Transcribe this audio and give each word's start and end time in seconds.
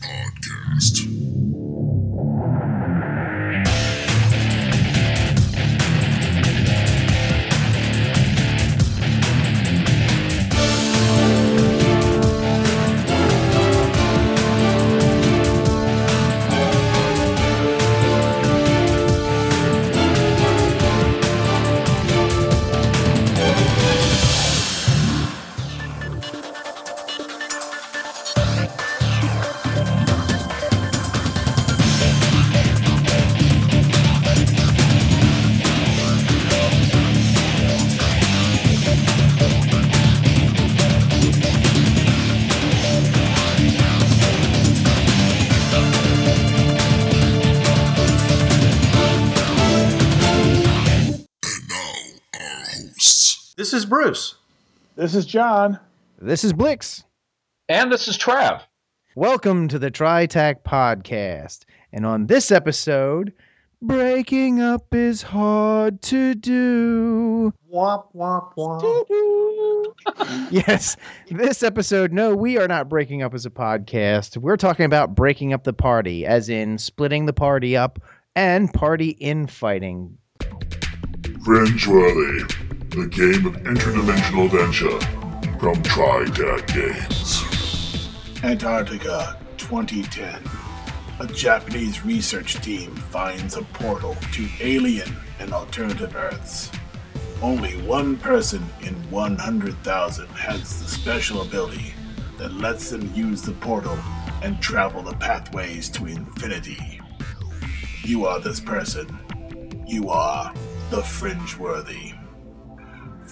Podcast. 0.00 1.53
Bruce. 53.94 54.34
This 54.96 55.14
is 55.14 55.24
John. 55.24 55.78
This 56.20 56.42
is 56.42 56.52
Blix. 56.52 57.04
And 57.68 57.92
this 57.92 58.08
is 58.08 58.18
Trav. 58.18 58.62
Welcome 59.14 59.68
to 59.68 59.78
the 59.78 59.88
TriTac 59.88 60.64
podcast. 60.66 61.60
And 61.92 62.04
on 62.04 62.26
this 62.26 62.50
episode, 62.50 63.32
breaking 63.80 64.60
up 64.60 64.92
is 64.92 65.22
hard 65.22 66.02
to 66.02 66.34
do. 66.34 67.52
Womp 67.72 68.06
womp 68.16 68.56
womp. 68.56 69.94
Yes, 70.50 70.96
this 71.30 71.62
episode, 71.62 72.12
no, 72.12 72.34
we 72.34 72.58
are 72.58 72.66
not 72.66 72.88
breaking 72.88 73.22
up 73.22 73.32
as 73.32 73.46
a 73.46 73.50
podcast. 73.50 74.36
We're 74.36 74.56
talking 74.56 74.86
about 74.86 75.14
breaking 75.14 75.52
up 75.52 75.62
the 75.62 75.72
party, 75.72 76.26
as 76.26 76.48
in 76.48 76.78
splitting 76.78 77.26
the 77.26 77.32
party 77.32 77.76
up 77.76 78.00
and 78.34 78.74
party 78.74 79.10
infighting. 79.10 80.18
The 82.94 83.06
game 83.06 83.44
of 83.44 83.54
interdimensional 83.64 84.44
adventure 84.44 85.00
from 85.58 85.74
TriTac 85.82 86.72
Games. 86.72 88.44
Antarctica 88.44 89.36
2010. 89.56 90.40
A 91.18 91.26
Japanese 91.26 92.04
research 92.04 92.54
team 92.60 92.94
finds 92.94 93.56
a 93.56 93.62
portal 93.62 94.16
to 94.30 94.48
alien 94.60 95.16
and 95.40 95.52
alternative 95.52 96.14
Earths. 96.14 96.70
Only 97.42 97.72
one 97.82 98.16
person 98.16 98.64
in 98.80 98.94
100,000 99.10 100.28
has 100.28 100.80
the 100.80 100.88
special 100.88 101.42
ability 101.42 101.94
that 102.38 102.54
lets 102.54 102.90
them 102.90 103.12
use 103.12 103.42
the 103.42 103.54
portal 103.54 103.98
and 104.40 104.60
travel 104.60 105.02
the 105.02 105.16
pathways 105.16 105.88
to 105.90 106.06
infinity. 106.06 107.00
You 108.04 108.26
are 108.26 108.38
this 108.38 108.60
person. 108.60 109.18
You 109.84 110.10
are 110.10 110.54
the 110.90 111.00
Fringeworthy. 111.00 112.13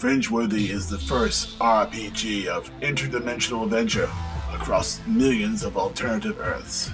Fringeworthy 0.02 0.68
is 0.68 0.88
the 0.88 0.98
first 0.98 1.56
RPG 1.60 2.48
of 2.48 2.68
interdimensional 2.80 3.62
adventure 3.62 4.10
across 4.52 5.00
millions 5.06 5.62
of 5.62 5.76
alternative 5.76 6.40
Earths. 6.40 6.90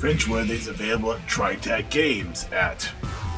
Fringeworthy 0.00 0.50
is 0.50 0.66
available 0.66 1.12
at 1.12 1.20
TriTac 1.28 1.88
Games 1.88 2.48
at 2.50 2.80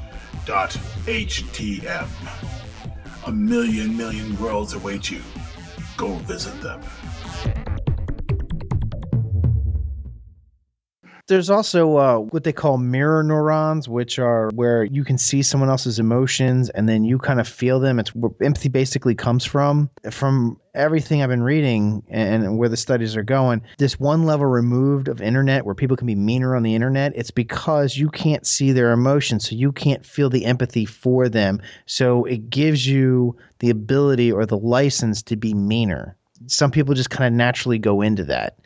A 3.27 3.31
million 3.31 3.95
million 3.95 4.41
worlds 4.41 4.73
await 4.73 5.11
you. 5.11 5.21
Go 5.99 6.15
visit 6.21 6.59
them. 6.63 6.81
There's 11.27 11.49
also 11.49 11.97
uh, 11.97 12.19
what 12.19 12.45
they 12.45 12.53
call 12.53 12.77
mirror 12.77 13.23
neurons, 13.23 13.89
which 13.89 14.19
are 14.19 14.51
where 14.55 14.85
you 14.85 15.05
can 15.05 15.17
see 15.17 15.43
someone 15.43 15.71
else's 15.71 15.99
emotions 15.99 16.69
and 16.71 16.87
then 16.87 17.03
you 17.05 17.19
kind 17.19 17.41
of 17.41 17.49
feel 17.49 17.81
them. 17.81 17.99
It's 17.99 18.15
where 18.15 18.31
empathy 18.43 18.69
basically 18.69 19.15
comes 19.15 19.43
from. 19.43 19.89
From 20.11 20.61
everything 20.75 21.23
I've 21.23 21.31
been 21.31 21.43
reading 21.43 22.03
and 22.11 22.59
where 22.59 22.69
the 22.69 22.77
studies 22.77 23.17
are 23.17 23.23
going, 23.23 23.63
this 23.79 23.99
one 23.99 24.25
level 24.25 24.45
removed 24.45 25.09
of 25.09 25.23
internet 25.23 25.65
where 25.65 25.75
people 25.75 25.97
can 25.97 26.07
be 26.07 26.15
meaner 26.15 26.55
on 26.55 26.63
the 26.63 26.75
internet, 26.75 27.13
it's 27.17 27.31
because 27.31 27.97
you 27.97 28.11
can't 28.11 28.47
see 28.47 28.73
their 28.73 28.93
emotions. 28.93 29.49
So 29.49 29.57
you 29.57 29.73
can't 29.73 30.05
feel 30.05 30.29
the 30.29 30.45
empathy 30.45 30.85
for 30.85 31.31
them. 31.31 31.59
So 31.87 32.27
it 32.27 32.51
gives 32.51 32.87
you 32.87 33.35
the 33.61 33.71
ability 33.71 34.31
or 34.31 34.45
the 34.45 34.59
license 34.59 35.23
to 35.23 35.37
be 35.37 35.55
meaner. 35.55 36.19
Some 36.49 36.71
people 36.71 36.93
just 36.93 37.09
kind 37.09 37.27
of 37.27 37.33
naturally 37.33 37.79
go 37.79 38.03
into 38.03 38.25
that. 38.25 38.59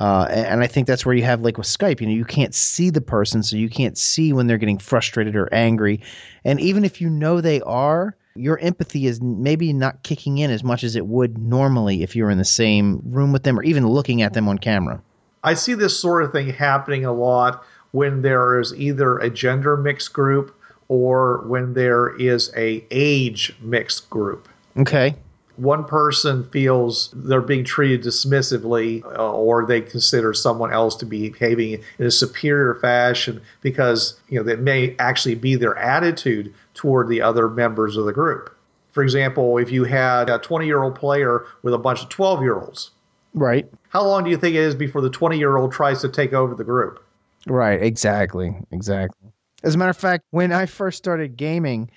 Uh, 0.00 0.26
and, 0.30 0.46
and 0.46 0.62
I 0.62 0.66
think 0.66 0.86
that's 0.86 1.04
where 1.04 1.14
you 1.14 1.22
have 1.24 1.42
like 1.42 1.58
with 1.58 1.66
Skype, 1.66 2.00
you 2.00 2.06
know, 2.06 2.12
you 2.12 2.24
can't 2.24 2.54
see 2.54 2.88
the 2.90 3.02
person, 3.02 3.42
so 3.42 3.56
you 3.56 3.68
can't 3.68 3.98
see 3.98 4.32
when 4.32 4.46
they're 4.46 4.58
getting 4.58 4.78
frustrated 4.78 5.36
or 5.36 5.52
angry. 5.52 6.00
And 6.44 6.58
even 6.58 6.84
if 6.84 7.00
you 7.00 7.10
know 7.10 7.40
they 7.40 7.60
are, 7.62 8.16
your 8.34 8.58
empathy 8.60 9.06
is 9.06 9.20
maybe 9.20 9.72
not 9.72 10.02
kicking 10.02 10.38
in 10.38 10.50
as 10.50 10.64
much 10.64 10.84
as 10.84 10.96
it 10.96 11.06
would 11.06 11.36
normally 11.36 12.02
if 12.02 12.16
you 12.16 12.24
were 12.24 12.30
in 12.30 12.38
the 12.38 12.44
same 12.44 13.02
room 13.04 13.32
with 13.32 13.42
them 13.42 13.58
or 13.58 13.62
even 13.62 13.86
looking 13.86 14.22
at 14.22 14.32
them 14.32 14.48
on 14.48 14.56
camera. 14.58 15.02
I 15.44 15.54
see 15.54 15.74
this 15.74 15.98
sort 15.98 16.22
of 16.22 16.32
thing 16.32 16.48
happening 16.48 17.04
a 17.04 17.12
lot 17.12 17.62
when 17.92 18.22
there 18.22 18.58
is 18.58 18.74
either 18.74 19.18
a 19.18 19.28
gender 19.28 19.76
mixed 19.76 20.12
group 20.12 20.54
or 20.88 21.44
when 21.46 21.74
there 21.74 22.16
is 22.16 22.52
a 22.56 22.84
age 22.90 23.54
mixed 23.60 24.08
group. 24.08 24.48
Okay. 24.76 25.14
One 25.60 25.84
person 25.84 26.44
feels 26.44 27.10
they're 27.14 27.42
being 27.42 27.64
treated 27.64 28.02
dismissively, 28.02 29.04
uh, 29.04 29.32
or 29.32 29.66
they 29.66 29.82
consider 29.82 30.32
someone 30.32 30.72
else 30.72 30.96
to 30.96 31.04
be 31.06 31.28
behaving 31.28 31.82
in 31.98 32.06
a 32.06 32.10
superior 32.10 32.76
fashion 32.76 33.42
because 33.60 34.18
you 34.30 34.38
know 34.38 34.42
that 34.44 34.60
may 34.60 34.96
actually 34.98 35.34
be 35.34 35.56
their 35.56 35.76
attitude 35.76 36.54
toward 36.72 37.08
the 37.08 37.20
other 37.20 37.46
members 37.46 37.98
of 37.98 38.06
the 38.06 38.12
group. 38.12 38.56
For 38.92 39.02
example, 39.02 39.58
if 39.58 39.70
you 39.70 39.84
had 39.84 40.30
a 40.30 40.38
20 40.38 40.64
year 40.64 40.82
old 40.82 40.94
player 40.94 41.44
with 41.62 41.74
a 41.74 41.78
bunch 41.78 42.02
of 42.02 42.08
12 42.08 42.40
year 42.40 42.58
olds, 42.58 42.92
Right. 43.34 43.68
how 43.90 44.02
long 44.02 44.24
do 44.24 44.30
you 44.30 44.38
think 44.38 44.56
it 44.56 44.60
is 44.60 44.74
before 44.74 45.02
the 45.02 45.10
20 45.10 45.38
year 45.38 45.58
old 45.58 45.72
tries 45.72 46.00
to 46.00 46.08
take 46.08 46.32
over 46.32 46.54
the 46.54 46.64
group? 46.64 47.04
Right, 47.46 47.82
exactly, 47.82 48.56
exactly. 48.70 49.30
As 49.62 49.74
a 49.74 49.78
matter 49.78 49.90
of 49.90 49.96
fact, 49.98 50.24
when 50.30 50.52
I 50.52 50.64
first 50.64 50.96
started 50.96 51.36
gaming, 51.36 51.90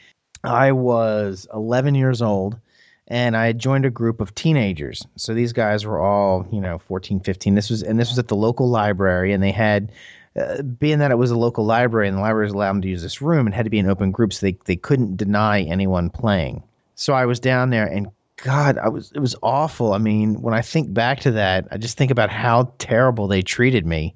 I 0.44 0.74
was 0.74 1.48
11 1.54 1.96
years 1.96 2.22
old 2.22 2.60
and 3.08 3.36
I 3.36 3.48
had 3.48 3.60
joined 3.60 3.86
a 3.86 3.90
group 3.90 4.22
of 4.22 4.34
teenagers. 4.34 5.06
So 5.18 5.34
these 5.34 5.54
guys 5.54 5.86
were 5.86 6.00
all, 6.00 6.48
you 6.52 6.62
know, 6.62 6.80
14, 6.80 7.20
15. 7.20 7.56
This 7.56 7.70
was 7.70 7.84
and 7.84 8.00
this 8.00 8.10
was 8.10 8.20
at 8.20 8.28
the 8.28 8.36
local 8.36 8.70
library 8.70 9.34
and 9.34 9.44
they 9.44 9.52
had 9.52 9.92
uh, 10.40 10.62
being 10.62 11.00
that 11.00 11.12
it 11.12 11.18
was 11.18 11.32
a 11.32 11.38
local 11.38 11.66
library 11.66 12.08
and 12.08 12.18
the 12.18 12.22
library 12.22 12.50
allowed 12.50 12.70
them 12.70 12.82
to 12.82 12.88
use 12.88 13.04
this 13.04 13.22
room, 13.22 13.48
it 13.48 13.54
had 13.54 13.66
to 13.66 13.70
be 13.70 13.80
an 13.80 13.90
open 13.90 14.12
group 14.12 14.34
so 14.34 14.46
they 14.46 14.58
they 14.66 14.76
couldn't 14.76 15.18
deny 15.18 15.62
anyone 15.62 16.10
playing. 16.10 16.64
So 16.96 17.14
I 17.14 17.26
was 17.26 17.40
down 17.40 17.70
there 17.70 17.86
and 17.86 18.08
God, 18.38 18.78
I 18.78 18.90
was 18.90 19.12
it 19.14 19.20
was 19.20 19.36
awful. 19.44 19.94
I 19.94 20.00
mean, 20.00 20.42
when 20.42 20.54
I 20.54 20.62
think 20.62 20.94
back 20.94 21.20
to 21.22 21.32
that, 21.32 21.68
I 21.72 21.78
just 21.78 21.98
think 21.98 22.12
about 22.12 22.30
how 22.30 22.74
terrible 22.78 23.28
they 23.28 23.42
treated 23.42 23.86
me 23.86 24.16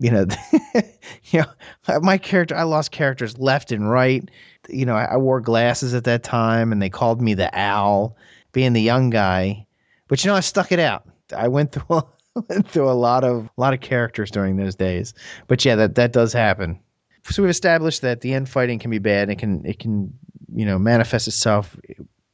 you 0.00 0.10
know, 0.10 0.26
you 1.26 1.40
know, 1.40 2.00
my 2.00 2.18
character, 2.18 2.56
I 2.56 2.64
lost 2.64 2.90
characters 2.90 3.38
left 3.38 3.70
and 3.70 3.88
right. 3.88 4.28
You 4.68 4.86
know, 4.86 4.96
I, 4.96 5.04
I, 5.04 5.16
wore 5.18 5.40
glasses 5.40 5.94
at 5.94 6.04
that 6.04 6.22
time, 6.22 6.72
and 6.72 6.80
they 6.80 6.88
called 6.88 7.20
me 7.20 7.34
the 7.34 7.50
owl, 7.58 8.16
being 8.52 8.72
the 8.72 8.80
young 8.80 9.10
guy. 9.10 9.66
But 10.08 10.24
you 10.24 10.30
know, 10.30 10.34
I 10.34 10.40
stuck 10.40 10.72
it 10.72 10.78
out. 10.78 11.06
I 11.36 11.48
went 11.48 11.72
through 11.72 11.98
a, 11.98 12.62
through 12.62 12.90
a 12.90 12.92
lot 12.92 13.24
of 13.24 13.44
a 13.44 13.60
lot 13.60 13.74
of 13.74 13.80
characters 13.80 14.30
during 14.30 14.56
those 14.56 14.74
days. 14.74 15.12
But 15.46 15.64
yeah, 15.64 15.76
that 15.76 15.94
that 15.96 16.12
does 16.12 16.32
happen. 16.32 16.80
So 17.24 17.42
we've 17.42 17.50
established 17.50 18.00
that 18.00 18.22
the 18.22 18.32
end 18.32 18.48
fighting 18.48 18.78
can 18.78 18.90
be 18.90 18.98
bad. 18.98 19.28
It 19.28 19.36
can 19.36 19.64
it 19.66 19.78
can 19.78 20.12
you 20.54 20.64
know 20.64 20.78
manifest 20.78 21.28
itself 21.28 21.76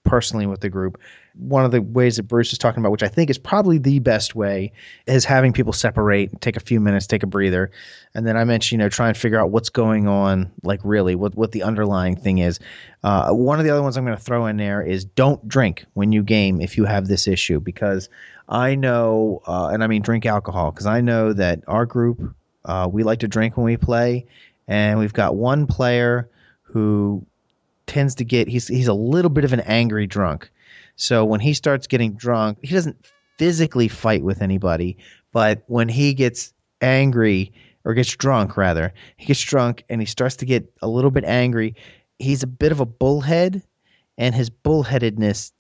personally 0.04 0.46
with 0.46 0.60
the 0.60 0.70
group. 0.70 1.00
One 1.38 1.64
of 1.64 1.70
the 1.70 1.82
ways 1.82 2.16
that 2.16 2.24
Bruce 2.24 2.52
is 2.52 2.58
talking 2.58 2.80
about, 2.80 2.92
which 2.92 3.02
I 3.02 3.08
think 3.08 3.30
is 3.30 3.38
probably 3.38 3.78
the 3.78 3.98
best 3.98 4.34
way, 4.34 4.72
is 5.06 5.24
having 5.24 5.52
people 5.52 5.72
separate, 5.72 6.40
take 6.40 6.56
a 6.56 6.60
few 6.60 6.80
minutes, 6.80 7.06
take 7.06 7.22
a 7.22 7.26
breather. 7.26 7.70
And 8.14 8.26
then 8.26 8.36
I 8.36 8.44
mentioned, 8.44 8.72
you 8.72 8.84
know, 8.84 8.88
try 8.88 9.08
and 9.08 9.16
figure 9.16 9.38
out 9.38 9.50
what's 9.50 9.68
going 9.68 10.08
on, 10.08 10.50
like 10.62 10.80
really, 10.82 11.14
what, 11.14 11.34
what 11.34 11.52
the 11.52 11.62
underlying 11.62 12.16
thing 12.16 12.38
is. 12.38 12.58
Uh, 13.04 13.32
one 13.32 13.58
of 13.58 13.64
the 13.64 13.70
other 13.70 13.82
ones 13.82 13.96
I'm 13.96 14.04
going 14.04 14.16
to 14.16 14.22
throw 14.22 14.46
in 14.46 14.56
there 14.56 14.82
is 14.82 15.04
don't 15.04 15.46
drink 15.46 15.84
when 15.94 16.12
you 16.12 16.22
game 16.22 16.60
if 16.60 16.76
you 16.76 16.84
have 16.84 17.08
this 17.08 17.28
issue, 17.28 17.60
because 17.60 18.08
I 18.48 18.74
know, 18.74 19.42
uh, 19.46 19.68
and 19.72 19.84
I 19.84 19.86
mean 19.86 20.02
drink 20.02 20.26
alcohol, 20.26 20.70
because 20.70 20.86
I 20.86 21.00
know 21.00 21.32
that 21.32 21.62
our 21.66 21.86
group, 21.86 22.34
uh, 22.64 22.88
we 22.90 23.02
like 23.02 23.20
to 23.20 23.28
drink 23.28 23.56
when 23.56 23.66
we 23.66 23.76
play. 23.76 24.26
And 24.68 24.98
we've 24.98 25.12
got 25.12 25.36
one 25.36 25.68
player 25.68 26.28
who 26.62 27.24
tends 27.86 28.16
to 28.16 28.24
get 28.24 28.48
he's 28.48 28.66
he's 28.66 28.88
a 28.88 28.94
little 28.94 29.30
bit 29.30 29.44
of 29.44 29.52
an 29.52 29.60
angry 29.60 30.08
drunk. 30.08 30.50
So 30.96 31.24
when 31.24 31.40
he 31.40 31.54
starts 31.54 31.86
getting 31.86 32.14
drunk, 32.14 32.58
he 32.62 32.74
doesn't 32.74 33.06
physically 33.38 33.88
fight 33.88 34.22
with 34.24 34.42
anybody, 34.42 34.96
but 35.32 35.62
when 35.66 35.88
he 35.88 36.14
gets 36.14 36.52
angry 36.80 37.52
or 37.84 37.94
gets 37.94 38.14
drunk 38.16 38.56
rather, 38.56 38.92
he 39.16 39.26
gets 39.26 39.42
drunk 39.42 39.84
and 39.88 40.00
he 40.00 40.06
starts 40.06 40.36
to 40.36 40.46
get 40.46 40.70
a 40.82 40.88
little 40.88 41.10
bit 41.10 41.24
angry. 41.24 41.74
He's 42.18 42.42
a 42.42 42.46
bit 42.46 42.72
of 42.72 42.80
a 42.80 42.86
bullhead 42.86 43.62
and 44.18 44.34
his 44.34 44.48
bullheadedness 44.50 45.52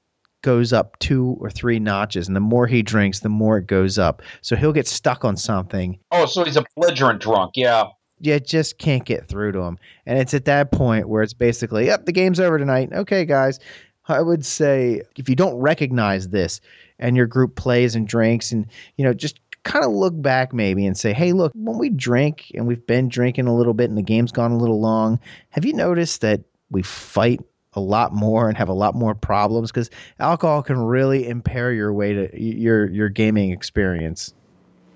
goes 0.42 0.72
up 0.72 0.98
two 1.00 1.36
or 1.40 1.50
three 1.50 1.78
notches 1.78 2.28
and 2.28 2.36
the 2.36 2.40
more 2.40 2.66
he 2.66 2.80
drinks 2.80 3.20
the 3.20 3.28
more 3.28 3.58
it 3.58 3.66
goes 3.66 3.98
up 3.98 4.22
so 4.42 4.54
he'll 4.54 4.72
get 4.72 4.86
stuck 4.86 5.24
on 5.24 5.36
something 5.36 5.98
Oh, 6.12 6.24
so 6.26 6.44
he's 6.44 6.56
a 6.56 6.64
belligerent 6.76 7.20
drunk. 7.20 7.52
Yeah. 7.56 7.86
Yeah, 8.20 8.38
just 8.38 8.78
can't 8.78 9.04
get 9.04 9.28
through 9.28 9.52
to 9.52 9.60
him. 9.60 9.78
And 10.06 10.18
it's 10.18 10.32
at 10.34 10.46
that 10.46 10.72
point 10.72 11.08
where 11.08 11.22
it's 11.22 11.34
basically, 11.34 11.86
yep, 11.86 12.06
the 12.06 12.12
game's 12.12 12.40
over 12.40 12.56
tonight. 12.58 12.90
Okay, 12.92 13.26
guys. 13.26 13.58
I 14.08 14.22
would 14.22 14.44
say 14.44 15.02
if 15.16 15.28
you 15.28 15.34
don't 15.34 15.56
recognize 15.56 16.28
this 16.28 16.60
and 16.98 17.16
your 17.16 17.26
group 17.26 17.56
plays 17.56 17.94
and 17.94 18.06
drinks 18.06 18.52
and, 18.52 18.66
you 18.96 19.04
know, 19.04 19.12
just 19.12 19.40
kind 19.64 19.84
of 19.84 19.90
look 19.90 20.20
back 20.22 20.52
maybe 20.52 20.86
and 20.86 20.96
say, 20.96 21.12
hey, 21.12 21.32
look, 21.32 21.52
when 21.54 21.78
we 21.78 21.90
drink 21.90 22.52
and 22.54 22.66
we've 22.66 22.86
been 22.86 23.08
drinking 23.08 23.48
a 23.48 23.54
little 23.54 23.74
bit 23.74 23.88
and 23.88 23.98
the 23.98 24.02
game's 24.02 24.32
gone 24.32 24.52
a 24.52 24.56
little 24.56 24.80
long, 24.80 25.18
have 25.50 25.64
you 25.64 25.72
noticed 25.72 26.20
that 26.20 26.40
we 26.70 26.82
fight 26.82 27.40
a 27.74 27.80
lot 27.80 28.12
more 28.12 28.48
and 28.48 28.56
have 28.56 28.68
a 28.68 28.74
lot 28.74 28.94
more 28.94 29.14
problems? 29.14 29.70
Because 29.70 29.90
alcohol 30.20 30.62
can 30.62 30.78
really 30.78 31.28
impair 31.28 31.72
your 31.72 31.92
way 31.92 32.12
to 32.14 32.40
your 32.40 32.88
your 32.90 33.08
gaming 33.08 33.50
experience. 33.50 34.32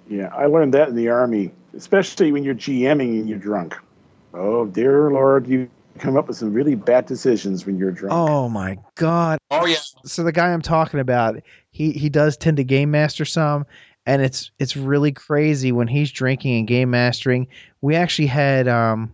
Yeah, 0.08 0.28
I 0.34 0.46
learned 0.46 0.74
that 0.74 0.88
in 0.88 0.96
the 0.96 1.08
army, 1.08 1.52
especially 1.76 2.32
when 2.32 2.42
you're 2.42 2.54
GMing 2.54 3.20
and 3.20 3.28
you're 3.28 3.38
drunk. 3.38 3.76
Oh, 4.32 4.66
dear 4.66 5.10
Lord, 5.10 5.46
you 5.46 5.68
come 5.98 6.16
up 6.16 6.28
with 6.28 6.36
some 6.36 6.52
really 6.52 6.74
bad 6.74 7.06
decisions 7.06 7.66
when 7.66 7.76
you're 7.76 7.90
drunk. 7.90 8.12
Oh 8.12 8.48
my 8.48 8.78
god. 8.94 9.38
Oh 9.50 9.66
yeah. 9.66 9.76
so 10.04 10.22
the 10.22 10.32
guy 10.32 10.52
I'm 10.52 10.62
talking 10.62 11.00
about, 11.00 11.40
he 11.70 11.92
he 11.92 12.08
does 12.08 12.36
tend 12.36 12.56
to 12.58 12.64
game 12.64 12.90
master 12.90 13.24
some, 13.24 13.66
and 14.06 14.22
it's 14.22 14.50
it's 14.58 14.76
really 14.76 15.12
crazy 15.12 15.72
when 15.72 15.88
he's 15.88 16.10
drinking 16.10 16.58
and 16.58 16.68
game 16.68 16.90
mastering. 16.90 17.48
We 17.80 17.96
actually 17.96 18.26
had 18.26 18.68
um 18.68 19.12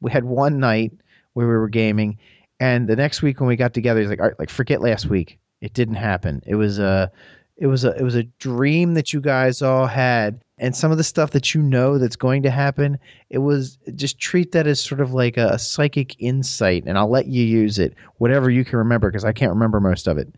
we 0.00 0.10
had 0.10 0.24
one 0.24 0.60
night 0.60 0.92
where 1.34 1.46
we 1.46 1.54
were 1.54 1.68
gaming, 1.68 2.18
and 2.60 2.88
the 2.88 2.96
next 2.96 3.22
week 3.22 3.40
when 3.40 3.48
we 3.48 3.56
got 3.56 3.74
together, 3.74 4.00
he's 4.00 4.08
like, 4.10 4.20
all 4.20 4.28
right, 4.28 4.38
like 4.38 4.50
forget 4.50 4.80
last 4.80 5.06
week. 5.06 5.38
It 5.60 5.72
didn't 5.72 5.94
happen. 5.94 6.42
It 6.46 6.56
was 6.56 6.78
a 6.78 7.10
it 7.58 7.66
was 7.66 7.84
a 7.84 7.90
it 7.96 8.02
was 8.02 8.14
a 8.14 8.22
dream 8.22 8.94
that 8.94 9.12
you 9.12 9.20
guys 9.20 9.62
all 9.62 9.86
had 9.86 10.42
and 10.58 10.74
some 10.74 10.90
of 10.90 10.98
the 10.98 11.04
stuff 11.04 11.30
that 11.30 11.54
you 11.54 11.62
know 11.62 11.98
that's 11.98 12.16
going 12.16 12.42
to 12.42 12.50
happen 12.50 12.98
it 13.30 13.38
was 13.38 13.78
just 13.94 14.18
treat 14.18 14.52
that 14.52 14.66
as 14.66 14.80
sort 14.80 15.00
of 15.00 15.12
like 15.12 15.36
a, 15.36 15.48
a 15.48 15.58
psychic 15.58 16.14
insight 16.20 16.84
and 16.86 16.98
i'll 16.98 17.10
let 17.10 17.26
you 17.26 17.44
use 17.44 17.78
it 17.78 17.94
whatever 18.18 18.50
you 18.50 18.64
can 18.64 18.78
remember 18.78 19.10
because 19.10 19.24
i 19.24 19.32
can't 19.32 19.52
remember 19.52 19.80
most 19.80 20.06
of 20.06 20.18
it 20.18 20.28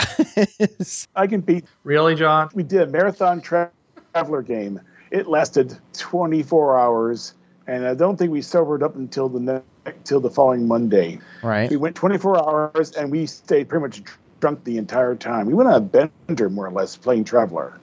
I 1.16 1.26
can 1.26 1.40
beat. 1.40 1.64
Really, 1.84 2.14
John? 2.14 2.48
We 2.54 2.62
did 2.62 2.82
a 2.82 2.86
marathon 2.86 3.40
tra- 3.40 3.70
Traveller 4.12 4.42
game. 4.42 4.80
It 5.10 5.26
lasted 5.26 5.78
24 5.94 6.78
hours, 6.78 7.34
and 7.66 7.86
I 7.86 7.94
don't 7.94 8.16
think 8.16 8.30
we 8.30 8.42
sobered 8.42 8.82
up 8.82 8.96
until 8.96 9.28
the 9.28 9.40
ne- 9.40 9.62
until 9.86 10.20
the 10.20 10.30
following 10.30 10.68
Monday. 10.68 11.18
right 11.42 11.68
We 11.68 11.76
went 11.76 11.96
24 11.96 12.38
hours, 12.38 12.92
and 12.92 13.10
we 13.10 13.26
stayed 13.26 13.68
pretty 13.68 13.82
much 13.82 14.02
drunk 14.42 14.64
the 14.64 14.76
entire 14.76 15.14
time. 15.14 15.46
We 15.46 15.54
went 15.54 15.68
on 15.68 15.76
a 15.76 15.80
bender, 15.80 16.50
more 16.50 16.66
or 16.66 16.72
less, 16.72 16.96
playing 16.96 17.24
Traveller. 17.24 17.78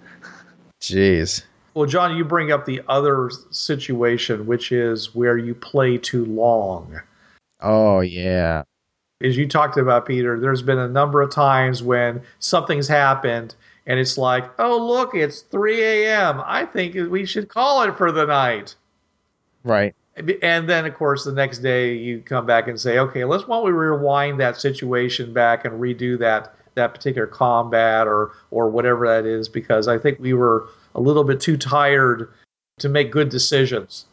jeez 0.82 1.44
Well, 1.74 1.86
John, 1.86 2.16
you 2.16 2.26
bring 2.26 2.52
up 2.52 2.66
the 2.66 2.82
other 2.90 3.32
situation, 3.50 4.46
which 4.46 4.72
is 4.74 5.16
where 5.16 5.38
you 5.38 5.56
play 5.56 5.98
too 5.98 6.26
long. 6.26 7.00
oh 7.62 8.02
yeah 8.02 8.64
As 9.24 9.38
you 9.38 9.48
talked 9.48 9.78
about, 9.78 10.06
Peter, 10.06 10.38
there's 10.40 10.62
been 10.62 10.78
a 10.78 10.88
number 10.90 11.22
of 11.22 11.32
times 11.32 11.82
when 11.82 12.22
something's 12.40 12.88
happened 12.88 13.56
and 13.88 13.98
it's 13.98 14.18
like, 14.18 14.46
oh, 14.60 14.78
look, 14.78 15.16
it's 15.16 15.42
3 15.42 15.82
a.m. 15.82 16.44
I 16.46 16.66
think 16.66 16.94
we 17.10 17.26
should 17.26 17.48
call 17.48 17.82
it 17.84 17.98
for 17.98 18.12
the 18.12 18.26
night. 18.26 18.76
right 19.64 19.96
And 20.42 20.68
then, 20.68 20.86
of 20.86 20.96
course, 20.96 21.24
the 21.24 21.32
next 21.32 21.60
day 21.60 21.94
you 21.96 22.22
come 22.22 22.46
back 22.46 22.68
and 22.68 22.80
say, 22.80 23.00
okay, 23.00 23.24
let's 23.26 23.46
don't 23.46 23.64
we 23.64 23.72
rewind 23.72 24.40
that 24.40 24.58
situation 24.58 25.34
back 25.34 25.66
and 25.66 25.80
redo 25.80 26.18
that 26.20 26.56
that 26.76 26.94
particular 26.94 27.28
combat 27.28 28.08
or 28.08 28.32
or 28.52 28.70
whatever 28.70 29.08
that 29.08 29.26
is 29.26 29.50
because 29.50 29.88
I 29.88 29.98
think 29.98 30.20
we 30.20 30.34
were 30.34 30.68
a 30.96 31.02
little 31.02 31.24
bit 31.24 31.40
too 31.40 31.58
tired 31.58 32.30
to 32.80 32.90
make 32.90 33.12
good 33.12 33.30
decisions. 33.30 34.06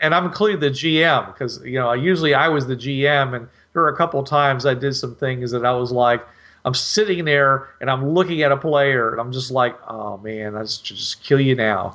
And 0.00 0.14
I'm 0.14 0.24
including 0.26 0.60
the 0.60 0.70
GM 0.70 1.26
because 1.26 1.62
you 1.64 1.78
know 1.78 1.92
usually 1.92 2.34
I 2.34 2.48
was 2.48 2.66
the 2.66 2.76
GM 2.76 3.34
and 3.36 3.48
there 3.72 3.82
were 3.82 3.88
a 3.88 3.96
couple 3.96 4.20
of 4.20 4.26
times 4.26 4.66
I 4.66 4.74
did 4.74 4.94
some 4.94 5.14
things 5.14 5.50
that 5.50 5.64
I 5.64 5.72
was 5.72 5.92
like 5.92 6.26
I'm 6.64 6.74
sitting 6.74 7.26
there 7.26 7.68
and 7.80 7.90
I'm 7.90 8.08
looking 8.08 8.42
at 8.42 8.50
a 8.50 8.56
player 8.56 9.12
and 9.12 9.20
I'm 9.20 9.32
just 9.32 9.50
like, 9.50 9.76
oh 9.86 10.16
man, 10.18 10.56
I 10.56 10.62
just 10.62 10.84
just 10.84 11.22
kill 11.22 11.40
you 11.40 11.54
now. 11.54 11.94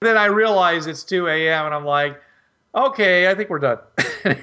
Then 0.00 0.16
I 0.16 0.26
realize 0.26 0.86
it's 0.86 1.04
2 1.04 1.28
a.m. 1.28 1.66
and 1.66 1.74
I'm 1.74 1.84
like, 1.84 2.20
okay, 2.74 3.28
I 3.28 3.34
think 3.34 3.50
we're 3.50 3.58
done. 3.58 3.78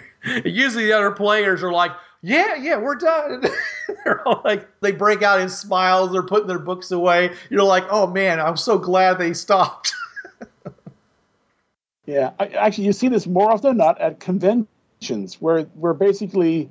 Usually 0.46 0.86
the 0.86 0.94
other 0.94 1.12
players 1.12 1.64
are 1.64 1.72
like, 1.72 1.92
yeah, 2.22 2.56
yeah, 2.56 2.78
we're 2.78 2.96
done. 2.96 3.44
they're 4.04 4.28
all 4.28 4.42
like, 4.44 4.68
they 4.82 4.92
break 4.92 5.22
out 5.22 5.40
in 5.40 5.50
smiles. 5.50 6.12
They're 6.12 6.24
putting 6.24 6.48
their 6.48 6.60
books 6.60 6.92
away. 6.92 7.34
You're 7.50 7.64
like, 7.64 7.86
oh 7.90 8.08
man, 8.08 8.40
I'm 8.40 8.58
so 8.58 8.78
glad 8.78 9.18
they 9.18 9.34
stopped. 9.34 9.94
Yeah, 12.10 12.32
I, 12.40 12.48
actually, 12.48 12.86
you 12.86 12.94
see 12.94 13.08
this 13.08 13.28
more 13.28 13.52
often 13.52 13.70
than 13.70 13.78
not 13.78 14.02
at 14.02 14.20
conventions, 14.20 15.40
where 15.40 15.66
where 15.76 15.94
basically 15.94 16.68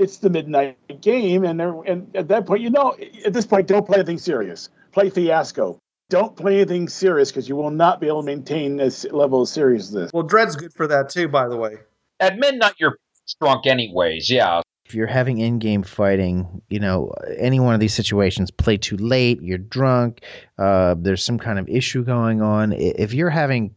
it's 0.00 0.16
the 0.16 0.28
midnight 0.28 0.76
game, 1.00 1.44
and 1.44 1.60
and 1.60 2.10
at 2.16 2.26
that 2.26 2.44
point, 2.44 2.60
you 2.62 2.70
know, 2.70 2.96
at 3.24 3.32
this 3.32 3.46
point, 3.46 3.68
don't 3.68 3.86
play 3.86 3.98
anything 3.98 4.18
serious. 4.18 4.68
Play 4.90 5.10
Fiasco. 5.10 5.78
Don't 6.10 6.36
play 6.36 6.56
anything 6.56 6.88
serious 6.88 7.30
because 7.30 7.48
you 7.48 7.56
will 7.56 7.70
not 7.70 8.00
be 8.00 8.08
able 8.08 8.20
to 8.20 8.26
maintain 8.26 8.76
this 8.76 9.04
level 9.12 9.42
of 9.42 9.48
seriousness. 9.48 10.10
well, 10.12 10.24
Dread's 10.24 10.56
good 10.56 10.74
for 10.74 10.86
that 10.88 11.08
too, 11.08 11.28
by 11.28 11.48
the 11.48 11.56
way. 11.56 11.76
At 12.18 12.38
midnight, 12.38 12.74
you're 12.78 12.98
drunk 13.40 13.66
anyways. 13.66 14.28
Yeah. 14.28 14.60
if 14.84 14.94
you're 14.94 15.06
having 15.06 15.38
in-game 15.38 15.84
fighting, 15.84 16.60
you 16.68 16.80
know, 16.80 17.12
any 17.38 17.60
one 17.60 17.74
of 17.74 17.80
these 17.80 17.94
situations, 17.94 18.50
play 18.50 18.76
too 18.76 18.96
late, 18.96 19.40
you're 19.40 19.56
drunk, 19.56 20.22
uh, 20.58 20.96
there's 20.98 21.24
some 21.24 21.38
kind 21.38 21.60
of 21.60 21.68
issue 21.68 22.02
going 22.04 22.42
on. 22.42 22.72
If 22.72 23.14
you're 23.14 23.30
having 23.30 23.72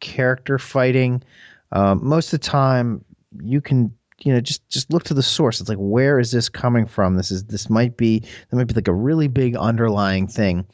character 0.00 0.58
fighting, 0.58 1.22
um, 1.72 2.00
most 2.02 2.32
of 2.32 2.40
the 2.40 2.46
time 2.46 3.04
you 3.42 3.60
can, 3.60 3.92
you 4.20 4.32
know, 4.32 4.40
just 4.40 4.66
just 4.70 4.90
look 4.90 5.04
to 5.04 5.14
the 5.14 5.22
source. 5.22 5.60
It's 5.60 5.68
like, 5.68 5.78
where 5.78 6.18
is 6.18 6.30
this 6.30 6.48
coming 6.48 6.86
from? 6.86 7.16
This 7.16 7.30
is 7.30 7.44
this 7.44 7.68
might 7.68 7.98
be 7.98 8.20
there 8.20 8.58
might 8.58 8.68
be 8.68 8.74
like 8.74 8.88
a 8.88 8.92
really 8.92 9.28
big 9.28 9.56
underlying 9.56 10.26
thing. 10.26 10.66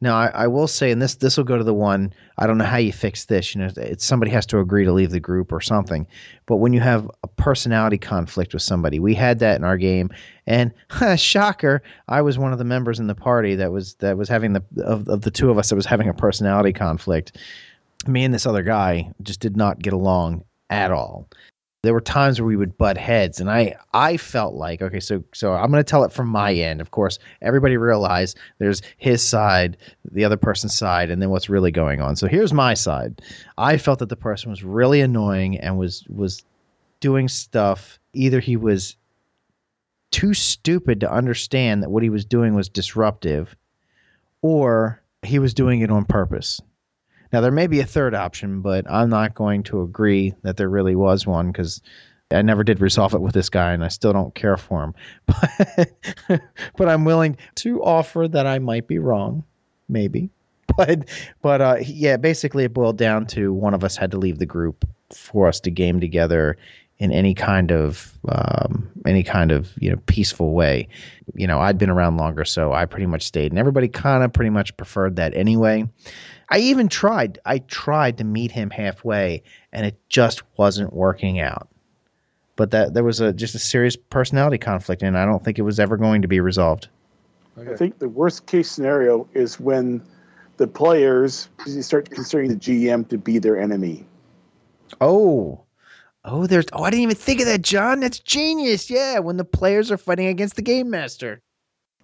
Now, 0.00 0.16
I, 0.16 0.26
I 0.28 0.46
will 0.46 0.66
say, 0.66 0.90
and 0.90 1.00
this 1.00 1.14
this 1.14 1.36
will 1.36 1.44
go 1.44 1.56
to 1.56 1.64
the 1.64 1.72
one. 1.72 2.12
I 2.38 2.46
don't 2.46 2.58
know 2.58 2.64
how 2.64 2.76
you 2.76 2.92
fix 2.92 3.24
this. 3.24 3.54
You 3.54 3.62
know, 3.62 3.70
it's 3.76 4.04
somebody 4.04 4.30
has 4.30 4.44
to 4.46 4.58
agree 4.58 4.84
to 4.84 4.92
leave 4.92 5.10
the 5.10 5.20
group 5.20 5.52
or 5.52 5.60
something. 5.60 6.06
But 6.44 6.56
when 6.56 6.72
you 6.74 6.80
have 6.80 7.10
a 7.22 7.28
personality 7.28 7.96
conflict 7.96 8.52
with 8.52 8.62
somebody, 8.62 8.98
we 8.98 9.14
had 9.14 9.38
that 9.38 9.56
in 9.56 9.64
our 9.64 9.78
game, 9.78 10.10
and 10.46 10.72
shocker, 11.16 11.82
I 12.08 12.20
was 12.20 12.38
one 12.38 12.52
of 12.52 12.58
the 12.58 12.64
members 12.64 13.00
in 13.00 13.06
the 13.06 13.14
party 13.14 13.54
that 13.54 13.72
was 13.72 13.94
that 13.94 14.18
was 14.18 14.28
having 14.28 14.52
the 14.52 14.62
of, 14.84 15.08
of 15.08 15.22
the 15.22 15.30
two 15.30 15.50
of 15.50 15.58
us 15.58 15.70
that 15.70 15.76
was 15.76 15.86
having 15.86 16.08
a 16.08 16.14
personality 16.14 16.72
conflict. 16.72 17.38
Me 18.06 18.22
and 18.24 18.34
this 18.34 18.46
other 18.46 18.62
guy 18.62 19.10
just 19.22 19.40
did 19.40 19.56
not 19.56 19.80
get 19.80 19.94
along 19.94 20.44
at 20.68 20.90
all. 20.90 21.28
There 21.86 21.94
were 21.94 22.00
times 22.00 22.40
where 22.40 22.48
we 22.48 22.56
would 22.56 22.76
butt 22.76 22.98
heads, 22.98 23.38
and 23.40 23.48
I 23.48 23.76
I 23.94 24.16
felt 24.16 24.54
like 24.54 24.82
okay, 24.82 24.98
so 24.98 25.22
so 25.32 25.52
I'm 25.52 25.70
going 25.70 25.82
to 25.82 25.88
tell 25.88 26.02
it 26.02 26.12
from 26.12 26.26
my 26.26 26.52
end. 26.52 26.80
Of 26.80 26.90
course, 26.90 27.20
everybody 27.42 27.76
realized 27.76 28.36
there's 28.58 28.82
his 28.96 29.22
side, 29.22 29.76
the 30.10 30.24
other 30.24 30.36
person's 30.36 30.76
side, 30.76 31.10
and 31.10 31.22
then 31.22 31.30
what's 31.30 31.48
really 31.48 31.70
going 31.70 32.00
on. 32.00 32.16
So 32.16 32.26
here's 32.26 32.52
my 32.52 32.74
side. 32.74 33.22
I 33.56 33.76
felt 33.76 34.00
that 34.00 34.08
the 34.08 34.16
person 34.16 34.50
was 34.50 34.64
really 34.64 35.00
annoying 35.00 35.58
and 35.58 35.78
was 35.78 36.04
was 36.08 36.44
doing 36.98 37.28
stuff. 37.28 38.00
Either 38.14 38.40
he 38.40 38.56
was 38.56 38.96
too 40.10 40.34
stupid 40.34 40.98
to 41.00 41.12
understand 41.12 41.84
that 41.84 41.90
what 41.90 42.02
he 42.02 42.10
was 42.10 42.24
doing 42.24 42.54
was 42.54 42.68
disruptive, 42.68 43.54
or 44.42 45.00
he 45.22 45.38
was 45.38 45.54
doing 45.54 45.82
it 45.82 45.90
on 45.92 46.04
purpose. 46.04 46.60
Now, 47.36 47.42
there 47.42 47.52
may 47.52 47.66
be 47.66 47.80
a 47.80 47.84
third 47.84 48.14
option, 48.14 48.62
but 48.62 48.90
I'm 48.90 49.10
not 49.10 49.34
going 49.34 49.62
to 49.64 49.82
agree 49.82 50.32
that 50.40 50.56
there 50.56 50.70
really 50.70 50.96
was 50.96 51.26
one 51.26 51.48
because 51.48 51.82
I 52.30 52.40
never 52.40 52.64
did 52.64 52.80
resolve 52.80 53.12
it 53.12 53.20
with 53.20 53.34
this 53.34 53.50
guy 53.50 53.74
and 53.74 53.84
I 53.84 53.88
still 53.88 54.14
don't 54.14 54.34
care 54.34 54.56
for 54.56 54.82
him. 54.82 54.94
But, 56.78 56.88
I'm 56.88 57.04
willing 57.04 57.36
to 57.56 57.84
offer 57.84 58.26
that 58.26 58.46
I 58.46 58.58
might 58.58 58.88
be 58.88 58.98
wrong, 58.98 59.44
maybe. 59.86 60.30
But, 60.78 61.10
but 61.42 61.60
uh, 61.60 61.76
yeah, 61.82 62.16
basically 62.16 62.64
it 62.64 62.72
boiled 62.72 62.96
down 62.96 63.26
to 63.26 63.52
one 63.52 63.74
of 63.74 63.84
us 63.84 63.98
had 63.98 64.10
to 64.12 64.16
leave 64.16 64.38
the 64.38 64.46
group 64.46 64.86
for 65.12 65.46
us 65.46 65.60
to 65.60 65.70
game 65.70 66.00
together 66.00 66.56
in 66.98 67.12
any 67.12 67.34
kind 67.34 67.70
of 67.70 68.12
um, 68.28 68.88
any 69.04 69.22
kind 69.22 69.52
of 69.52 69.72
you 69.78 69.90
know 69.90 69.98
peaceful 70.06 70.52
way. 70.52 70.88
You 71.34 71.46
know, 71.46 71.60
I'd 71.60 71.78
been 71.78 71.90
around 71.90 72.16
longer, 72.16 72.44
so 72.44 72.72
I 72.72 72.86
pretty 72.86 73.06
much 73.06 73.22
stayed, 73.22 73.52
and 73.52 73.58
everybody 73.58 73.88
kind 73.88 74.24
of 74.24 74.32
pretty 74.32 74.50
much 74.50 74.76
preferred 74.76 75.16
that 75.16 75.34
anyway. 75.34 75.88
I 76.48 76.58
even 76.58 76.88
tried. 76.88 77.38
I 77.44 77.58
tried 77.58 78.18
to 78.18 78.24
meet 78.24 78.52
him 78.52 78.70
halfway, 78.70 79.42
and 79.72 79.84
it 79.84 79.98
just 80.08 80.42
wasn't 80.56 80.92
working 80.92 81.40
out. 81.40 81.68
But 82.54 82.70
that 82.70 82.94
there 82.94 83.04
was 83.04 83.20
a 83.20 83.32
just 83.32 83.54
a 83.54 83.58
serious 83.58 83.96
personality 83.96 84.58
conflict, 84.58 85.02
and 85.02 85.18
I 85.18 85.26
don't 85.26 85.44
think 85.44 85.58
it 85.58 85.62
was 85.62 85.78
ever 85.78 85.96
going 85.96 86.22
to 86.22 86.28
be 86.28 86.40
resolved. 86.40 86.88
I 87.58 87.74
think 87.74 87.98
the 87.98 88.08
worst 88.08 88.46
case 88.46 88.70
scenario 88.70 89.26
is 89.32 89.58
when 89.58 90.02
the 90.58 90.66
players 90.66 91.48
start 91.80 92.10
considering 92.10 92.50
the 92.50 92.56
GM 92.56 93.08
to 93.08 93.18
be 93.18 93.38
their 93.38 93.58
enemy. 93.58 94.06
Oh, 95.00 95.65
oh, 96.26 96.46
there's. 96.46 96.66
Oh, 96.72 96.82
I 96.82 96.90
didn't 96.90 97.04
even 97.04 97.16
think 97.16 97.40
of 97.40 97.46
that, 97.46 97.62
John. 97.62 98.00
That's 98.00 98.18
genius. 98.18 98.90
Yeah, 98.90 99.20
when 99.20 99.36
the 99.36 99.44
players 99.44 99.90
are 99.90 99.96
fighting 99.96 100.26
against 100.26 100.56
the 100.56 100.62
game 100.62 100.90
master. 100.90 101.40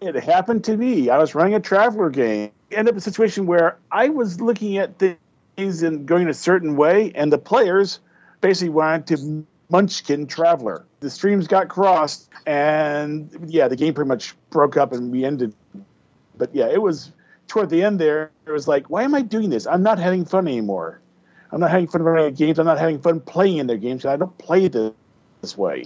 It 0.00 0.16
happened 0.16 0.64
to 0.64 0.76
me. 0.76 1.10
I 1.10 1.18
was 1.18 1.34
running 1.34 1.54
a 1.54 1.60
Traveller 1.60 2.10
game. 2.10 2.50
End 2.72 2.88
up 2.88 2.92
in 2.92 2.98
a 2.98 3.02
situation 3.02 3.46
where 3.46 3.76
I 3.90 4.08
was 4.08 4.40
looking 4.40 4.78
at 4.78 4.98
things 4.98 5.82
and 5.82 6.06
going 6.06 6.28
a 6.28 6.34
certain 6.34 6.76
way, 6.76 7.12
and 7.14 7.32
the 7.32 7.38
players 7.38 8.00
basically 8.40 8.70
wanted 8.70 9.06
to 9.16 9.46
munchkin 9.70 10.26
Traveller. 10.26 10.84
The 11.00 11.10
streams 11.10 11.46
got 11.46 11.68
crossed, 11.68 12.28
and 12.46 13.30
yeah, 13.46 13.68
the 13.68 13.76
game 13.76 13.94
pretty 13.94 14.08
much 14.08 14.34
broke 14.50 14.76
up 14.76 14.92
and 14.92 15.12
we 15.12 15.24
ended. 15.24 15.54
But 16.36 16.54
yeah, 16.54 16.68
it 16.68 16.82
was 16.82 17.12
toward 17.46 17.70
the 17.70 17.82
end 17.82 17.98
there. 17.98 18.30
It 18.46 18.50
was 18.50 18.66
like, 18.66 18.90
why 18.90 19.04
am 19.04 19.14
I 19.14 19.22
doing 19.22 19.50
this? 19.50 19.66
I'm 19.66 19.82
not 19.82 19.98
having 19.98 20.24
fun 20.24 20.48
anymore. 20.48 21.00
I'm 21.52 21.60
not 21.60 21.70
having 21.70 21.86
fun 21.86 22.02
running 22.02 22.34
games. 22.34 22.58
I'm 22.58 22.66
not 22.66 22.78
having 22.78 22.98
fun 22.98 23.20
playing 23.20 23.58
in 23.58 23.66
their 23.66 23.76
games. 23.76 24.06
I 24.06 24.16
don't 24.16 24.36
play 24.38 24.68
this, 24.68 24.92
this 25.42 25.56
way. 25.56 25.84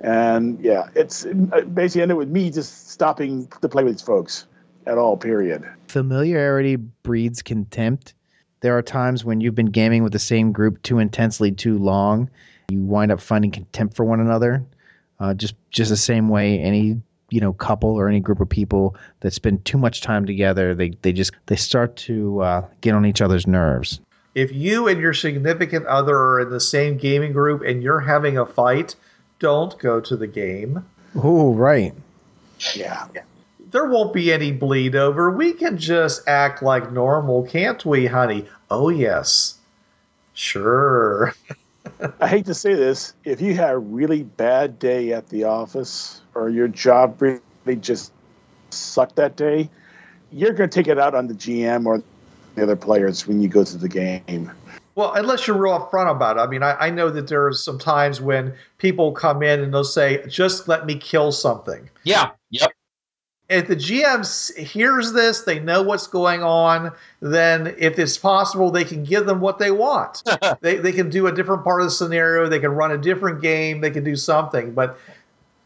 And 0.00 0.58
yeah, 0.60 0.88
it's 0.94 1.24
it 1.24 1.74
basically 1.74 2.02
ended 2.02 2.16
with 2.16 2.28
me 2.28 2.50
just 2.50 2.90
stopping 2.90 3.48
to 3.60 3.68
play 3.68 3.84
with 3.84 3.94
these 3.94 4.02
folks 4.02 4.46
at 4.86 4.96
all. 4.96 5.16
Period. 5.16 5.68
Familiarity 5.88 6.76
breeds 6.76 7.42
contempt. 7.42 8.14
There 8.60 8.78
are 8.78 8.82
times 8.82 9.24
when 9.24 9.40
you've 9.40 9.54
been 9.54 9.66
gaming 9.66 10.02
with 10.02 10.12
the 10.12 10.18
same 10.18 10.52
group 10.52 10.80
too 10.82 10.98
intensely 11.00 11.50
too 11.50 11.78
long, 11.78 12.30
you 12.70 12.82
wind 12.82 13.10
up 13.10 13.20
finding 13.20 13.50
contempt 13.50 13.96
for 13.96 14.04
one 14.04 14.20
another. 14.20 14.64
Uh, 15.18 15.34
just 15.34 15.54
just 15.70 15.90
the 15.90 15.96
same 15.96 16.28
way 16.28 16.58
any 16.60 17.00
you 17.30 17.40
know 17.40 17.52
couple 17.52 17.90
or 17.90 18.08
any 18.08 18.20
group 18.20 18.40
of 18.40 18.48
people 18.48 18.96
that 19.20 19.32
spend 19.32 19.64
too 19.64 19.76
much 19.76 20.00
time 20.00 20.24
together, 20.24 20.74
they 20.74 20.90
they 21.02 21.12
just 21.12 21.32
they 21.46 21.56
start 21.56 21.96
to 21.96 22.40
uh, 22.40 22.66
get 22.80 22.94
on 22.94 23.04
each 23.04 23.20
other's 23.20 23.46
nerves. 23.46 24.00
If 24.34 24.52
you 24.52 24.86
and 24.86 25.00
your 25.00 25.14
significant 25.14 25.86
other 25.86 26.16
are 26.16 26.40
in 26.40 26.50
the 26.50 26.60
same 26.60 26.96
gaming 26.96 27.32
group 27.32 27.62
and 27.62 27.82
you're 27.82 28.00
having 28.00 28.38
a 28.38 28.46
fight, 28.46 28.94
don't 29.38 29.76
go 29.78 30.00
to 30.00 30.16
the 30.16 30.26
game. 30.26 30.84
Oh, 31.16 31.52
right. 31.54 31.94
Yeah. 32.74 33.08
There 33.70 33.86
won't 33.86 34.12
be 34.12 34.32
any 34.32 34.52
bleed 34.52 34.94
over. 34.94 35.30
We 35.30 35.52
can 35.52 35.78
just 35.78 36.26
act 36.28 36.62
like 36.62 36.92
normal, 36.92 37.44
can't 37.44 37.84
we, 37.84 38.06
honey? 38.06 38.46
Oh, 38.70 38.88
yes. 38.88 39.58
Sure. 40.34 41.34
I 42.20 42.28
hate 42.28 42.46
to 42.46 42.54
say 42.54 42.74
this. 42.74 43.14
If 43.24 43.40
you 43.40 43.54
had 43.54 43.70
a 43.70 43.78
really 43.78 44.22
bad 44.22 44.78
day 44.78 45.12
at 45.12 45.28
the 45.28 45.44
office 45.44 46.20
or 46.34 46.48
your 46.48 46.68
job 46.68 47.20
really 47.20 47.76
just 47.80 48.12
sucked 48.70 49.16
that 49.16 49.36
day, 49.36 49.70
you're 50.30 50.52
going 50.52 50.70
to 50.70 50.74
take 50.74 50.88
it 50.88 50.98
out 50.98 51.14
on 51.14 51.26
the 51.26 51.34
GM 51.34 51.86
or 51.86 52.02
the 52.54 52.62
other 52.62 52.76
players 52.76 53.26
when 53.26 53.40
you 53.40 53.48
go 53.48 53.64
to 53.64 53.76
the 53.76 53.88
game. 53.88 54.50
Well, 54.94 55.12
unless 55.14 55.46
you're 55.46 55.56
real 55.56 55.78
upfront 55.78 56.10
about 56.10 56.36
it. 56.36 56.40
I 56.40 56.46
mean, 56.46 56.62
I, 56.62 56.74
I 56.74 56.90
know 56.90 57.10
that 57.10 57.28
there 57.28 57.46
are 57.46 57.52
some 57.52 57.78
times 57.78 58.20
when 58.20 58.52
people 58.78 59.12
come 59.12 59.42
in 59.42 59.60
and 59.60 59.72
they'll 59.72 59.84
say, 59.84 60.22
just 60.28 60.68
let 60.68 60.84
me 60.84 60.96
kill 60.96 61.32
something. 61.32 61.88
Yeah. 62.04 62.30
Yep. 62.50 62.72
If 63.48 63.66
the 63.66 63.76
GM 63.76 64.56
hears 64.58 65.12
this, 65.12 65.40
they 65.40 65.58
know 65.58 65.82
what's 65.82 66.06
going 66.06 66.42
on, 66.42 66.92
then 67.20 67.74
if 67.78 67.98
it's 67.98 68.16
possible, 68.16 68.70
they 68.70 68.84
can 68.84 69.02
give 69.02 69.26
them 69.26 69.40
what 69.40 69.58
they 69.58 69.72
want. 69.72 70.22
they, 70.60 70.76
they 70.76 70.92
can 70.92 71.10
do 71.10 71.26
a 71.26 71.32
different 71.32 71.64
part 71.64 71.80
of 71.80 71.88
the 71.88 71.90
scenario, 71.90 72.48
they 72.48 72.60
can 72.60 72.70
run 72.70 72.92
a 72.92 72.98
different 72.98 73.42
game, 73.42 73.80
they 73.80 73.90
can 73.90 74.04
do 74.04 74.14
something. 74.14 74.72
But 74.72 74.98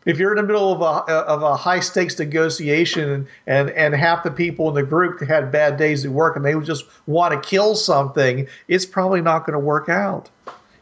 if 0.07 0.19
you're 0.19 0.33
in 0.33 0.37
the 0.37 0.43
middle 0.43 0.73
of 0.73 0.81
a 0.81 1.13
of 1.13 1.43
a 1.43 1.57
high 1.57 1.81
stakes 1.81 2.19
negotiation 2.19 3.27
and, 3.47 3.71
and 3.71 3.95
half 3.95 4.23
the 4.23 4.31
people 4.31 4.69
in 4.69 4.75
the 4.75 4.83
group 4.83 5.21
had 5.21 5.51
bad 5.51 5.77
days 5.77 6.05
at 6.05 6.11
work 6.11 6.37
and 6.37 6.45
they 6.45 6.59
just 6.61 6.85
want 7.07 7.35
to 7.35 7.49
kill 7.49 7.75
something, 7.75 8.47
it's 8.69 8.87
probably 8.87 9.21
not 9.21 9.47
going 9.47 9.55
to 9.55 9.59
work 9.59 9.89
out, 9.89 10.31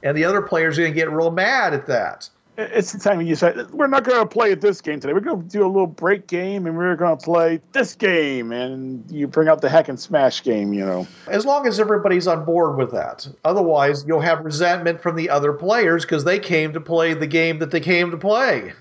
and 0.02 0.16
the 0.16 0.24
other 0.24 0.42
players 0.42 0.78
are 0.78 0.82
going 0.82 0.92
to 0.92 0.98
get 0.98 1.10
real 1.10 1.30
mad 1.30 1.74
at 1.74 1.86
that. 1.86 2.28
It's 2.58 2.92
the 2.92 2.98
time 2.98 3.22
you 3.22 3.34
say 3.34 3.54
we're 3.72 3.86
not 3.86 4.04
going 4.04 4.20
to 4.20 4.26
play 4.26 4.52
at 4.52 4.60
this 4.60 4.82
game 4.82 5.00
today. 5.00 5.14
We're 5.14 5.20
going 5.20 5.42
to 5.42 5.48
do 5.48 5.64
a 5.64 5.66
little 5.66 5.86
break 5.86 6.26
game 6.26 6.66
and 6.66 6.76
we're 6.76 6.96
going 6.96 7.16
to 7.16 7.24
play 7.24 7.60
this 7.72 7.94
game, 7.94 8.52
and 8.52 9.10
you 9.10 9.26
bring 9.26 9.48
out 9.48 9.62
the 9.62 9.70
hack 9.70 9.88
and 9.88 9.98
smash 9.98 10.42
game. 10.42 10.74
You 10.74 10.84
know, 10.84 11.06
as 11.28 11.46
long 11.46 11.66
as 11.66 11.80
everybody's 11.80 12.26
on 12.26 12.44
board 12.44 12.76
with 12.76 12.90
that. 12.92 13.26
Otherwise, 13.44 14.04
you'll 14.06 14.20
have 14.20 14.44
resentment 14.44 15.00
from 15.00 15.16
the 15.16 15.30
other 15.30 15.54
players 15.54 16.04
because 16.04 16.24
they 16.24 16.38
came 16.38 16.74
to 16.74 16.80
play 16.80 17.14
the 17.14 17.26
game 17.26 17.58
that 17.58 17.70
they 17.70 17.80
came 17.80 18.10
to 18.10 18.18
play. 18.18 18.74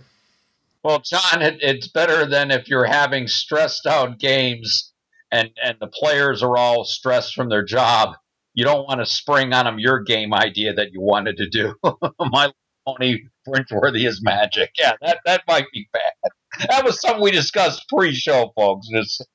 Well, 0.84 1.02
John, 1.02 1.42
it, 1.42 1.58
it's 1.62 1.88
better 1.88 2.26
than 2.26 2.52
if 2.52 2.68
you're 2.68 2.86
having 2.86 3.28
stressed 3.28 3.86
out 3.86 4.20
games 4.20 4.94
and, 5.32 5.50
and 5.64 5.78
the 5.80 5.88
players 5.88 6.42
are 6.42 6.58
all 6.58 6.84
stressed 6.84 7.36
from 7.36 7.50
their 7.50 7.64
job. 7.64 8.16
You 8.54 8.66
don't 8.66 8.88
want 8.88 9.00
to 9.00 9.06
spring 9.06 9.54
on 9.54 9.66
them 9.66 9.80
your 9.80 10.02
game 10.02 10.34
idea 10.34 10.74
that 10.74 10.92
you 10.92 11.02
wanted 11.02 11.38
to 11.38 11.50
do. 11.50 11.76
My 12.20 12.52
pony 12.86 13.20
Fringeworthy 13.48 14.08
is 14.08 14.22
magic. 14.24 14.72
Yeah, 14.78 14.94
that, 15.02 15.20
that 15.26 15.44
might 15.48 15.66
be 15.72 15.88
bad. 15.94 16.68
That 16.70 16.84
was 16.84 17.00
something 17.00 17.22
we 17.22 17.32
discussed 17.32 17.86
pre-show, 17.88 18.52
folks. 18.56 18.88
Just 18.90 19.26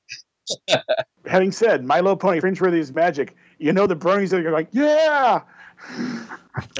Having 1.25 1.51
said 1.51 1.83
My 1.83 1.99
Little 1.99 2.17
Pony 2.17 2.39
Fringeworthy 2.39 2.77
is 2.77 2.93
magic, 2.93 3.35
you 3.57 3.73
know 3.73 3.87
the 3.87 3.95
bronies 3.95 4.33
are 4.33 4.51
like, 4.51 4.69
yeah. 4.71 5.41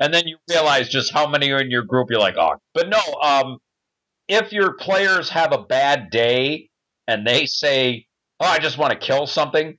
and 0.00 0.14
then 0.14 0.26
you 0.26 0.38
realize 0.48 0.88
just 0.88 1.12
how 1.12 1.28
many 1.28 1.50
are 1.50 1.60
in 1.60 1.70
your 1.70 1.82
group. 1.82 2.08
You're 2.10 2.20
like, 2.20 2.36
oh, 2.38 2.56
but 2.74 2.88
no. 2.88 3.00
Um, 3.22 3.58
if 4.28 4.52
your 4.52 4.74
players 4.74 5.28
have 5.30 5.52
a 5.52 5.62
bad 5.62 6.10
day 6.10 6.70
and 7.06 7.26
they 7.26 7.46
say, 7.46 8.06
"Oh, 8.40 8.46
I 8.46 8.58
just 8.58 8.78
want 8.78 8.92
to 8.92 8.98
kill 8.98 9.26
something," 9.26 9.78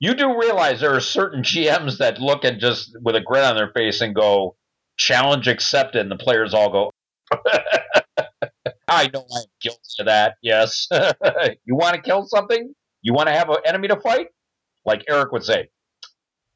you 0.00 0.14
do 0.14 0.38
realize 0.38 0.80
there 0.80 0.94
are 0.94 1.00
certain 1.00 1.42
GMs 1.44 1.98
that 1.98 2.20
look 2.20 2.44
and 2.44 2.60
just 2.60 2.96
with 3.02 3.16
a 3.16 3.20
grin 3.20 3.44
on 3.44 3.56
their 3.56 3.70
face 3.72 4.00
and 4.00 4.14
go, 4.14 4.56
"Challenge 4.96 5.48
accepted," 5.48 6.00
and 6.00 6.10
the 6.10 6.16
players 6.16 6.54
all 6.54 6.70
go. 6.70 6.90
I 8.88 9.08
know 9.12 9.24
I'm 9.34 9.44
guilty 9.60 9.78
of 10.00 10.06
that. 10.06 10.34
Yes, 10.42 10.88
you 11.64 11.74
want 11.74 11.94
to 11.94 12.02
kill 12.02 12.26
something? 12.26 12.74
You 13.00 13.14
want 13.14 13.28
to 13.28 13.32
have 13.32 13.48
an 13.48 13.56
enemy 13.64 13.88
to 13.88 14.00
fight? 14.00 14.28
Like 14.84 15.04
Eric 15.08 15.32
would 15.32 15.44
say, 15.44 15.68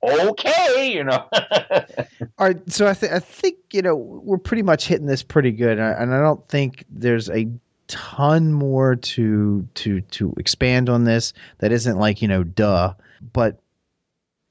okay, 0.03 0.93
you 0.93 1.05
know. 1.05 1.26
All 1.33 2.47
right, 2.47 2.71
so 2.71 2.88
I, 2.88 2.95
th- 2.95 3.12
I 3.12 3.19
think 3.19 3.57
you 3.73 3.83
know 3.83 3.97
we're 3.97 4.38
pretty 4.38 4.62
much 4.62 4.87
hitting 4.87 5.07
this 5.07 5.23
pretty 5.23 5.53
good, 5.53 5.79
and 5.79 5.83
I, 5.83 5.91
and 5.93 6.15
I 6.15 6.21
don't 6.21 6.47
think 6.49 6.85
there's 6.91 7.31
a 7.31 7.49
ton 7.88 8.53
more 8.53 8.97
to 8.97 9.67
to 9.75 10.00
to 10.00 10.35
expand 10.38 10.88
on 10.88 11.05
this 11.05 11.33
that 11.59 11.73
isn't 11.73 11.99
like 11.99 12.23
you 12.23 12.29
know 12.29 12.43
duh. 12.45 12.95
But 13.33 13.61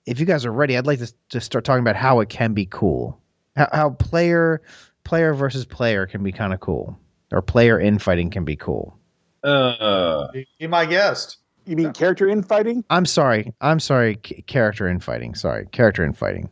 if 0.06 0.20
you 0.20 0.26
guys 0.26 0.46
are 0.46 0.52
ready, 0.52 0.78
I'd 0.78 0.88
like 0.88 1.00
to 1.00 1.14
to 1.30 1.42
start 1.42 1.66
talking 1.66 1.82
about 1.82 1.96
how 1.96 2.20
it 2.20 2.30
can 2.30 2.54
be 2.54 2.66
cool, 2.66 3.20
how, 3.56 3.70
how 3.72 3.90
player 3.92 4.62
player 5.04 5.34
versus 5.34 5.66
player 5.66 6.06
can 6.06 6.24
be 6.24 6.32
kind 6.32 6.54
of 6.54 6.60
cool, 6.60 6.98
or 7.32 7.42
player 7.42 7.80
infighting 7.80 8.30
can 8.30 8.46
be 8.46 8.56
cool. 8.56 8.98
Uh, 9.44 10.28
Be 10.60 10.68
my 10.68 10.86
guest. 10.86 11.38
You 11.66 11.76
mean 11.76 11.94
character 11.94 12.28
infighting? 12.28 12.84
I'm 12.90 13.06
sorry, 13.06 13.54
I'm 13.62 13.80
sorry, 13.80 14.20
c- 14.26 14.44
character 14.44 14.88
infighting. 14.88 15.36
Sorry, 15.36 15.66
character 15.72 16.04
infighting. 16.04 16.50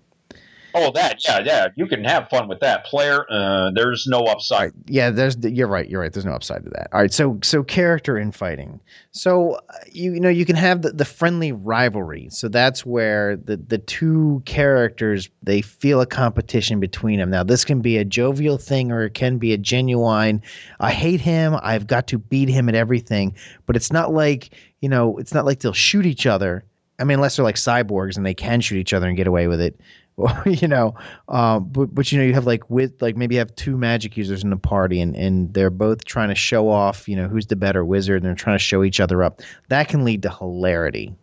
oh, 0.76 0.92
that, 0.92 1.24
yeah, 1.24 1.40
yeah. 1.46 1.68
You 1.76 1.86
can 1.86 2.04
have 2.04 2.28
fun 2.30 2.48
with 2.48 2.60
that. 2.62 2.84
Player, 2.86 3.32
uh, 3.32 3.70
there's 3.76 4.08
no 4.08 4.22
upside. 4.22 4.72
Yeah, 4.88 5.12
there's 5.12 5.38
you're 5.44 5.68
right. 5.68 5.88
You're 5.88 6.02
right. 6.02 6.12
There's 6.12 6.26
no 6.26 6.32
upside 6.34 6.64
to 6.64 6.70
that. 6.72 6.88
All 6.92 7.00
right, 7.02 7.14
so 7.14 7.38
so 7.44 7.62
character 7.62 8.18
infighting. 8.18 8.80
So 9.12 9.60
uh, 9.70 9.74
you 9.92 10.14
you 10.14 10.20
know 10.20 10.30
you 10.30 10.46
can 10.46 10.56
have 10.56 10.82
the, 10.82 10.92
the 10.92 11.06
friendly 11.06 11.52
rivalry. 11.52 12.28
So 12.32 12.48
that's 12.48 12.84
where 12.84 13.36
the 13.38 13.58
the 13.58 13.78
two 13.78 14.42
characters 14.46 15.30
they 15.44 15.62
feel 15.62 16.02
a 16.02 16.08
competition 16.08 16.80
between 16.80 17.20
them. 17.20 17.30
Now 17.30 17.44
this 17.44 17.64
can 17.64 17.82
be 17.82 17.98
a 17.98 18.06
jovial 18.06 18.58
thing 18.58 18.92
or 18.92 19.04
it 19.04 19.14
can 19.14 19.38
be 19.38 19.54
a 19.54 19.58
genuine. 19.60 20.42
I 20.80 20.92
hate 20.92 21.22
him. 21.22 21.56
I've 21.62 21.86
got 21.86 22.08
to 22.08 22.18
beat 22.18 22.50
him 22.50 22.68
at 22.68 22.74
everything. 22.74 23.36
But 23.68 23.76
it's 23.76 23.92
not 23.92 24.12
like 24.12 24.50
you 24.84 24.90
know 24.90 25.18
it's 25.18 25.34
not 25.34 25.46
like 25.46 25.62
they'll 25.62 25.72
shoot 25.72 26.06
each 26.06 26.28
other. 26.28 26.66
I 27.00 27.06
mean, 27.06 27.16
unless 27.16 27.38
they're 27.38 27.46
like 27.46 27.56
cyborgs 27.56 28.18
and 28.18 28.26
they 28.26 28.34
can 28.34 28.60
shoot 28.60 28.76
each 28.76 28.94
other 28.94 29.08
and 29.08 29.16
get 29.16 29.28
away 29.28 29.48
with 29.48 29.62
it. 29.62 29.80
You 30.46 30.68
know, 30.68 30.94
um, 31.28 31.70
but 31.70 31.96
but 31.96 32.12
you 32.12 32.20
know, 32.20 32.24
you 32.24 32.36
have 32.36 32.46
like 32.46 32.70
with 32.70 33.02
like 33.02 33.18
maybe 33.18 33.34
you 33.34 33.40
have 33.40 33.56
two 33.56 33.76
magic 33.78 34.16
users 34.16 34.44
in 34.44 34.52
the 34.52 34.58
party, 34.58 35.02
and 35.02 35.16
and 35.16 35.52
they're 35.56 35.72
both 35.72 36.06
trying 36.06 36.30
to 36.30 36.36
show 36.36 36.70
off, 36.70 37.10
you 37.10 37.16
know, 37.16 37.28
who's 37.28 37.48
the 37.48 37.56
better 37.56 37.84
wizard, 37.84 38.18
and 38.18 38.26
they're 38.28 38.36
trying 38.36 38.54
to 38.54 38.64
show 38.64 38.84
each 38.84 39.00
other 39.00 39.24
up. 39.24 39.42
That 39.70 39.88
can 39.88 40.06
lead 40.06 40.22
to 40.22 40.30
hilarity, 40.30 41.16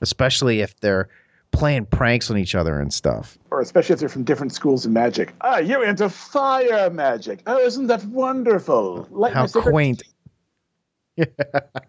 especially 0.00 0.60
if 0.60 0.78
they're 0.78 1.08
playing 1.50 1.86
pranks 1.86 2.30
on 2.30 2.38
each 2.38 2.54
other 2.54 2.78
and 2.78 2.94
stuff. 2.94 3.36
Or 3.50 3.60
especially 3.60 3.94
if 3.94 3.98
they're 3.98 4.08
from 4.08 4.22
different 4.22 4.52
schools 4.52 4.86
of 4.86 4.92
magic. 4.92 5.34
Ah, 5.40 5.58
you're 5.58 5.84
into 5.84 6.08
fire 6.08 6.90
magic. 6.90 7.40
Oh, 7.48 7.58
isn't 7.58 7.88
that 7.88 8.04
wonderful? 8.04 9.08
Like 9.10 9.32
How 9.32 9.48
quaint. 9.48 10.04
Oh, 11.18 11.80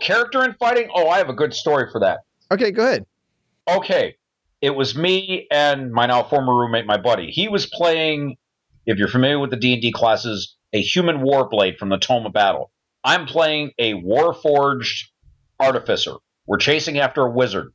character 0.00 0.44
in 0.44 0.54
fighting? 0.54 0.88
Oh, 0.94 1.08
I 1.08 1.18
have 1.18 1.28
a 1.28 1.34
good 1.34 1.54
story 1.54 1.88
for 1.90 2.00
that. 2.00 2.20
Okay, 2.50 2.70
go 2.70 2.84
ahead. 2.84 3.06
Okay. 3.68 4.16
It 4.60 4.70
was 4.70 4.96
me 4.96 5.46
and 5.50 5.92
my 5.92 6.06
now 6.06 6.22
former 6.22 6.54
roommate, 6.54 6.86
my 6.86 6.96
buddy. 6.96 7.30
He 7.30 7.48
was 7.48 7.66
playing, 7.66 8.36
if 8.86 8.98
you're 8.98 9.08
familiar 9.08 9.38
with 9.38 9.50
the 9.50 9.56
D&D 9.56 9.92
classes, 9.92 10.56
a 10.72 10.80
human 10.80 11.18
warblade 11.18 11.78
from 11.78 11.88
the 11.88 11.98
Tome 11.98 12.26
of 12.26 12.32
Battle. 12.32 12.70
I'm 13.04 13.26
playing 13.26 13.72
a 13.78 13.94
warforged 13.94 15.04
artificer. 15.60 16.14
We're 16.46 16.58
chasing 16.58 16.98
after 16.98 17.22
a 17.22 17.30
wizard. 17.30 17.72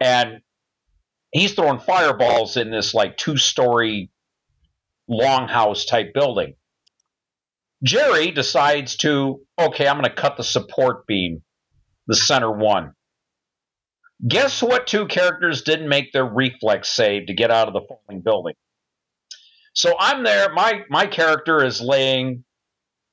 And 0.00 0.40
he's 1.30 1.54
throwing 1.54 1.80
fireballs 1.80 2.56
in 2.56 2.70
this 2.70 2.94
like 2.94 3.16
two-story 3.16 4.10
longhouse 5.08 5.86
type 5.86 6.14
building. 6.14 6.54
Jerry 7.82 8.30
decides 8.30 8.96
to, 8.98 9.40
okay, 9.58 9.86
I'm 9.86 9.98
going 9.98 10.08
to 10.08 10.14
cut 10.14 10.36
the 10.36 10.44
support 10.44 11.06
beam, 11.06 11.42
the 12.06 12.16
center 12.16 12.50
one. 12.50 12.92
Guess 14.26 14.62
what 14.62 14.86
two 14.86 15.06
characters 15.06 15.62
didn't 15.62 15.88
make 15.88 16.12
their 16.12 16.24
reflex 16.24 16.88
save 16.88 17.26
to 17.26 17.34
get 17.34 17.50
out 17.50 17.68
of 17.68 17.74
the 17.74 17.82
falling 17.86 18.22
building? 18.22 18.54
So 19.74 19.94
I'm 19.98 20.22
there. 20.22 20.52
My 20.52 20.82
my 20.88 21.06
character 21.06 21.62
is 21.62 21.80
laying 21.80 22.44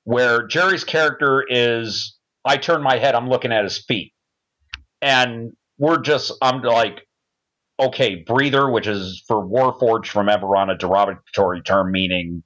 where 0.03 0.45
Jerry's 0.47 0.83
character 0.83 1.43
is. 1.47 2.15
I 2.45 2.57
turn 2.57 2.83
my 2.83 2.97
head. 2.97 3.15
I'm 3.15 3.29
looking 3.29 3.51
at 3.51 3.63
his 3.63 3.83
feet, 3.83 4.13
and 5.01 5.53
we're 5.79 6.01
just. 6.01 6.31
I'm 6.41 6.61
like, 6.61 7.01
okay, 7.79 8.23
breather, 8.25 8.69
which 8.69 8.87
is 8.87 9.23
for 9.27 9.43
Warforged 9.43 10.07
from 10.07 10.27
Eberron, 10.27 10.71
a 10.71 10.77
derogatory 10.77 11.61
term 11.63 11.91
meaning 11.91 12.43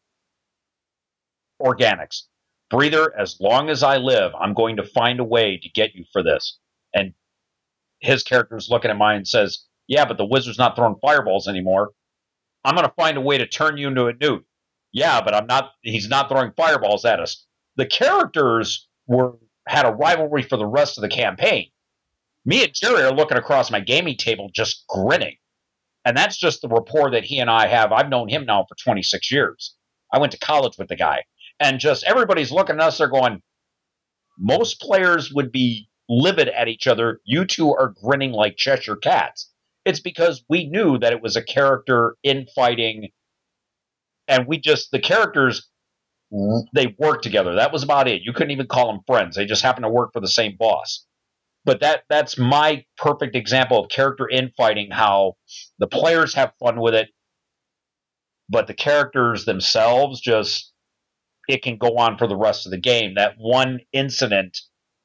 organics. 1.65 2.23
Breather, 2.69 3.17
as 3.17 3.37
long 3.39 3.69
as 3.69 3.83
I 3.83 3.97
live, 3.97 4.31
I'm 4.39 4.53
going 4.53 4.77
to 4.77 4.83
find 4.83 5.19
a 5.19 5.23
way 5.23 5.57
to 5.61 5.69
get 5.69 5.93
you 5.95 6.05
for 6.11 6.23
this. 6.23 6.57
And 6.93 7.13
his 7.99 8.23
character 8.23 8.57
is 8.57 8.69
looking 8.69 8.91
at 8.91 8.97
mine 8.97 9.17
and 9.17 9.27
says, 9.27 9.65
Yeah, 9.87 10.05
but 10.05 10.17
the 10.17 10.25
wizard's 10.25 10.57
not 10.57 10.75
throwing 10.75 10.95
fireballs 11.01 11.47
anymore. 11.47 11.91
I'm 12.63 12.75
going 12.75 12.87
to 12.87 12.93
find 12.95 13.17
a 13.17 13.21
way 13.21 13.37
to 13.37 13.47
turn 13.47 13.77
you 13.77 13.87
into 13.87 14.07
a 14.07 14.13
newt. 14.13 14.45
Yeah, 14.91 15.21
but 15.21 15.35
I'm 15.35 15.45
not, 15.45 15.71
he's 15.81 16.09
not 16.09 16.29
throwing 16.29 16.53
fireballs 16.57 17.05
at 17.05 17.19
us. 17.19 17.45
The 17.75 17.85
characters 17.85 18.87
were, 19.07 19.35
had 19.67 19.85
a 19.85 19.91
rivalry 19.91 20.41
for 20.41 20.57
the 20.57 20.65
rest 20.65 20.97
of 20.97 21.01
the 21.01 21.09
campaign. 21.09 21.69
Me 22.45 22.63
and 22.63 22.73
Jerry 22.73 23.03
are 23.03 23.13
looking 23.13 23.37
across 23.37 23.69
my 23.71 23.79
gaming 23.79 24.17
table 24.17 24.49
just 24.53 24.85
grinning. 24.87 25.35
And 26.05 26.15
that's 26.15 26.37
just 26.37 26.61
the 26.61 26.67
rapport 26.67 27.11
that 27.11 27.23
he 27.25 27.39
and 27.39 27.49
I 27.49 27.67
have. 27.67 27.91
I've 27.91 28.09
known 28.09 28.29
him 28.29 28.45
now 28.45 28.65
for 28.69 28.75
26 28.75 29.31
years. 29.31 29.75
I 30.13 30.19
went 30.19 30.31
to 30.31 30.39
college 30.39 30.77
with 30.77 30.87
the 30.87 30.95
guy 30.95 31.23
and 31.59 31.79
just 31.79 32.03
everybody's 32.05 32.51
looking 32.51 32.75
at 32.75 32.81
us. 32.81 32.97
They're 32.97 33.07
going, 33.07 33.41
most 34.37 34.81
players 34.81 35.31
would 35.33 35.51
be 35.51 35.87
livid 36.09 36.49
at 36.49 36.67
each 36.67 36.87
other. 36.87 37.19
You 37.25 37.45
two 37.45 37.71
are 37.73 37.93
grinning 38.03 38.31
like 38.31 38.57
Cheshire 38.57 38.95
cats. 38.95 39.51
It's 39.85 39.99
because 39.99 40.43
we 40.49 40.67
knew 40.67 40.97
that 40.97 41.13
it 41.13 41.21
was 41.21 41.35
a 41.35 41.43
character 41.43 42.17
infighting, 42.23 43.09
and 44.27 44.47
we 44.47 44.59
just 44.59 44.91
the 44.91 44.99
characters 44.99 45.69
they 46.73 46.95
worked 46.97 47.23
together. 47.23 47.55
That 47.55 47.71
was 47.71 47.83
about 47.83 48.07
it. 48.07 48.23
You 48.23 48.33
couldn't 48.33 48.51
even 48.51 48.67
call 48.67 48.91
them 48.91 49.01
friends. 49.05 49.35
They 49.35 49.45
just 49.45 49.61
happened 49.61 49.85
to 49.85 49.89
work 49.89 50.11
for 50.11 50.19
the 50.19 50.27
same 50.27 50.55
boss. 50.57 51.05
But 51.63 51.81
that 51.81 52.03
that's 52.09 52.37
my 52.37 52.85
perfect 52.97 53.35
example 53.35 53.79
of 53.83 53.89
character 53.89 54.27
infighting. 54.27 54.89
How 54.91 55.33
the 55.79 55.87
players 55.87 56.33
have 56.35 56.53
fun 56.59 56.79
with 56.79 56.95
it, 56.95 57.09
but 58.49 58.67
the 58.67 58.73
characters 58.73 59.45
themselves 59.45 60.19
just 60.19 60.73
it 61.47 61.63
can 61.63 61.77
go 61.77 61.97
on 61.97 62.17
for 62.17 62.27
the 62.27 62.35
rest 62.35 62.65
of 62.65 62.71
the 62.71 62.79
game. 62.79 63.15
That 63.15 63.35
one 63.37 63.79
incident 63.93 64.59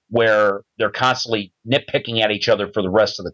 where 0.08 0.62
they're 0.78 0.90
constantly 0.90 1.52
nitpicking 1.66 2.20
at 2.20 2.30
each 2.30 2.48
other 2.48 2.70
for 2.72 2.82
the 2.82 2.90
rest 2.90 3.18
of 3.18 3.24
the 3.26 3.32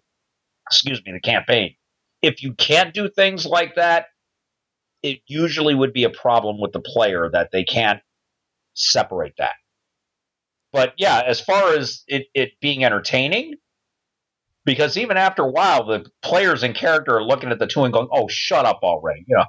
excuse 0.68 1.02
me 1.04 1.12
the 1.12 1.20
campaign. 1.20 1.74
If 2.22 2.42
you 2.42 2.54
can't 2.54 2.92
do 2.92 3.08
things 3.08 3.46
like 3.46 3.76
that, 3.76 4.06
it 5.02 5.20
usually 5.26 5.74
would 5.74 5.92
be 5.92 6.04
a 6.04 6.10
problem 6.10 6.60
with 6.60 6.72
the 6.72 6.80
player 6.80 7.30
that 7.32 7.50
they 7.52 7.64
can't 7.64 8.00
separate 8.74 9.34
that. 9.38 9.54
But 10.72 10.94
yeah, 10.98 11.22
as 11.26 11.40
far 11.40 11.74
as 11.74 12.02
it, 12.08 12.26
it 12.34 12.52
being 12.60 12.84
entertaining, 12.84 13.54
because 14.64 14.96
even 14.96 15.16
after 15.16 15.42
a 15.42 15.50
while, 15.50 15.86
the 15.86 16.04
players 16.22 16.62
in 16.62 16.74
character 16.74 17.16
are 17.16 17.22
looking 17.24 17.50
at 17.50 17.58
the 17.58 17.66
two 17.66 17.84
and 17.84 17.92
going, 17.92 18.08
"Oh, 18.12 18.26
shut 18.28 18.66
up 18.66 18.80
already!" 18.82 19.24
You 19.26 19.36
know, 19.36 19.44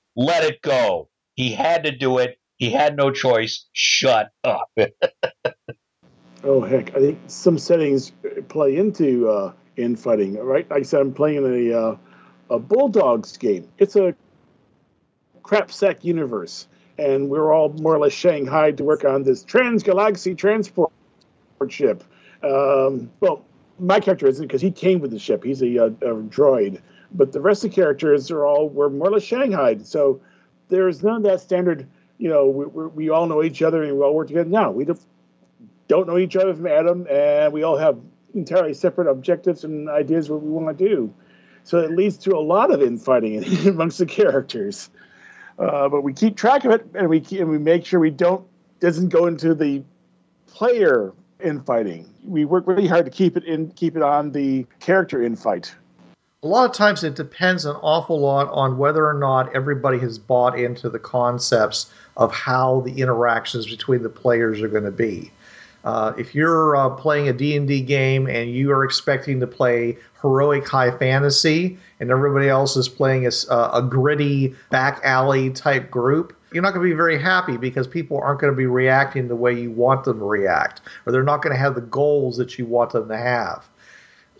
let 0.16 0.44
it 0.44 0.62
go. 0.62 1.08
He 1.38 1.52
had 1.52 1.84
to 1.84 1.92
do 1.92 2.18
it. 2.18 2.36
He 2.56 2.68
had 2.68 2.96
no 2.96 3.12
choice. 3.12 3.66
Shut 3.72 4.32
up. 4.42 4.68
oh 6.42 6.60
heck! 6.62 6.96
I 6.96 6.98
think 6.98 7.18
some 7.28 7.58
settings 7.58 8.10
play 8.48 8.76
into 8.76 9.28
uh, 9.28 9.52
infighting. 9.76 10.36
Right? 10.36 10.68
Like 10.68 10.80
I 10.80 10.82
said, 10.82 11.00
I'm 11.00 11.14
playing 11.14 11.46
a 11.46 11.78
uh, 11.78 11.96
a 12.50 12.58
Bulldogs 12.58 13.36
game. 13.36 13.68
It's 13.78 13.94
a 13.94 14.16
crap 15.44 15.70
sack 15.70 16.04
universe, 16.04 16.66
and 16.98 17.30
we're 17.30 17.52
all 17.52 17.68
more 17.68 17.94
or 17.94 18.00
less 18.00 18.14
shanghaied 18.14 18.76
to 18.78 18.82
work 18.82 19.04
on 19.04 19.22
this 19.22 19.44
transgalaxy 19.44 20.36
transport 20.36 20.90
ship. 21.68 22.02
Um, 22.42 23.12
well, 23.20 23.44
my 23.78 24.00
character 24.00 24.26
isn't 24.26 24.44
because 24.44 24.60
he 24.60 24.72
came 24.72 24.98
with 24.98 25.12
the 25.12 25.20
ship. 25.20 25.44
He's 25.44 25.62
a, 25.62 25.76
a, 25.76 25.86
a, 25.86 26.14
droid, 26.24 26.80
but 27.12 27.30
the 27.30 27.40
rest 27.40 27.62
of 27.62 27.70
the 27.70 27.76
characters 27.76 28.28
are 28.32 28.44
all 28.44 28.68
were 28.68 28.90
more 28.90 29.06
or 29.06 29.12
less 29.12 29.22
shanghaied. 29.22 29.86
So 29.86 30.20
there's 30.68 31.02
none 31.02 31.16
of 31.16 31.22
that 31.24 31.40
standard. 31.40 31.86
You 32.18 32.28
know, 32.30 32.48
we, 32.48 32.86
we 32.86 33.10
all 33.10 33.26
know 33.26 33.42
each 33.42 33.62
other 33.62 33.82
and 33.82 33.96
we 33.96 34.02
all 34.02 34.14
work 34.14 34.28
together. 34.28 34.48
No, 34.48 34.70
we 34.70 34.86
don't 35.86 36.06
know 36.06 36.18
each 36.18 36.36
other 36.36 36.54
from 36.54 36.66
Adam, 36.66 37.06
and 37.10 37.52
we 37.52 37.62
all 37.62 37.76
have 37.76 37.98
entirely 38.34 38.74
separate 38.74 39.08
objectives 39.08 39.64
and 39.64 39.88
ideas 39.88 40.30
what 40.30 40.42
we 40.42 40.50
want 40.50 40.76
to 40.78 40.88
do. 40.88 41.14
So 41.64 41.80
it 41.80 41.90
leads 41.90 42.18
to 42.18 42.36
a 42.36 42.40
lot 42.40 42.70
of 42.70 42.82
infighting 42.82 43.44
amongst 43.66 43.98
the 43.98 44.06
characters. 44.06 44.90
Uh, 45.58 45.88
but 45.88 46.02
we 46.02 46.12
keep 46.12 46.36
track 46.36 46.64
of 46.64 46.72
it, 46.72 46.86
and 46.94 47.08
we 47.08 47.20
keep, 47.20 47.40
and 47.40 47.50
we 47.50 47.58
make 47.58 47.84
sure 47.84 47.98
we 47.98 48.10
don't 48.10 48.46
doesn't 48.80 49.08
go 49.08 49.26
into 49.26 49.54
the 49.54 49.82
player 50.46 51.12
infighting. 51.42 52.08
We 52.24 52.44
work 52.44 52.66
really 52.66 52.86
hard 52.86 53.06
to 53.06 53.10
keep 53.10 53.36
it 53.36 53.44
in 53.44 53.72
keep 53.72 53.96
it 53.96 54.02
on 54.02 54.30
the 54.30 54.66
character 54.80 55.18
infight 55.18 55.74
a 56.44 56.46
lot 56.46 56.70
of 56.70 56.76
times 56.76 57.02
it 57.02 57.16
depends 57.16 57.64
an 57.64 57.74
awful 57.82 58.20
lot 58.20 58.48
on 58.50 58.78
whether 58.78 59.04
or 59.08 59.14
not 59.14 59.52
everybody 59.56 59.98
has 59.98 60.18
bought 60.18 60.56
into 60.56 60.88
the 60.88 60.98
concepts 60.98 61.92
of 62.16 62.32
how 62.32 62.80
the 62.82 63.00
interactions 63.00 63.66
between 63.66 64.04
the 64.04 64.08
players 64.08 64.62
are 64.62 64.68
going 64.68 64.84
to 64.84 64.92
be. 64.92 65.32
Uh, 65.82 66.12
if 66.16 66.36
you're 66.36 66.76
uh, 66.76 66.90
playing 66.90 67.28
a 67.28 67.32
D&D 67.32 67.80
game 67.82 68.28
and 68.28 68.52
you 68.52 68.70
are 68.70 68.84
expecting 68.84 69.40
to 69.40 69.48
play 69.48 69.96
heroic 70.22 70.66
high 70.68 70.96
fantasy 70.96 71.76
and 71.98 72.10
everybody 72.10 72.48
else 72.48 72.76
is 72.76 72.88
playing 72.88 73.26
a, 73.26 73.30
a 73.72 73.82
gritty 73.82 74.54
back 74.70 75.00
alley 75.02 75.50
type 75.50 75.90
group, 75.90 76.36
you're 76.52 76.62
not 76.62 76.72
going 76.72 76.86
to 76.86 76.92
be 76.92 76.96
very 76.96 77.20
happy 77.20 77.56
because 77.56 77.88
people 77.88 78.16
aren't 78.18 78.40
going 78.40 78.52
to 78.52 78.56
be 78.56 78.66
reacting 78.66 79.26
the 79.26 79.36
way 79.36 79.52
you 79.52 79.72
want 79.72 80.04
them 80.04 80.20
to 80.20 80.24
react, 80.24 80.82
or 81.04 81.12
they're 81.12 81.24
not 81.24 81.42
going 81.42 81.54
to 81.54 81.60
have 81.60 81.74
the 81.74 81.80
goals 81.80 82.36
that 82.36 82.58
you 82.58 82.64
want 82.64 82.92
them 82.92 83.08
to 83.08 83.16
have 83.16 83.68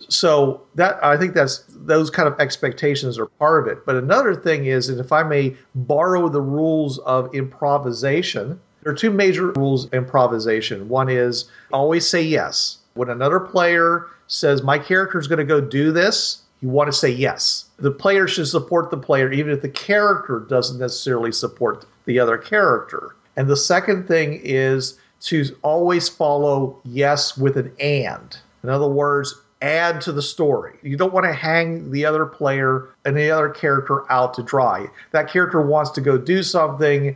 so 0.07 0.61
that 0.75 1.03
I 1.03 1.17
think 1.17 1.33
that's 1.33 1.65
those 1.69 2.09
kind 2.09 2.27
of 2.27 2.39
expectations 2.39 3.17
are 3.19 3.25
part 3.25 3.61
of 3.61 3.71
it. 3.71 3.85
But 3.85 3.95
another 3.95 4.35
thing 4.35 4.65
is, 4.65 4.89
and 4.89 4.99
if 4.99 5.11
I 5.11 5.23
may 5.23 5.55
borrow 5.75 6.29
the 6.29 6.41
rules 6.41 6.99
of 6.99 7.33
improvisation, 7.33 8.59
there 8.83 8.93
are 8.93 8.95
two 8.95 9.11
major 9.11 9.51
rules 9.51 9.85
of 9.85 9.93
improvisation. 9.93 10.87
One 10.87 11.09
is 11.09 11.49
always 11.71 12.07
say 12.07 12.21
yes. 12.21 12.77
When 12.93 13.09
another 13.09 13.39
player 13.39 14.05
says, 14.27 14.63
My 14.63 14.79
character 14.79 15.19
is 15.19 15.27
going 15.27 15.39
to 15.39 15.45
go 15.45 15.59
do 15.59 15.91
this, 15.91 16.43
you 16.61 16.69
want 16.69 16.87
to 16.87 16.97
say 16.97 17.09
yes. 17.09 17.65
The 17.77 17.91
player 17.91 18.27
should 18.27 18.47
support 18.47 18.91
the 18.91 18.97
player, 18.97 19.31
even 19.31 19.51
if 19.51 19.61
the 19.61 19.69
character 19.69 20.39
doesn't 20.39 20.79
necessarily 20.79 21.31
support 21.31 21.85
the 22.05 22.19
other 22.19 22.37
character. 22.37 23.15
And 23.35 23.47
the 23.47 23.57
second 23.57 24.07
thing 24.07 24.41
is 24.43 24.97
to 25.21 25.55
always 25.61 26.09
follow 26.09 26.79
yes 26.83 27.37
with 27.37 27.57
an 27.57 27.71
and. 27.79 28.37
In 28.63 28.69
other 28.69 28.87
words, 28.87 29.33
add 29.61 30.01
to 30.01 30.11
the 30.11 30.21
story. 30.21 30.77
You 30.81 30.95
don't 30.95 31.13
want 31.13 31.25
to 31.25 31.33
hang 31.33 31.91
the 31.91 32.05
other 32.05 32.25
player 32.25 32.89
and 33.05 33.17
the 33.17 33.31
other 33.31 33.49
character 33.49 34.09
out 34.11 34.33
to 34.35 34.43
dry. 34.43 34.87
That 35.11 35.29
character 35.29 35.61
wants 35.61 35.91
to 35.91 36.01
go 36.01 36.17
do 36.17 36.43
something. 36.43 37.15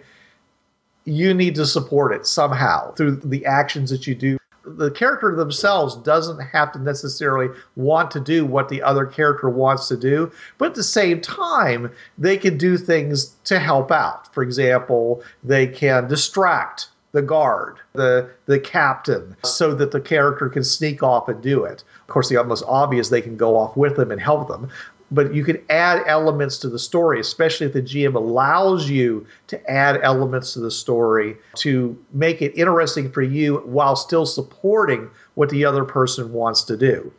You 1.06 1.34
need 1.34 1.56
to 1.56 1.66
support 1.66 2.14
it 2.14 2.26
somehow 2.26 2.94
through 2.94 3.18
the 3.18 3.46
actions 3.46 3.90
that 3.92 4.08
you 4.08 4.16
do. 4.16 4.38
The 4.66 4.92
character 4.92 5.36
themselves 5.36 5.96
doesn't 5.96 6.40
have 6.40 6.72
to 6.72 6.80
necessarily 6.80 7.50
want 7.76 8.12
to 8.12 8.20
do 8.22 8.46
what 8.46 8.70
the 8.70 8.82
other 8.82 9.06
character 9.06 9.50
wants 9.50 9.90
to 9.90 9.98
do, 9.98 10.32
but 10.58 10.70
at 10.70 10.76
the 10.76 10.84
same 10.84 11.20
time, 11.20 11.92
they 12.18 12.38
can 12.38 12.58
do 12.58 12.78
things 12.78 13.36
to 13.44 13.60
help 13.60 13.92
out. 13.92 14.34
For 14.34 14.42
example, 14.42 15.22
they 15.44 15.68
can 15.68 16.08
distract 16.08 16.88
the 17.14 17.22
guard, 17.22 17.78
the 17.94 18.30
the 18.48 18.60
captain, 18.60 19.36
so 19.44 19.74
that 19.76 19.92
the 19.92 20.02
character 20.02 20.50
can 20.50 20.64
sneak 20.64 21.02
off 21.02 21.30
and 21.30 21.42
do 21.42 21.64
it. 21.64 21.84
Of 22.02 22.08
course, 22.08 22.28
the 22.28 22.44
most 22.44 22.64
obvious 22.68 23.10
they 23.10 23.22
can 23.22 23.38
go 23.38 23.56
off 23.56 23.78
with 23.78 23.96
them 23.96 24.12
and 24.12 24.20
help 24.20 24.50
them. 24.50 24.70
But 25.12 25.34
you 25.34 25.44
can 25.44 25.62
add 25.70 26.04
elements 26.08 26.58
to 26.60 26.70
the 26.70 26.80
story, 26.80 27.20
especially 27.20 27.68
if 27.68 27.74
the 27.74 27.84
GM 27.84 28.16
allows 28.16 28.90
you 28.90 29.28
to 29.48 29.72
add 29.72 30.00
elements 30.02 30.54
to 30.54 30.60
the 30.60 30.72
story 30.72 31.38
to 31.58 31.96
make 32.14 32.42
it 32.42 32.58
interesting 32.58 33.12
for 33.12 33.22
you 33.22 33.58
while 33.58 33.96
still 33.96 34.26
supporting 34.26 35.08
what 35.36 35.50
the 35.50 35.64
other 35.66 35.86
person 35.86 36.34
wants 36.34 36.64
to 36.64 36.76
do. 36.76 37.14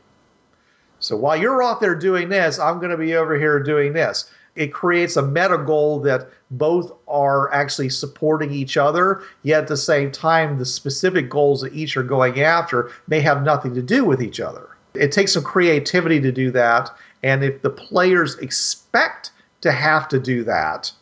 So 0.98 1.16
while 1.16 1.37
you're 1.37 1.62
off 1.62 1.78
there 1.78 1.94
doing 1.94 2.30
this, 2.30 2.59
I'm 2.59 2.78
going 2.78 2.90
to 2.90 2.96
be 2.96 3.14
over 3.14 3.38
here 3.38 3.62
doing 3.62 3.92
this 3.92 4.28
it 4.57 4.73
creates 4.73 5.17
a 5.17 5.23
meta 5.23 5.59
goal 5.59 6.01
that 6.01 6.29
both 6.53 6.93
are 7.09 7.53
actually 7.53 7.88
supporting 7.88 8.53
each 8.53 8.77
other, 8.77 9.23
yet 9.43 9.62
at 9.62 9.69
the 9.69 9.77
same 9.77 10.12
time, 10.12 10.59
the 10.59 10.64
specific 10.64 11.29
goals 11.29 11.61
that 11.62 11.75
each 11.75 11.97
are 11.97 12.05
going 12.05 12.40
after 12.40 12.90
may 13.09 13.21
have 13.21 13.43
nothing 13.43 13.75
to 13.75 13.83
do 13.83 14.05
with 14.05 14.23
each 14.23 14.40
other. 14.40 14.69
It 14.95 15.11
takes 15.11 15.33
some 15.33 15.43
creativity 15.43 16.21
to 16.21 16.31
do 16.31 16.51
that, 16.53 16.90
and 17.23 17.43
if 17.43 17.62
the 17.62 17.71
players 17.71 18.37
expect 18.38 19.33
to 19.62 19.73
have 19.73 20.09
to 20.09 20.21
do 20.21 20.45
that, 20.45 20.93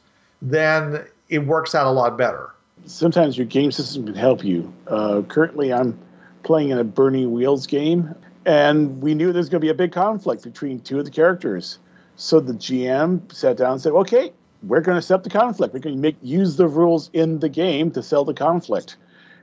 then 0.40 1.04
it 1.28 1.40
works 1.40 1.74
out 1.74 1.86
a 1.86 1.90
lot 1.90 2.16
better. 2.16 2.50
Sometimes 2.86 3.36
your 3.36 3.46
game 3.46 3.70
system 3.70 4.06
can 4.06 4.14
help 4.14 4.42
you. 4.42 4.72
Uh, 4.86 5.22
currently, 5.28 5.72
I'm 5.72 5.98
playing 6.42 6.70
in 6.70 6.78
a 6.78 6.84
Burning 6.84 7.32
Wheels 7.32 7.66
game, 7.66 8.14
and 8.46 9.00
we 9.02 9.14
knew 9.14 9.32
there's 9.32 9.48
going 9.48 9.60
to 9.60 9.64
be 9.64 9.70
a 9.70 9.74
big 9.74 9.92
conflict 9.92 10.42
between 10.42 10.80
two 10.80 10.98
of 10.98 11.04
the 11.04 11.10
characters. 11.10 11.78
So 12.16 12.40
the 12.40 12.52
GM 12.52 13.32
sat 13.32 13.56
down 13.56 13.72
and 13.72 13.80
said, 13.80 13.92
"Okay, 13.92 14.32
we're 14.62 14.80
going 14.80 14.96
to 14.96 15.02
set 15.02 15.16
up 15.16 15.22
the 15.24 15.30
conflict. 15.30 15.74
We're 15.74 15.80
going 15.80 15.96
to 15.96 16.02
make 16.02 16.16
use 16.22 16.56
the 16.56 16.68
rules 16.68 17.10
in 17.12 17.38
the 17.40 17.48
game 17.48 17.90
to 17.92 18.02
sell 18.02 18.24
the 18.24 18.34
conflict." 18.34 18.96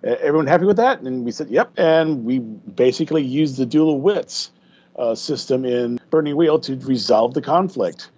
Uh, 0.03 0.11
everyone 0.21 0.47
happy 0.47 0.65
with 0.65 0.77
that? 0.77 1.01
And 1.01 1.25
we 1.25 1.31
said, 1.31 1.49
"Yep." 1.49 1.73
And 1.77 2.25
we 2.25 2.39
basically 2.39 3.23
used 3.23 3.57
the 3.57 3.65
duel 3.65 3.99
wits 3.99 4.51
uh, 4.97 5.15
system 5.15 5.65
in 5.65 5.99
Burning 6.09 6.35
Wheel 6.35 6.59
to 6.59 6.75
resolve 6.75 7.33
the 7.33 7.41
conflict. 7.41 8.11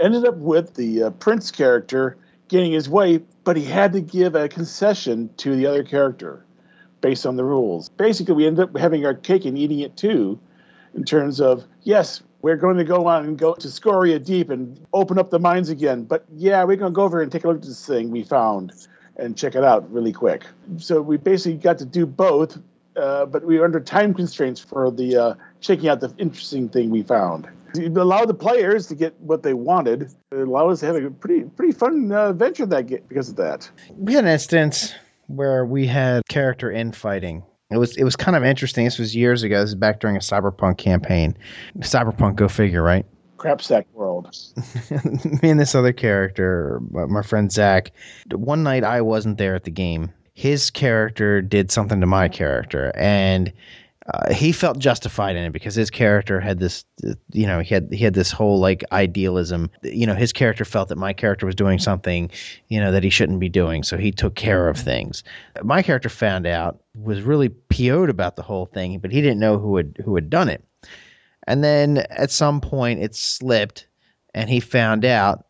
Ended 0.00 0.24
up 0.24 0.36
with 0.36 0.74
the 0.74 1.04
uh, 1.04 1.10
Prince 1.10 1.50
character 1.50 2.16
getting 2.48 2.72
his 2.72 2.88
way, 2.88 3.18
but 3.44 3.56
he 3.56 3.64
had 3.64 3.92
to 3.92 4.00
give 4.00 4.34
a 4.34 4.48
concession 4.48 5.30
to 5.36 5.54
the 5.54 5.66
other 5.66 5.82
character 5.82 6.44
based 7.00 7.26
on 7.26 7.36
the 7.36 7.44
rules. 7.44 7.88
Basically, 7.90 8.34
we 8.34 8.46
ended 8.46 8.64
up 8.64 8.76
having 8.76 9.04
our 9.06 9.14
cake 9.14 9.44
and 9.44 9.58
eating 9.58 9.80
it 9.80 9.96
too, 9.96 10.38
in 10.94 11.04
terms 11.04 11.40
of 11.40 11.64
yes, 11.82 12.22
we're 12.42 12.56
going 12.56 12.76
to 12.76 12.84
go 12.84 13.06
on 13.06 13.24
and 13.24 13.38
go 13.38 13.54
to 13.54 13.68
Scoria 13.68 14.18
Deep 14.18 14.50
and 14.50 14.86
open 14.92 15.18
up 15.18 15.30
the 15.30 15.38
mines 15.38 15.68
again. 15.68 16.04
But 16.04 16.24
yeah, 16.34 16.64
we're 16.64 16.76
going 16.76 16.92
to 16.92 16.96
go 16.96 17.02
over 17.02 17.20
and 17.20 17.30
take 17.30 17.44
a 17.44 17.48
look 17.48 17.56
at 17.56 17.62
this 17.62 17.84
thing 17.84 18.10
we 18.10 18.22
found 18.22 18.72
and 19.16 19.36
check 19.36 19.54
it 19.54 19.64
out 19.64 19.90
really 19.92 20.12
quick. 20.12 20.46
So 20.78 21.02
we 21.02 21.16
basically 21.16 21.58
got 21.58 21.78
to 21.78 21.84
do 21.84 22.06
both, 22.06 22.58
uh, 22.96 23.26
but 23.26 23.44
we 23.44 23.58
were 23.58 23.64
under 23.64 23.80
time 23.80 24.14
constraints 24.14 24.60
for 24.60 24.90
the 24.90 25.16
uh, 25.16 25.34
checking 25.60 25.88
out 25.88 26.00
the 26.00 26.14
interesting 26.18 26.68
thing 26.68 26.90
we 26.90 27.02
found. 27.02 27.48
It 27.74 27.96
allowed 27.96 28.26
the 28.26 28.34
players 28.34 28.86
to 28.86 28.94
get 28.94 29.18
what 29.20 29.42
they 29.42 29.52
wanted. 29.52 30.10
It 30.30 30.38
allowed 30.38 30.70
us 30.70 30.80
to 30.80 30.86
have 30.86 30.96
a 30.96 31.10
pretty 31.10 31.44
pretty 31.44 31.72
fun 31.72 32.10
uh, 32.10 32.30
adventure 32.30 32.64
that 32.66 32.86
get, 32.86 33.06
because 33.08 33.28
of 33.28 33.36
that. 33.36 33.70
We 33.98 34.14
had 34.14 34.24
an 34.24 34.30
instance 34.30 34.94
where 35.26 35.66
we 35.66 35.86
had 35.86 36.22
character 36.28 36.70
infighting 36.70 37.42
it 37.70 37.76
was 37.76 37.96
it 37.96 38.04
was 38.04 38.16
kind 38.16 38.36
of 38.36 38.44
interesting. 38.44 38.84
This 38.84 38.98
was 38.98 39.14
years 39.14 39.42
ago. 39.42 39.60
This 39.60 39.70
is 39.70 39.74
back 39.74 40.00
during 40.00 40.16
a 40.16 40.20
cyberpunk 40.20 40.78
campaign. 40.78 41.36
Cyberpunk, 41.78 42.36
go 42.36 42.48
figure, 42.48 42.82
right? 42.82 43.04
Crapsack 43.36 43.84
world. 43.92 44.34
Me 45.42 45.50
and 45.50 45.60
this 45.60 45.74
other 45.74 45.92
character, 45.92 46.80
my 46.90 47.22
friend 47.22 47.52
Zach. 47.52 47.92
One 48.32 48.62
night 48.62 48.84
I 48.84 49.00
wasn't 49.02 49.38
there 49.38 49.54
at 49.54 49.64
the 49.64 49.70
game. 49.70 50.12
His 50.34 50.70
character 50.70 51.42
did 51.42 51.70
something 51.70 52.00
to 52.00 52.06
my 52.06 52.28
character, 52.28 52.90
and 52.96 53.52
uh, 54.14 54.32
he 54.32 54.52
felt 54.52 54.78
justified 54.78 55.36
in 55.36 55.44
it 55.44 55.52
because 55.52 55.74
his 55.74 55.90
character 55.90 56.40
had 56.40 56.60
this, 56.60 56.84
you 57.32 57.46
know, 57.46 57.60
he 57.60 57.74
had 57.74 57.88
he 57.92 58.02
had 58.02 58.14
this 58.14 58.30
whole 58.30 58.58
like 58.58 58.82
idealism. 58.90 59.70
You 59.82 60.06
know, 60.06 60.14
his 60.14 60.32
character 60.32 60.64
felt 60.64 60.88
that 60.88 60.96
my 60.96 61.12
character 61.12 61.44
was 61.44 61.54
doing 61.54 61.78
something, 61.78 62.30
you 62.68 62.80
know, 62.80 62.90
that 62.90 63.04
he 63.04 63.10
shouldn't 63.10 63.38
be 63.38 63.50
doing, 63.50 63.82
so 63.82 63.98
he 63.98 64.10
took 64.10 64.34
care 64.34 64.68
of 64.68 64.78
things. 64.78 65.22
My 65.62 65.82
character 65.82 66.08
found 66.08 66.46
out 66.46 66.80
was 66.96 67.20
really 67.20 67.50
PO'd 67.50 68.08
about 68.08 68.36
the 68.36 68.42
whole 68.42 68.66
thing, 68.66 68.98
but 68.98 69.12
he 69.12 69.20
didn't 69.20 69.40
know 69.40 69.58
who 69.58 69.76
had 69.76 69.98
who 70.02 70.14
had 70.14 70.30
done 70.30 70.48
it. 70.48 70.64
And 71.46 71.62
then 71.62 71.98
at 72.10 72.30
some 72.30 72.62
point 72.62 73.02
it 73.02 73.14
slipped, 73.14 73.86
and 74.34 74.48
he 74.48 74.60
found 74.60 75.04
out. 75.04 75.44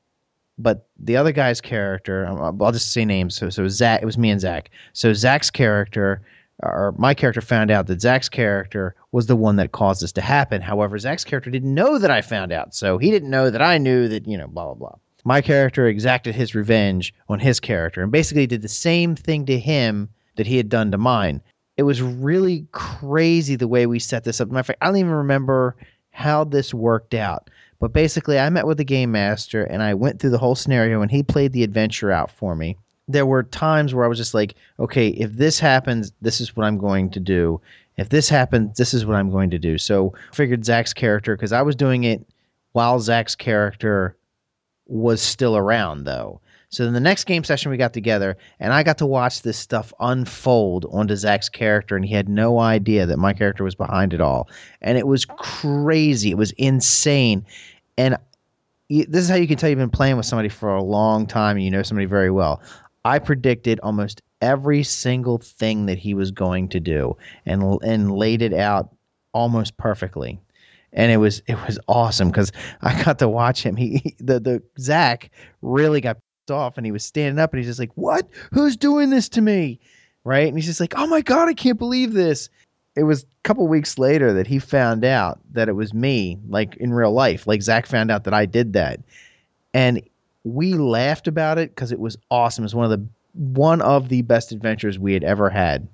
But 0.61 0.88
the 0.99 1.16
other 1.16 1.31
guy's 1.31 1.61
character, 1.61 2.27
I'll 2.27 2.73
just 2.73 2.92
say 2.92 3.05
names. 3.05 3.37
So 3.37 3.51
so 3.51 3.68
Zach, 3.68 4.03
it 4.03 4.07
was 4.07 4.18
me 4.18 4.31
and 4.31 4.40
Zach. 4.40 4.71
So 4.94 5.12
Zach's 5.12 5.51
character 5.51 6.23
or 6.62 6.94
my 6.99 7.14
character 7.14 7.40
found 7.40 7.71
out 7.71 7.87
that 7.87 8.01
Zach's 8.01 8.29
character 8.29 8.94
was 9.12 9.27
the 9.27 9.37
one 9.37 9.57
that 9.57 9.73
caused 9.73 10.03
this 10.03 10.12
to 10.12 10.21
happen. 10.21 10.61
However, 10.61 10.99
Zach's 10.99 11.25
character 11.25 11.51
didn't 11.51 11.73
know 11.73 11.99
that 11.99 12.11
I 12.11 12.21
found 12.21 12.53
out, 12.53 12.75
so 12.75 12.99
he 12.99 13.11
didn't 13.11 13.31
know 13.31 13.51
that 13.51 13.62
I 13.62 13.79
knew 13.79 14.09
that, 14.09 14.27
you 14.27 14.37
know, 14.37 14.49
blah, 14.49 14.64
blah, 14.66 14.75
blah. 14.75 14.99
My 15.25 15.40
character 15.40 15.87
exacted 15.87 16.35
his 16.35 16.55
revenge 16.55 17.14
on 17.29 17.38
his 17.38 17.61
character 17.61 18.03
and 18.03 18.11
basically 18.11 18.47
did 18.47 18.62
the 18.62 18.68
same 18.68 19.14
thing 19.14 19.47
to 19.47 19.59
him 19.59 20.09
that 20.37 20.47
he 20.47 20.57
had 20.57 20.68
done 20.68 20.90
to 20.92 20.99
mine. 20.99 21.42
It 21.77 21.83
was 21.83 22.03
really 22.03 22.66
crazy 22.73 23.55
the 23.55 23.68
way 23.68 23.87
we 23.87 23.99
set 23.99 24.25
this 24.25 24.40
up. 24.40 24.49
Matter 24.49 24.61
of 24.61 24.66
fact, 24.66 24.79
I 24.83 24.87
don't 24.87 24.97
even 24.97 25.12
remember 25.12 25.77
how 26.11 26.44
this 26.44 26.73
worked 26.75 27.14
out. 27.14 27.51
But 27.81 27.92
basically, 27.92 28.38
I 28.38 28.51
met 28.51 28.66
with 28.66 28.79
the 28.79 28.85
game 28.85 29.12
master 29.12 29.64
and 29.64 29.83
I 29.83 29.94
went 29.94 30.18
through 30.18 30.31
the 30.31 30.38
whole 30.38 30.57
scenario 30.57 31.03
and 31.03 31.11
he 31.11 31.23
played 31.23 31.53
the 31.53 31.62
adventure 31.62 32.11
out 32.11 32.31
for 32.31 32.57
me 32.57 32.77
there 33.09 33.27
were 33.27 33.42
times 33.42 33.94
where 33.94 34.05
I 34.05 34.09
was 34.09 34.18
just 34.18 34.35
like, 34.35 34.55
okay, 34.79 35.09
if 35.09 35.33
this 35.33 35.59
happens, 35.59 36.12
this 36.21 36.40
is 36.40 36.55
what 36.55 36.66
I'm 36.66 36.79
going 36.79 37.11
to 37.11 37.21
do. 37.21 37.61
If 37.97 38.11
this 38.11 38.29
happens, 38.29 38.77
this 38.77 38.94
is 38.94 39.05
what 39.05 39.16
I'm 39.16 39.31
going 39.31 39.51
to 39.51 39.59
do. 39.59 39.79
So 39.79 40.14
I 40.31 40.35
figured 40.35 40.64
Zach's 40.64 40.92
character, 40.92 41.35
because 41.35 41.53
I 41.53 41.62
was 41.62 41.75
doing 41.75 42.05
it 42.05 42.25
while 42.73 43.01
Zach's 43.01 43.35
character 43.35 44.16
was 44.87 45.21
still 45.21 45.57
around, 45.57 46.05
though. 46.05 46.40
So 46.71 46.85
in 46.85 46.92
the 46.92 47.01
next 47.01 47.25
game 47.25 47.44
session, 47.44 47.71
we 47.71 47.79
got 47.79 47.94
together, 47.94 48.37
and 48.61 48.75
I 48.75 48.83
got 48.83 48.99
to 48.99 49.07
watch 49.07 49.40
this 49.40 49.57
stuff 49.57 49.92
unfold 50.01 50.87
onto 50.92 51.16
Zach's 51.16 51.49
character, 51.49 51.97
and 51.97 52.05
he 52.05 52.14
had 52.14 52.29
no 52.29 52.59
idea 52.59 53.07
that 53.07 53.16
my 53.16 53.33
character 53.33 53.64
was 53.64 53.75
behind 53.75 54.12
it 54.12 54.21
all. 54.21 54.49
And 54.83 54.99
it 54.99 55.07
was 55.07 55.25
crazy. 55.25 56.31
It 56.31 56.37
was 56.37 56.53
insane. 56.53 57.44
And 57.97 58.18
this 58.90 59.23
is 59.23 59.29
how 59.29 59.37
you 59.37 59.49
can 59.49 59.57
tell 59.57 59.71
you've 59.71 59.79
been 59.79 59.90
playing 59.90 60.18
with 60.18 60.27
somebody 60.27 60.51
for 60.51 60.75
a 60.75 60.83
long 60.83 61.27
time 61.27 61.57
and 61.57 61.64
you 61.64 61.71
know 61.71 61.83
somebody 61.83 62.07
very 62.07 62.31
well. 62.31 62.61
I 63.05 63.19
predicted 63.19 63.81
almost 63.81 64.23
every 64.41 64.83
single 64.83 65.39
thing 65.39 65.87
that 65.87 65.99
he 65.99 66.15
was 66.15 66.31
going 66.31 66.69
to 66.69 66.81
do 66.81 67.17
and 67.47 67.79
and 67.83 68.13
laid 68.13 68.43
it 68.43 68.53
out 68.53 68.95
almost 69.33 69.77
perfectly. 69.77 70.41
And 70.93 71.13
it 71.13 71.19
was 71.19 71.43
it 71.47 71.57
was 71.67 71.79
awesome 71.89 72.31
because 72.31 72.53
I 72.83 73.03
got 73.03 73.19
to 73.21 73.29
watch 73.29 73.63
him. 73.63 73.77
He, 73.77 73.99
he 73.99 74.17
the 74.19 74.41
the 74.41 74.63
Zach 74.79 75.31
really 75.63 76.01
got 76.01 76.19
off 76.51 76.79
and 76.79 76.87
he 76.87 76.93
was 76.93 77.05
standing 77.05 77.39
up 77.39 77.53
and 77.53 77.59
he's 77.59 77.69
just 77.69 77.79
like, 77.79 77.93
"What? 77.95 78.27
Who's 78.53 78.77
doing 78.77 79.11
this 79.11 79.29
to 79.31 79.41
me?" 79.41 79.81
Right? 80.25 80.49
And 80.49 80.57
he's 80.57 80.67
just 80.67 80.81
like, 80.81 80.95
"Oh 80.97 81.07
my 81.07 81.21
god, 81.21 81.49
I 81.49 81.55
can't 81.55 81.79
believe 81.79 82.13
this." 82.13 82.49
It 82.97 83.05
was 83.05 83.23
a 83.23 83.27
couple 83.45 83.69
weeks 83.69 83.99
later 83.99 84.33
that 84.33 84.47
he 84.47 84.59
found 84.59 85.05
out 85.05 85.39
that 85.53 85.69
it 85.69 85.75
was 85.75 85.95
me, 85.95 86.39
like 86.49 86.77
in 86.77 86.93
real 86.93 87.13
life. 87.13 87.47
Like 87.47 87.63
Zach 87.63 87.87
found 87.87 88.11
out 88.11 88.25
that 88.25 88.35
I 88.35 88.45
did 88.47 88.73
that, 88.73 89.01
and 89.75 90.03
we 90.44 90.74
laughed 90.74 91.29
about 91.29 91.59
it 91.59 91.74
because 91.74 91.92
it 91.92 92.01
was 92.01 92.16
awesome. 92.31 92.64
It 92.64 92.66
was 92.66 92.74
one 92.74 92.90
of 92.90 92.90
the 92.90 93.07
one 93.35 93.81
of 93.83 94.09
the 94.09 94.22
best 94.22 94.53
adventures 94.53 94.98
we 94.98 95.12
had 95.12 95.22
ever 95.22 95.51
had 95.51 95.87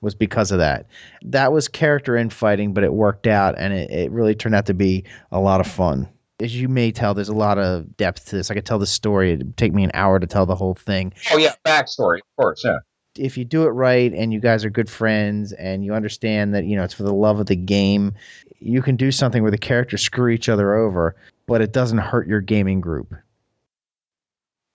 was 0.00 0.14
because 0.14 0.50
of 0.50 0.58
that. 0.58 0.86
That 1.22 1.52
was 1.52 1.68
character 1.68 2.16
infighting, 2.16 2.72
but 2.72 2.84
it 2.84 2.94
worked 2.94 3.26
out 3.26 3.54
and 3.58 3.72
it, 3.72 3.90
it 3.90 4.10
really 4.10 4.34
turned 4.34 4.54
out 4.54 4.66
to 4.66 4.74
be 4.74 5.04
a 5.32 5.40
lot 5.40 5.60
of 5.60 5.66
fun. 5.66 6.08
As 6.40 6.58
you 6.58 6.68
may 6.68 6.90
tell, 6.90 7.12
there's 7.12 7.28
a 7.28 7.34
lot 7.34 7.58
of 7.58 7.96
depth 7.96 8.26
to 8.26 8.36
this. 8.36 8.50
I 8.50 8.54
could 8.54 8.64
tell 8.64 8.78
the 8.78 8.86
story. 8.86 9.32
It'd 9.32 9.56
take 9.58 9.74
me 9.74 9.84
an 9.84 9.90
hour 9.92 10.18
to 10.18 10.26
tell 10.26 10.46
the 10.46 10.54
whole 10.54 10.74
thing. 10.74 11.12
Oh 11.32 11.36
yeah, 11.36 11.54
backstory, 11.66 12.18
of 12.18 12.36
course, 12.36 12.62
yeah. 12.64 12.78
If 13.18 13.36
you 13.36 13.44
do 13.44 13.64
it 13.64 13.70
right 13.70 14.12
and 14.14 14.32
you 14.32 14.40
guys 14.40 14.64
are 14.64 14.70
good 14.70 14.88
friends 14.88 15.52
and 15.52 15.84
you 15.84 15.92
understand 15.92 16.54
that, 16.54 16.64
you 16.64 16.76
know, 16.76 16.84
it's 16.84 16.94
for 16.94 17.02
the 17.02 17.12
love 17.12 17.40
of 17.40 17.46
the 17.46 17.56
game, 17.56 18.14
you 18.60 18.80
can 18.80 18.96
do 18.96 19.10
something 19.10 19.42
where 19.42 19.50
the 19.50 19.58
characters 19.58 20.00
screw 20.00 20.28
each 20.28 20.48
other 20.48 20.74
over, 20.74 21.16
but 21.46 21.60
it 21.60 21.72
doesn't 21.72 21.98
hurt 21.98 22.28
your 22.28 22.40
gaming 22.40 22.80
group. 22.80 23.14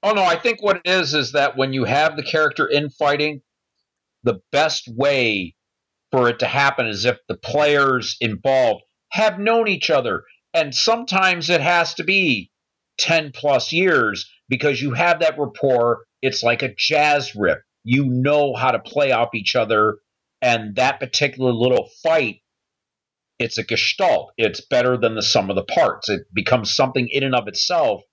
Oh 0.06 0.12
no, 0.12 0.24
I 0.24 0.40
think 0.40 0.62
what 0.62 0.78
it 0.78 0.88
is 0.88 1.16
is 1.16 1.32
that 1.32 1.58
when 1.58 1.74
you 1.74 1.84
have 1.84 2.16
the 2.16 2.22
character 2.22 2.70
infighting, 2.70 3.42
the 4.22 4.40
best 4.52 4.88
way 4.88 5.56
for 6.12 6.30
it 6.30 6.38
to 6.40 6.46
happen 6.46 6.86
is 6.86 7.06
if 7.06 7.18
the 7.28 7.36
players 7.36 8.16
involved 8.22 8.84
have 9.14 9.40
known 9.40 9.68
each 9.68 9.90
other. 9.90 10.22
And 10.54 10.76
sometimes 10.76 11.50
it 11.50 11.60
has 11.60 11.96
to 11.96 12.04
be 12.04 12.52
10 13.00 13.32
plus 13.34 13.74
years 13.74 14.30
because 14.48 14.80
you 14.80 14.94
have 14.94 15.22
that 15.22 15.40
rapport. 15.40 16.04
It's 16.22 16.44
like 16.44 16.62
a 16.62 16.76
jazz 16.78 17.34
rip. 17.36 17.62
You 17.84 18.06
know 18.06 18.54
how 18.54 18.70
to 18.72 18.80
play 18.80 19.12
off 19.12 19.34
each 19.34 19.56
other. 19.56 19.96
And 20.40 20.76
that 20.76 21.00
particular 21.00 21.52
little 21.52 21.90
fight, 22.04 22.42
it's 23.40 23.58
a 23.58 23.64
gestalt. 23.64 24.34
It's 24.38 24.62
better 24.62 24.98
than 24.98 25.16
the 25.16 25.24
sum 25.24 25.50
of 25.50 25.56
the 25.56 25.64
parts. 25.64 26.10
It 26.10 26.22
becomes 26.32 26.76
something 26.76 27.10
in 27.10 27.24
and 27.24 27.34
of 27.34 27.48
itself 27.48 28.04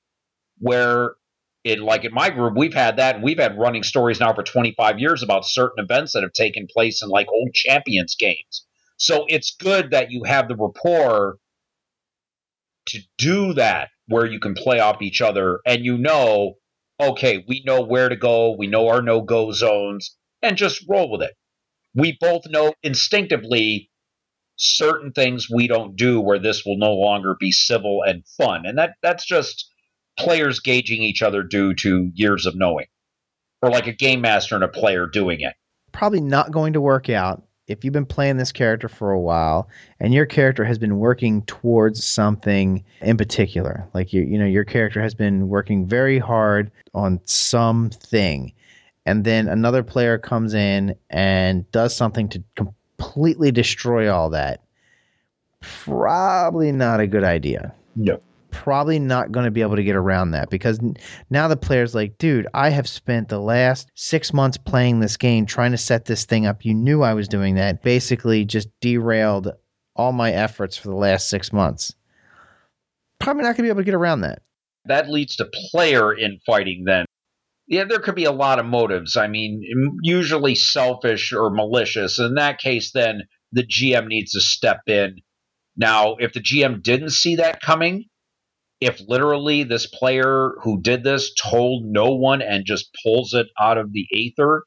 where 0.59 1.17
like 1.65 2.05
in 2.05 2.13
my 2.13 2.31
group, 2.31 2.55
we've 2.57 2.75
had 2.75 2.97
that, 2.97 3.17
and 3.17 3.25
we've 3.25 3.39
had 3.39 3.59
running 3.59 3.83
stories 3.83 4.21
now 4.21 4.35
for 4.35 4.43
25 4.43 4.99
years 4.99 5.23
about 5.23 5.47
certain 5.47 5.83
events 5.83 6.13
that 6.13 6.23
have 6.23 6.33
taken 6.33 6.67
place 6.73 7.03
in 7.03 7.09
like 7.09 7.29
old 7.29 7.53
champions 7.55 8.17
games. 8.17 8.67
So 8.97 9.27
it's 9.29 9.57
good 9.57 9.93
that 9.93 10.11
you 10.11 10.25
have 10.25 10.49
the 10.49 10.57
rapport 10.57 11.37
to 12.87 13.01
do 13.19 13.55
that 13.55 13.89
where 14.09 14.27
you 14.27 14.41
can 14.41 14.55
play 14.55 14.81
off 14.81 15.03
each 15.03 15.21
other 15.21 15.61
and 15.65 15.85
you 15.85 15.97
know, 15.99 16.55
okay, 17.01 17.45
we 17.49 17.63
know 17.65 17.83
where 17.83 18.09
to 18.09 18.17
go, 18.17 18.57
we 18.57 18.67
know 18.67 18.89
our 18.89 19.03
no 19.03 19.21
go 19.21 19.53
zones, 19.53 20.17
and 20.43 20.57
just 20.57 20.85
roll 20.89 21.11
with 21.11 21.23
it. 21.23 21.35
We 21.95 22.17
both 22.21 22.43
know 22.49 22.75
instinctively 22.83 23.91
certain 24.57 25.13
things 25.13 25.49
we 25.51 25.67
don't 25.67 25.97
do 25.97 26.21
where 26.21 26.39
this 26.39 26.65
will 26.65 26.79
no 26.79 26.93
longer 26.93 27.35
be 27.39 27.53
civil 27.53 28.03
and 28.05 28.25
fun. 28.37 28.67
And 28.67 28.79
that 28.79 28.95
that's 29.03 29.27
just 29.27 29.72
players 30.19 30.61
gauging 30.61 31.03
each 31.03 31.23
other 31.23 31.43
due 31.43 31.75
to 31.75 32.11
years 32.15 32.47
of 32.47 32.55
knowing. 32.57 32.87
Or 33.63 33.71
like 33.71 33.87
a 33.87 33.93
game 33.93 34.21
master 34.21 34.55
and 34.57 34.65
a 34.65 34.69
player 34.69 35.07
doing 35.07 35.41
it. 35.41 35.55
Probably 35.93 36.21
not 36.21 36.51
going 36.51 36.73
to 36.73 36.81
work 36.81 37.09
out 37.09 37.45
if 37.69 37.85
you've 37.85 37.93
been 37.93 38.07
playing 38.07 38.37
this 38.37 38.53
character 38.53 38.89
for 38.89 39.13
a 39.13 39.21
while 39.21 39.69
and 40.01 40.13
your 40.13 40.27
character 40.27 40.65
has 40.65 40.79
been 40.79 40.99
working 40.99 41.43
towards 41.43 42.05
something 42.05 42.85
in 43.01 43.17
particular 43.17 43.89
like 43.95 44.13
you 44.13 44.23
you 44.23 44.39
know 44.39 44.47
your 44.47 44.65
character 44.65 45.01
has 45.01 45.15
been 45.15 45.49
working 45.49 45.87
very 45.87 46.19
hard 46.19 46.71
on 46.95 47.21
something 47.25 48.53
and 49.07 49.25
then 49.25 49.49
another 49.49 49.83
player 49.83 50.19
comes 50.19 50.55
in 50.55 50.95
and 51.11 51.71
does 51.71 51.95
something 51.95 52.29
to 52.29 52.43
completely 52.57 53.51
destroy 53.53 54.13
all 54.13 54.31
that 54.31 54.63
probably 55.61 56.73
not 56.73 57.01
a 57.01 57.07
good 57.07 57.25
idea 57.25 57.73
no 57.95 58.21
probably 58.53 59.01
not 59.01 59.33
going 59.33 59.45
to 59.45 59.51
be 59.51 59.63
able 59.63 59.77
to 59.77 59.83
get 59.83 59.97
around 59.97 60.31
that 60.31 60.51
because 60.51 60.79
now 61.31 61.49
the 61.49 61.57
player's 61.57 61.95
like, 61.95 62.19
dude, 62.19 62.47
I 62.55 62.69
have 62.71 62.89
spent 62.89 63.29
the 63.29 63.41
last 63.41 63.91
six 63.95 64.33
months 64.33 64.57
playing 64.57 65.01
this 65.01 65.17
game 65.17 65.47
trying 65.47 65.73
to 65.73 65.79
set 65.79 66.05
this 66.05 66.25
thing 66.25 66.47
up. 66.47 66.65
You 66.65 66.75
knew 66.75 67.03
I 67.03 67.15
was 67.15 67.27
doing 67.27 67.57
that. 67.57 67.83
Basically, 67.83 68.45
just 68.45 68.69
derailed 68.81 69.53
all 69.97 70.13
my 70.13 70.31
efforts 70.31 70.77
for 70.77 70.89
the 70.89 70.95
last 70.95 71.29
six 71.29 71.53
months. 71.53 71.95
Probably 73.19 73.43
not 73.43 73.57
going 73.57 73.57
to 73.57 73.63
be 73.63 73.69
able 73.69 73.81
to 73.81 73.85
get 73.85 73.95
around 73.95 74.21
that. 74.21 74.43
That 74.85 75.11
leads 75.11 75.37
to 75.37 75.51
player 75.71 76.17
infighting 76.17 76.85
then. 76.85 77.07
Yeah, 77.67 77.85
there 77.85 78.01
could 78.01 78.15
be 78.17 78.25
a 78.25 78.33
lot 78.33 78.59
of 78.59 78.67
motives. 78.67 79.17
I 79.17 79.29
mean, 79.29 79.63
usually 80.03 80.55
selfish 80.55 81.33
or 81.33 81.51
malicious. 81.51 82.19
In 82.19 82.35
that 82.35 82.59
case, 82.59 82.93
then 82.93 83.23
the 83.53 83.65
GM 83.65 84.09
needs 84.09 84.33
to 84.33 84.41
step 84.41 84.81
in. 84.87 85.17
Now, 85.77 86.17
if 86.19 86.33
the 86.33 86.41
GM 86.41 86.83
didn't 86.83 87.11
see 87.11 87.37
that 87.37 87.63
coming, 87.63 88.07
if 88.83 89.01
literally 89.07 89.63
this 89.63 89.87
player 89.87 90.55
who 90.63 90.83
did 90.83 91.05
this 91.05 91.33
told 91.41 91.85
no 91.85 92.15
one 92.17 92.43
and 92.43 92.67
just 92.67 92.91
pulls 93.05 93.33
it 93.33 93.47
out 93.61 93.79
of 93.79 93.93
the 93.93 94.07
aether, 94.13 94.65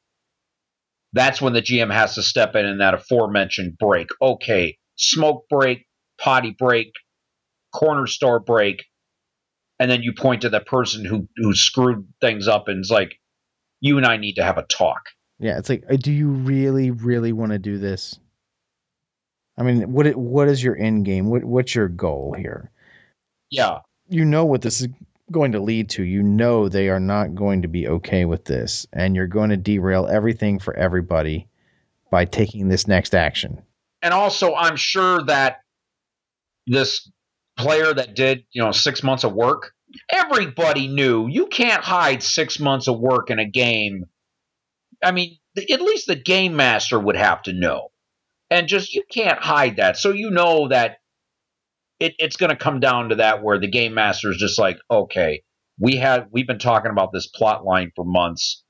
that's 1.12 1.42
when 1.42 1.52
the 1.52 1.60
GM 1.60 1.92
has 1.92 2.14
to 2.14 2.22
step 2.22 2.54
in 2.54 2.64
in 2.64 2.78
that 2.78 2.94
aforementioned 2.94 3.76
break. 3.78 4.08
Okay, 4.22 4.78
smoke 4.96 5.44
break, 5.50 5.86
potty 6.18 6.56
break, 6.58 6.92
corner 7.74 8.06
store 8.06 8.40
break, 8.40 8.84
and 9.78 9.90
then 9.90 10.02
you 10.02 10.14
point 10.14 10.42
to 10.42 10.48
the 10.48 10.60
person 10.60 11.04
who 11.04 11.28
who 11.36 11.54
screwed 11.54 12.08
things 12.22 12.48
up 12.48 12.68
and 12.68 12.80
is 12.80 12.90
like, 12.90 13.16
you 13.80 13.98
and 13.98 14.06
I 14.06 14.16
need 14.16 14.36
to 14.36 14.44
have 14.44 14.56
a 14.56 14.62
talk. 14.62 15.02
Yeah, 15.38 15.58
it's 15.58 15.68
like, 15.68 15.84
uh, 15.90 15.96
do 15.96 16.10
you 16.10 16.30
really, 16.30 16.90
really 16.90 17.34
want 17.34 17.52
to 17.52 17.58
do 17.58 17.76
this? 17.76 18.18
I 19.58 19.62
mean, 19.62 19.92
what 19.92 20.06
what 20.16 20.48
is 20.48 20.64
your 20.64 20.76
end 20.76 21.04
game? 21.04 21.28
What 21.28 21.44
what's 21.44 21.74
your 21.74 21.88
goal 21.88 22.34
here? 22.36 22.70
Yeah, 23.50 23.80
you 24.08 24.24
know 24.24 24.44
what 24.44 24.62
this 24.62 24.80
is 24.80 24.88
going 25.30 25.52
to 25.52 25.60
lead 25.60 25.90
to. 25.90 26.02
You 26.02 26.22
know 26.22 26.68
they 26.68 26.88
are 26.88 27.00
not 27.00 27.34
going 27.34 27.62
to 27.62 27.68
be 27.68 27.88
okay 27.88 28.24
with 28.24 28.44
this, 28.44 28.86
and 28.92 29.16
you're 29.16 29.26
going 29.26 29.50
to 29.50 29.56
derail 29.56 30.06
everything 30.06 30.58
for 30.58 30.74
everybody 30.74 31.48
by 32.10 32.24
taking 32.24 32.68
this 32.68 32.86
next 32.86 33.14
action. 33.14 33.62
And 34.02 34.14
also, 34.14 34.54
I'm 34.54 34.76
sure 34.76 35.24
that 35.24 35.58
this 36.66 37.10
player 37.56 37.92
that 37.92 38.14
did, 38.14 38.44
you 38.52 38.62
know, 38.62 38.72
six 38.72 39.02
months 39.02 39.24
of 39.24 39.32
work, 39.32 39.72
everybody 40.10 40.88
knew 40.88 41.26
you 41.26 41.46
can't 41.46 41.82
hide 41.82 42.22
six 42.22 42.60
months 42.60 42.86
of 42.86 43.00
work 43.00 43.30
in 43.30 43.38
a 43.38 43.48
game. 43.48 44.04
I 45.02 45.12
mean, 45.12 45.38
at 45.56 45.80
least 45.80 46.06
the 46.06 46.16
game 46.16 46.56
master 46.56 46.98
would 46.98 47.16
have 47.16 47.42
to 47.42 47.52
know. 47.52 47.88
And 48.50 48.68
just, 48.68 48.94
you 48.94 49.02
can't 49.10 49.40
hide 49.40 49.76
that. 49.76 49.96
So 49.96 50.12
you 50.12 50.30
know 50.30 50.68
that 50.68 50.98
it, 52.00 52.14
it's 52.18 52.36
going 52.36 52.50
to 52.50 52.56
come 52.56 52.80
down 52.80 53.08
to 53.08 53.14
that 53.16 53.42
where 53.42 53.58
the 53.58 53.68
game 53.68 53.94
master 53.94 54.30
is 54.30 54.36
just 54.36 54.58
like, 54.58 54.78
okay, 54.90 55.42
we 55.78 55.96
had 55.96 56.26
we've 56.30 56.46
been 56.46 56.58
talking 56.58 56.90
about 56.90 57.12
this 57.12 57.26
plot 57.26 57.64
line 57.64 57.92
for 57.94 58.04
months, 58.04 58.62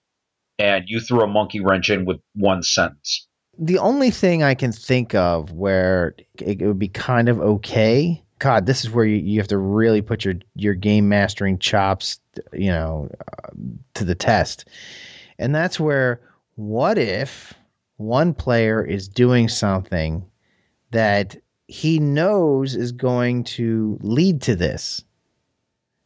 and 0.59 0.85
you 0.87 1.01
threw 1.01 1.23
a 1.23 1.27
monkey 1.27 1.61
wrench 1.61 1.91
in 1.91 2.05
with 2.05 2.21
one 2.35 2.63
sentence. 2.63 3.27
The 3.59 3.79
only 3.79 4.11
thing 4.11 4.43
I 4.43 4.55
can 4.55 4.73
think 4.73 5.15
of 5.15 5.53
where 5.53 6.15
it 6.39 6.61
would 6.61 6.79
be 6.79 6.89
kind 6.89 7.29
of 7.29 7.41
okay. 7.41 8.23
God, 8.39 8.67
this 8.67 8.85
is 8.85 8.91
where 8.91 9.07
you, 9.07 9.17
you 9.17 9.41
have 9.41 9.49
to 9.49 9.59
really 9.59 10.03
put 10.03 10.25
your 10.25 10.35
your 10.55 10.75
game 10.75 11.09
mastering 11.09 11.59
chops, 11.59 12.21
you 12.53 12.71
know, 12.71 13.09
uh, 13.29 13.49
to 13.95 14.05
the 14.05 14.15
test, 14.15 14.69
and 15.39 15.55
that's 15.55 15.81
where 15.81 16.21
what 16.57 16.99
if 16.99 17.55
one 17.97 18.35
player 18.35 18.85
is 18.85 19.09
doing 19.09 19.49
something 19.49 20.25
that 20.91 21.37
he 21.69 21.99
knows 21.99 22.75
is 22.75 22.93
going 22.93 23.45
to 23.45 23.99
lead 24.01 24.43
to 24.43 24.55
this. 24.57 25.03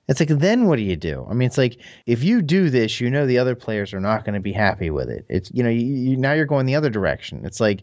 It's 0.09 0.19
like, 0.19 0.29
then 0.29 0.67
what 0.67 0.77
do 0.77 0.83
you 0.83 0.97
do? 0.97 1.25
I 1.31 1.35
mean, 1.35 1.47
it's 1.47 1.59
like 1.59 1.81
if 2.07 2.25
you 2.25 2.43
do 2.43 2.69
this, 2.69 3.01
you 3.01 3.11
know 3.11 3.27
the 3.27 3.39
other 3.39 3.55
players 3.55 3.95
are 3.95 4.01
not 4.01 4.25
going 4.25 4.35
to 4.35 4.41
be 4.41 4.53
happy 4.53 4.91
with 4.91 5.09
it. 5.09 5.25
It's 5.29 5.51
you 5.55 5.63
know, 5.63 5.69
you, 5.69 5.87
you, 5.87 6.17
now 6.17 6.33
you're 6.33 6.47
going 6.47 6.67
the 6.67 6.75
other 6.75 6.91
direction. 6.91 7.45
It's 7.45 7.61
like, 7.61 7.83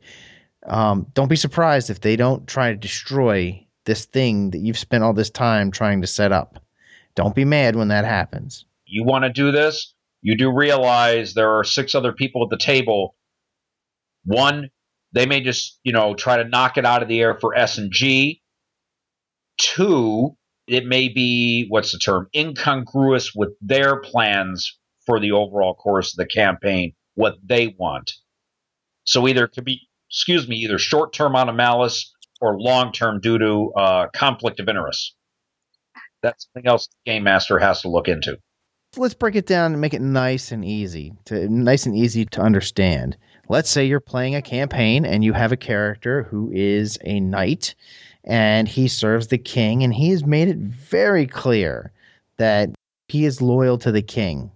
um, 0.66 1.08
don't 1.14 1.30
be 1.30 1.38
surprised 1.38 1.90
if 1.90 2.02
they 2.02 2.18
don't 2.18 2.46
try 2.46 2.72
to 2.72 2.78
destroy 2.78 3.66
this 3.86 4.06
thing 4.06 4.52
that 4.52 4.60
you've 4.60 4.78
spent 4.78 5.04
all 5.04 5.14
this 5.14 5.30
time 5.30 5.72
trying 5.72 6.02
to 6.02 6.08
set 6.08 6.34
up. 6.34 6.60
Don't 7.16 7.34
be 7.34 7.46
mad 7.46 7.78
when 7.78 7.88
that 7.88 8.04
happens. 8.04 8.66
You 8.86 9.06
want 9.06 9.24
to 9.24 9.30
do 9.30 9.52
this? 9.52 9.94
You 10.22 10.36
do 10.36 10.52
realize 10.52 11.34
there 11.34 11.58
are 11.58 11.64
six 11.64 11.96
other 11.96 12.12
people 12.12 12.44
at 12.44 12.50
the 12.50 12.58
table. 12.58 13.16
One, 14.26 14.70
they 15.14 15.26
may 15.26 15.42
just, 15.42 15.80
you 15.84 15.94
know, 15.94 16.14
try 16.14 16.38
to 16.38 16.50
knock 16.50 16.78
it 16.78 16.86
out 16.86 17.02
of 17.02 17.08
the 17.08 17.22
air 17.22 17.38
for 17.40 17.56
S 17.56 17.78
and 17.78 17.92
G. 17.92 18.42
Two, 19.58 20.36
it 20.68 20.86
may 20.86 21.10
be 21.10 21.66
what's 21.70 21.92
the 21.92 22.00
term 22.00 22.28
incongruous 22.36 23.34
with 23.34 23.50
their 23.62 24.02
plans 24.02 24.78
for 25.06 25.20
the 25.20 25.32
overall 25.32 25.74
course 25.74 26.14
of 26.14 26.18
the 26.18 26.26
campaign, 26.26 26.94
what 27.16 27.36
they 27.44 27.74
want. 27.80 28.12
So 29.06 29.28
either 29.28 29.46
it 29.46 29.54
could 29.54 29.64
be, 29.64 29.88
excuse 30.10 30.48
me, 30.48 30.58
either 30.58 30.78
short 30.78 31.14
term 31.14 31.36
on 31.36 31.50
a 31.50 31.54
malice 31.54 32.14
or 32.42 32.60
long 32.60 32.92
term 32.92 33.22
due 33.22 33.40
to 33.40 33.72
uh, 33.78 34.08
conflict 34.14 34.60
of 34.60 34.68
interest. 34.68 35.16
That's 36.22 36.48
something 36.54 36.70
else 36.70 36.88
the 36.88 37.12
game 37.12 37.24
master 37.24 37.58
has 37.60 37.82
to 37.82 37.90
look 37.90 38.08
into. 38.08 38.38
Let's 38.98 39.14
break 39.14 39.36
it 39.36 39.46
down 39.46 39.74
and 39.74 39.82
make 39.82 39.94
it 39.94 40.02
nice 40.02 40.52
and 40.52 40.66
easy 40.66 41.14
to 41.26 41.48
nice 41.50 41.86
and 41.86 41.96
easy 41.96 42.26
to 42.26 42.42
understand 42.42 43.18
let's 43.50 43.70
say 43.70 43.86
you're 43.86 44.00
playing 44.00 44.36
a 44.36 44.42
campaign 44.42 45.06
and 45.06 45.24
you 45.24 45.34
have 45.34 45.52
a 45.52 45.58
character 45.58 46.24
who 46.24 46.52
is 46.54 46.98
a 47.04 47.20
knight 47.20 47.76
and 48.24 48.68
he 48.68 48.88
serves 48.88 49.28
the 49.28 49.38
king 49.38 49.84
and 49.84 49.94
he 49.94 50.10
has 50.10 50.26
made 50.26 50.48
it 50.48 50.58
very 50.58 51.26
clear 51.26 51.92
that 52.38 52.70
he 53.08 53.26
is 53.26 53.42
loyal 53.42 53.78
to 53.78 53.92
the 53.92 54.02
king. 54.02 54.52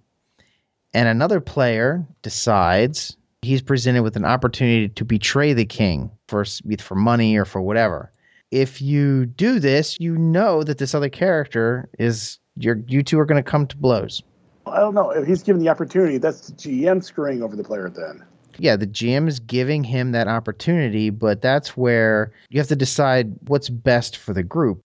And 0.93 1.08
another 1.08 1.39
player 1.39 2.06
decides 2.21 3.15
he's 3.41 3.62
presented 3.62 4.04
with 4.04 4.17
an 4.17 4.25
opportunity 4.25 4.89
to 4.89 5.06
betray 5.06 5.54
the 5.54 5.65
king 5.65 6.12
for 6.27 6.43
for 6.80 6.95
money 6.95 7.38
or 7.38 7.45
for 7.45 7.62
whatever. 7.62 8.12
If 8.51 8.82
you 8.82 9.25
do 9.25 9.60
this, 9.60 9.97
you 10.01 10.17
know 10.17 10.63
that 10.63 10.77
this 10.77 10.93
other 10.93 11.08
character 11.08 11.88
is 11.97 12.39
you 12.58 12.84
you 12.88 13.04
two 13.04 13.17
are 13.19 13.25
going 13.25 13.41
to 13.41 13.49
come 13.49 13.67
to 13.67 13.77
blows. 13.77 14.21
I 14.65 14.80
don't 14.80 14.93
know. 14.93 15.12
If 15.12 15.25
he's 15.25 15.43
given 15.43 15.62
the 15.62 15.69
opportunity, 15.69 16.17
that's 16.17 16.47
the 16.47 16.54
GM 16.54 17.01
screwing 17.04 17.41
over 17.41 17.56
the 17.56 17.63
player 17.63 17.89
then 17.89 18.23
yeah, 18.59 18.75
the 18.75 18.87
GM 18.87 19.27
is 19.27 19.39
giving 19.39 19.83
him 19.83 20.11
that 20.11 20.27
opportunity, 20.27 21.09
but 21.09 21.41
that's 21.41 21.75
where 21.75 22.31
you 22.49 22.59
have 22.59 22.67
to 22.67 22.75
decide 22.75 23.33
what's 23.47 23.69
best 23.69 24.17
for 24.17 24.33
the 24.33 24.43
group. 24.43 24.81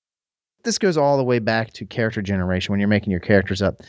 This 0.65 0.79
goes 0.79 0.97
all 0.97 1.17
the 1.17 1.25
way 1.25 1.39
back 1.39 1.73
to 1.75 1.87
character 1.87 2.23
generation 2.23 2.73
when 2.73 2.81
you're 2.81 2.89
making 2.89 3.11
your 3.11 3.21
characters 3.21 3.63
up. 3.63 3.83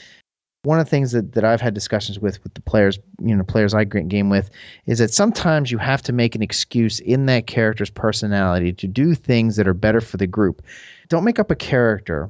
One 0.64 0.80
of 0.80 0.86
the 0.86 0.90
things 0.90 1.12
that, 1.12 1.34
that 1.34 1.46
I've 1.46 1.62
had 1.62 1.74
discussions 1.74 2.20
with 2.20 2.44
with 2.44 2.54
the 2.54 2.62
players, 2.62 3.00
you 3.22 3.36
know, 3.36 3.44
players 3.44 3.74
I 3.74 3.84
game 3.84 4.30
with, 4.30 4.50
is 4.86 5.00
that 5.00 5.14
sometimes 5.14 5.72
you 5.72 5.78
have 5.78 6.02
to 6.04 6.14
make 6.14 6.36
an 6.36 6.42
excuse 6.42 7.00
in 7.00 7.26
that 7.28 7.48
character's 7.48 7.90
personality 7.90 8.74
to 8.74 8.88
do 8.88 9.16
things 9.16 9.56
that 9.56 9.68
are 9.68 9.74
better 9.74 10.02
for 10.02 10.18
the 10.18 10.28
group. 10.28 10.62
Don't 11.10 11.24
make 11.24 11.40
up 11.40 11.52
a 11.52 11.56
character 11.56 12.30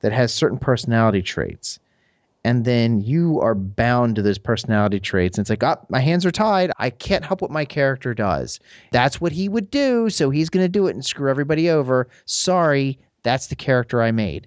that 0.00 0.12
has 0.12 0.32
certain 0.32 0.58
personality 0.58 1.22
traits 1.22 1.78
and 2.44 2.64
then 2.64 3.00
you 3.00 3.40
are 3.40 3.54
bound 3.54 4.16
to 4.16 4.22
those 4.22 4.38
personality 4.38 5.00
traits. 5.00 5.36
And 5.36 5.42
it's 5.42 5.50
like, 5.50 5.62
oh, 5.64 5.84
my 5.88 6.00
hands 6.00 6.24
are 6.24 6.30
tied. 6.30 6.70
I 6.78 6.90
can't 6.90 7.24
help 7.24 7.42
what 7.42 7.50
my 7.50 7.64
character 7.64 8.14
does. 8.14 8.60
That's 8.92 9.20
what 9.20 9.32
he 9.32 9.48
would 9.48 9.70
do, 9.70 10.08
so 10.08 10.30
he's 10.30 10.48
going 10.48 10.64
to 10.64 10.68
do 10.68 10.86
it 10.86 10.94
and 10.94 11.04
screw 11.04 11.28
everybody 11.28 11.68
over. 11.68 12.08
Sorry, 12.26 12.98
that's 13.22 13.48
the 13.48 13.56
character 13.56 14.00
I 14.00 14.12
made. 14.12 14.46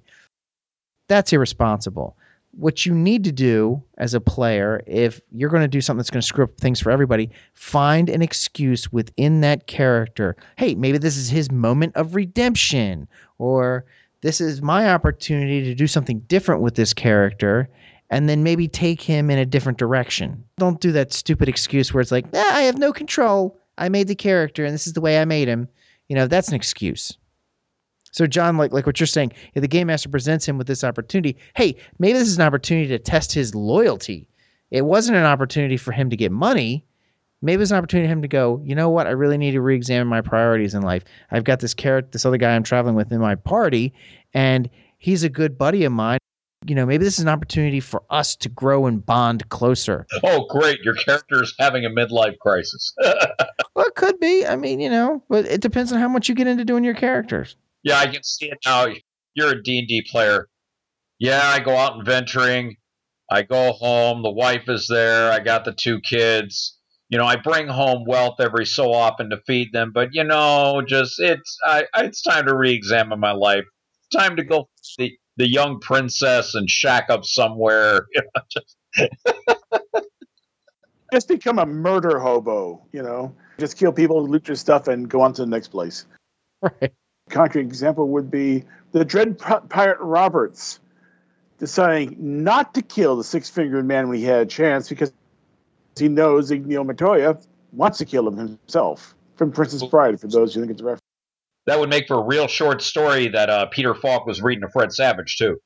That's 1.07 1.33
irresponsible. 1.33 2.15
what 2.51 2.85
you 2.85 2.93
need 2.93 3.23
to 3.23 3.31
do 3.31 3.81
as 3.97 4.13
a 4.13 4.19
player, 4.19 4.83
if 4.85 5.21
you're 5.31 5.49
going 5.49 5.61
to 5.61 5.67
do 5.67 5.81
something 5.81 5.99
that's 5.99 6.09
going 6.09 6.21
to 6.21 6.27
screw 6.27 6.43
up 6.43 6.57
things 6.57 6.79
for 6.79 6.91
everybody, 6.91 7.29
find 7.53 8.09
an 8.09 8.21
excuse 8.21 8.91
within 8.91 9.41
that 9.41 9.67
character. 9.67 10.35
Hey, 10.57 10.75
maybe 10.75 10.97
this 10.97 11.17
is 11.17 11.29
his 11.29 11.49
moment 11.51 11.95
of 11.95 12.15
redemption, 12.15 13.07
or 13.37 13.85
this 14.21 14.39
is 14.39 14.61
my 14.61 14.91
opportunity 14.91 15.63
to 15.63 15.75
do 15.75 15.87
something 15.87 16.19
different 16.21 16.61
with 16.61 16.75
this 16.75 16.93
character, 16.93 17.69
and 18.09 18.29
then 18.29 18.43
maybe 18.43 18.67
take 18.67 19.01
him 19.01 19.29
in 19.29 19.39
a 19.39 19.45
different 19.45 19.77
direction. 19.77 20.43
Don't 20.57 20.79
do 20.79 20.91
that 20.91 21.13
stupid 21.13 21.49
excuse 21.49 21.93
where 21.93 22.01
it's 22.01 22.11
like, 22.11 22.25
ah, 22.33 22.55
I 22.55 22.63
have 22.63 22.77
no 22.77 22.93
control. 22.93 23.57
I 23.77 23.89
made 23.89 24.07
the 24.07 24.15
character, 24.15 24.63
and 24.63 24.73
this 24.73 24.85
is 24.85 24.93
the 24.93 25.01
way 25.01 25.19
I 25.19 25.25
made 25.25 25.47
him. 25.47 25.67
You 26.07 26.15
know, 26.15 26.27
that's 26.27 26.49
an 26.49 26.55
excuse. 26.55 27.17
So, 28.11 28.27
John, 28.27 28.57
like 28.57 28.73
like 28.73 28.85
what 28.85 28.99
you're 28.99 29.07
saying, 29.07 29.31
if 29.55 29.61
the 29.61 29.67
game 29.67 29.87
master 29.87 30.09
presents 30.09 30.45
him 30.45 30.57
with 30.57 30.67
this 30.67 30.83
opportunity, 30.83 31.37
hey, 31.55 31.77
maybe 31.97 32.19
this 32.19 32.27
is 32.27 32.37
an 32.37 32.45
opportunity 32.45 32.89
to 32.89 32.99
test 32.99 33.33
his 33.33 33.55
loyalty. 33.55 34.27
It 34.69 34.85
wasn't 34.85 35.17
an 35.17 35.23
opportunity 35.23 35.77
for 35.77 35.93
him 35.93 36.09
to 36.09 36.17
get 36.17 36.31
money. 36.31 36.85
Maybe 37.41 37.61
it's 37.61 37.71
an 37.71 37.77
opportunity 37.77 38.07
for 38.07 38.13
him 38.13 38.21
to 38.21 38.27
go, 38.27 38.61
you 38.63 38.75
know 38.75 38.89
what? 38.89 39.07
I 39.07 39.11
really 39.11 39.37
need 39.37 39.51
to 39.51 39.61
re-examine 39.61 40.07
my 40.07 40.21
priorities 40.21 40.75
in 40.75 40.83
life. 40.83 41.03
I've 41.31 41.43
got 41.43 41.59
this 41.59 41.73
character, 41.73 42.09
this 42.11 42.25
other 42.25 42.37
guy 42.37 42.55
I'm 42.55 42.63
traveling 42.63 42.95
with 42.95 43.11
in 43.11 43.19
my 43.19 43.35
party, 43.35 43.93
and 44.33 44.69
he's 44.99 45.23
a 45.23 45.29
good 45.29 45.57
buddy 45.57 45.83
of 45.83 45.91
mine. 45.91 46.19
You 46.67 46.75
know, 46.75 46.85
maybe 46.85 47.03
this 47.03 47.15
is 47.15 47.23
an 47.23 47.29
opportunity 47.29 47.79
for 47.79 48.03
us 48.11 48.35
to 48.35 48.49
grow 48.49 48.85
and 48.85 49.03
bond 49.03 49.49
closer. 49.49 50.05
Oh, 50.23 50.45
great! 50.47 50.79
Your 50.83 50.93
character 50.93 51.41
is 51.41 51.55
having 51.57 51.83
a 51.85 51.89
midlife 51.89 52.37
crisis. 52.37 52.93
well, 53.01 53.87
it 53.87 53.95
could 53.95 54.19
be. 54.19 54.45
I 54.45 54.55
mean, 54.55 54.79
you 54.79 54.89
know, 54.89 55.23
but 55.27 55.45
it 55.45 55.61
depends 55.61 55.91
on 55.91 55.99
how 55.99 56.07
much 56.07 56.29
you 56.29 56.35
get 56.35 56.45
into 56.45 56.63
doing 56.63 56.83
your 56.83 56.93
characters. 56.93 57.55
Yeah, 57.81 57.97
I 57.97 58.05
can 58.05 58.21
see 58.21 58.45
it 58.51 58.59
now. 58.63 58.85
You're 59.33 59.53
a 59.53 59.63
D&D 59.63 60.03
player. 60.11 60.47
Yeah, 61.17 61.41
I 61.43 61.59
go 61.59 61.75
out 61.75 61.95
and 61.95 62.05
venturing. 62.05 62.77
I 63.31 63.41
go 63.41 63.71
home. 63.71 64.21
The 64.21 64.31
wife 64.31 64.67
is 64.67 64.87
there. 64.87 65.31
I 65.31 65.39
got 65.39 65.65
the 65.65 65.71
two 65.71 65.99
kids. 66.01 66.77
You 67.11 67.19
know, 67.19 67.25
I 67.25 67.35
bring 67.35 67.67
home 67.67 68.05
wealth 68.07 68.39
every 68.39 68.65
so 68.65 68.91
often 68.91 69.29
to 69.29 69.37
feed 69.45 69.71
them, 69.73 69.91
but 69.93 70.09
you 70.13 70.23
know, 70.23 70.81
just 70.87 71.19
it's 71.19 71.57
I, 71.65 71.85
it's 71.97 72.23
time 72.23 72.47
to 72.47 72.55
re-examine 72.55 73.19
my 73.19 73.33
life. 73.33 73.65
It's 73.99 74.23
time 74.23 74.37
to 74.37 74.43
go 74.43 74.67
the 74.97 75.11
the 75.37 75.47
young 75.47 75.79
princess 75.79 76.55
and 76.55 76.69
shack 76.69 77.09
up 77.09 77.25
somewhere. 77.25 78.07
You 78.13 78.21
know, 78.23 78.41
just 78.49 78.77
just 81.13 81.27
become 81.27 81.59
a 81.59 81.65
murder 81.65 82.19
hobo. 82.19 82.81
You 82.91 83.03
know, 83.03 83.35
just 83.59 83.77
kill 83.77 83.91
people, 83.91 84.27
loot 84.27 84.47
your 84.47 84.55
stuff, 84.55 84.87
and 84.87 85.07
go 85.07 85.21
on 85.21 85.33
to 85.33 85.43
the 85.43 85.49
next 85.49 85.67
place. 85.67 86.05
Right 86.81 86.93
concrete 87.31 87.63
example 87.63 88.09
would 88.09 88.29
be 88.29 88.65
the 88.91 89.03
Dread 89.03 89.39
Pirate 89.39 89.99
Roberts 89.99 90.79
deciding 91.57 92.43
not 92.43 92.73
to 92.75 92.81
kill 92.81 93.15
the 93.15 93.23
six 93.23 93.49
fingered 93.49 93.85
man 93.85 94.09
when 94.09 94.17
he 94.17 94.25
had 94.25 94.41
a 94.41 94.45
chance 94.45 94.89
because 94.89 95.11
he 95.99 96.07
knows 96.07 96.51
Inigo 96.51 96.83
Montoya 96.83 97.37
wants 97.71 97.97
to 97.99 98.05
kill 98.05 98.27
him 98.27 98.37
himself 98.37 99.15
from 99.35 99.51
Princess 99.51 99.83
Bride, 99.83 100.19
for 100.19 100.27
those 100.27 100.53
who 100.53 100.61
think 100.61 100.71
it's 100.71 100.81
a 100.81 100.85
reference. 100.85 101.01
That 101.65 101.79
would 101.79 101.89
make 101.89 102.07
for 102.07 102.19
a 102.19 102.23
real 102.23 102.47
short 102.47 102.81
story 102.81 103.27
that 103.29 103.49
uh, 103.49 103.65
Peter 103.67 103.93
Falk 103.93 104.25
was 104.25 104.41
reading 104.41 104.61
to 104.61 104.69
Fred 104.69 104.91
Savage, 104.91 105.37
too. 105.37 105.59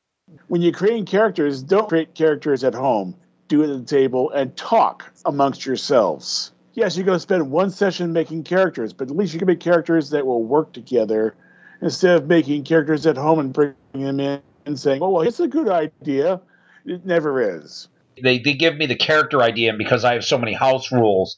When 0.47 0.61
you're 0.61 0.73
creating 0.73 1.05
characters, 1.05 1.61
don't 1.61 1.87
create 1.87 2.15
characters 2.15 2.63
at 2.63 2.73
home. 2.73 3.15
Do 3.47 3.63
it 3.63 3.69
at 3.69 3.79
the 3.79 3.85
table 3.85 4.31
and 4.31 4.55
talk 4.57 5.13
amongst 5.25 5.65
yourselves. 5.65 6.51
Yes, 6.73 6.97
you're 6.97 7.05
going 7.05 7.15
to 7.15 7.21
spend 7.21 7.51
one 7.51 7.69
session 7.69 8.11
making 8.11 8.43
characters, 8.43 8.91
but 8.91 9.09
at 9.09 9.15
least 9.15 9.33
you 9.33 9.39
can 9.39 9.47
make 9.47 9.59
characters 9.59 10.09
that 10.09 10.25
will 10.25 10.43
work 10.43 10.73
together 10.73 11.35
instead 11.81 12.17
of 12.17 12.27
making 12.27 12.63
characters 12.63 13.05
at 13.05 13.17
home 13.17 13.39
and 13.39 13.53
bringing 13.53 13.75
them 13.93 14.19
in 14.19 14.41
and 14.65 14.79
saying, 14.79 15.01
"Oh, 15.01 15.09
well, 15.09 15.21
it's 15.21 15.39
a 15.39 15.47
good 15.47 15.69
idea." 15.69 16.41
It 16.85 17.05
never 17.05 17.57
is. 17.57 17.87
They 18.21 18.39
they 18.39 18.53
give 18.53 18.75
me 18.75 18.85
the 18.85 18.95
character 18.95 19.41
idea, 19.41 19.69
and 19.69 19.77
because 19.77 20.03
I 20.03 20.13
have 20.13 20.25
so 20.25 20.37
many 20.37 20.53
house 20.53 20.91
rules, 20.91 21.37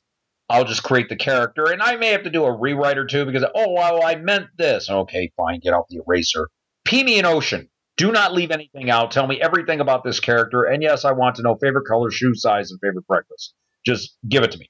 I'll 0.50 0.66
just 0.66 0.84
create 0.84 1.10
the 1.10 1.16
character, 1.16 1.66
and 1.72 1.82
I 1.82 1.96
may 1.96 2.10
have 2.10 2.24
to 2.24 2.30
do 2.30 2.46
a 2.46 2.58
rewrite 2.58 2.98
or 2.98 3.06
two 3.06 3.26
because 3.26 3.44
oh, 3.44 3.74
well, 3.74 4.04
I 4.04 4.16
meant 4.16 4.48
this. 4.58 4.90
Okay, 4.90 5.32
fine, 5.38 5.60
get 5.60 5.74
out 5.74 5.86
the 5.90 6.02
eraser. 6.08 6.50
Pee 6.86 7.04
me 7.04 7.20
an 7.20 7.26
ocean. 7.26 7.70
Do 7.98 8.12
not 8.12 8.34
leave 8.34 8.52
anything 8.52 8.92
out. 8.92 9.12
Tell 9.12 9.26
me 9.26 9.42
everything 9.42 9.80
about 9.80 10.04
this 10.04 10.20
character, 10.20 10.64
and 10.64 10.84
yes, 10.84 11.06
I 11.06 11.14
want 11.14 11.38
to 11.38 11.42
know 11.42 11.56
favorite 11.56 11.88
color, 11.88 12.12
shoe 12.12 12.36
size, 12.36 12.72
and 12.72 12.80
favorite 12.80 13.08
breakfast. 13.08 13.54
Just 13.86 14.16
give 14.28 14.44
it 14.44 14.52
to 14.52 14.58
me, 14.58 14.70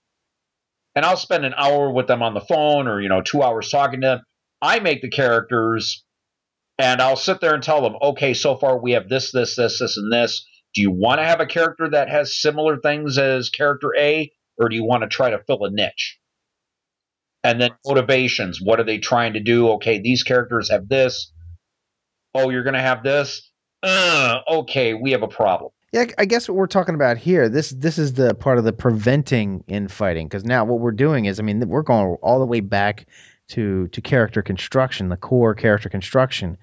and 0.95 1.05
I'll 1.05 1.17
spend 1.17 1.45
an 1.45 1.53
hour 1.57 1.91
with 1.91 2.07
them 2.07 2.21
on 2.21 2.33
the 2.33 2.41
phone, 2.41 2.87
or 2.87 3.01
you 3.01 3.09
know, 3.09 3.21
two 3.21 3.43
hours 3.43 3.69
talking 3.69 4.01
to 4.01 4.07
them 4.07 4.21
I 4.61 4.79
make 4.79 5.01
the 5.01 5.09
characters 5.09 6.03
and 6.79 7.01
I'll 7.01 7.15
sit 7.15 7.41
there 7.41 7.53
and 7.53 7.63
tell 7.63 7.81
them, 7.81 7.95
okay, 8.01 8.33
so 8.33 8.55
far 8.55 8.77
we 8.77 8.91
have 8.91 9.09
this, 9.09 9.31
this, 9.31 9.55
this, 9.55 9.79
this, 9.79 9.97
and 9.97 10.11
this. 10.11 10.45
Do 10.73 10.81
you 10.81 10.91
want 10.91 11.19
to 11.19 11.25
have 11.25 11.39
a 11.39 11.45
character 11.45 11.89
that 11.89 12.09
has 12.09 12.39
similar 12.39 12.77
things 12.77 13.17
as 13.17 13.49
character 13.49 13.93
A, 13.97 14.31
or 14.57 14.69
do 14.69 14.75
you 14.75 14.83
want 14.83 15.03
to 15.03 15.09
try 15.09 15.29
to 15.29 15.39
fill 15.39 15.65
a 15.65 15.71
niche? 15.71 16.19
And 17.43 17.61
then 17.61 17.71
motivations. 17.85 18.59
What 18.61 18.79
are 18.79 18.83
they 18.83 18.97
trying 18.97 19.33
to 19.33 19.39
do? 19.39 19.69
Okay, 19.71 19.99
these 19.99 20.23
characters 20.23 20.69
have 20.69 20.89
this. 20.89 21.31
Oh, 22.35 22.49
you're 22.49 22.63
going 22.63 22.73
to 22.73 22.81
have 22.81 23.03
this? 23.03 23.49
Uh, 23.81 24.39
okay, 24.49 24.93
we 24.93 25.11
have 25.11 25.23
a 25.23 25.27
problem. 25.27 25.71
Yeah, 25.93 26.05
I 26.17 26.25
guess 26.25 26.49
what 26.49 26.55
we're 26.55 26.67
talking 26.67 26.95
about 26.95 27.17
here, 27.17 27.47
this 27.47 27.69
this 27.69 27.97
is 27.97 28.13
the 28.13 28.35
part 28.35 28.57
of 28.57 28.65
the 28.65 28.73
preventing 28.73 29.63
infighting 29.67 30.27
because 30.27 30.43
now 30.43 30.65
what 30.65 30.79
we're 30.79 30.91
doing 30.91 31.25
is, 31.25 31.39
I 31.39 31.43
mean, 31.43 31.65
we're 31.67 31.81
going 31.81 32.17
all 32.21 32.39
the 32.39 32.45
way 32.45 32.59
back 32.59 33.07
to 33.49 33.87
to 33.87 34.01
character 34.01 34.41
construction, 34.41 35.07
the 35.07 35.17
core 35.17 35.55
character 35.55 35.87
construction, 35.87 36.57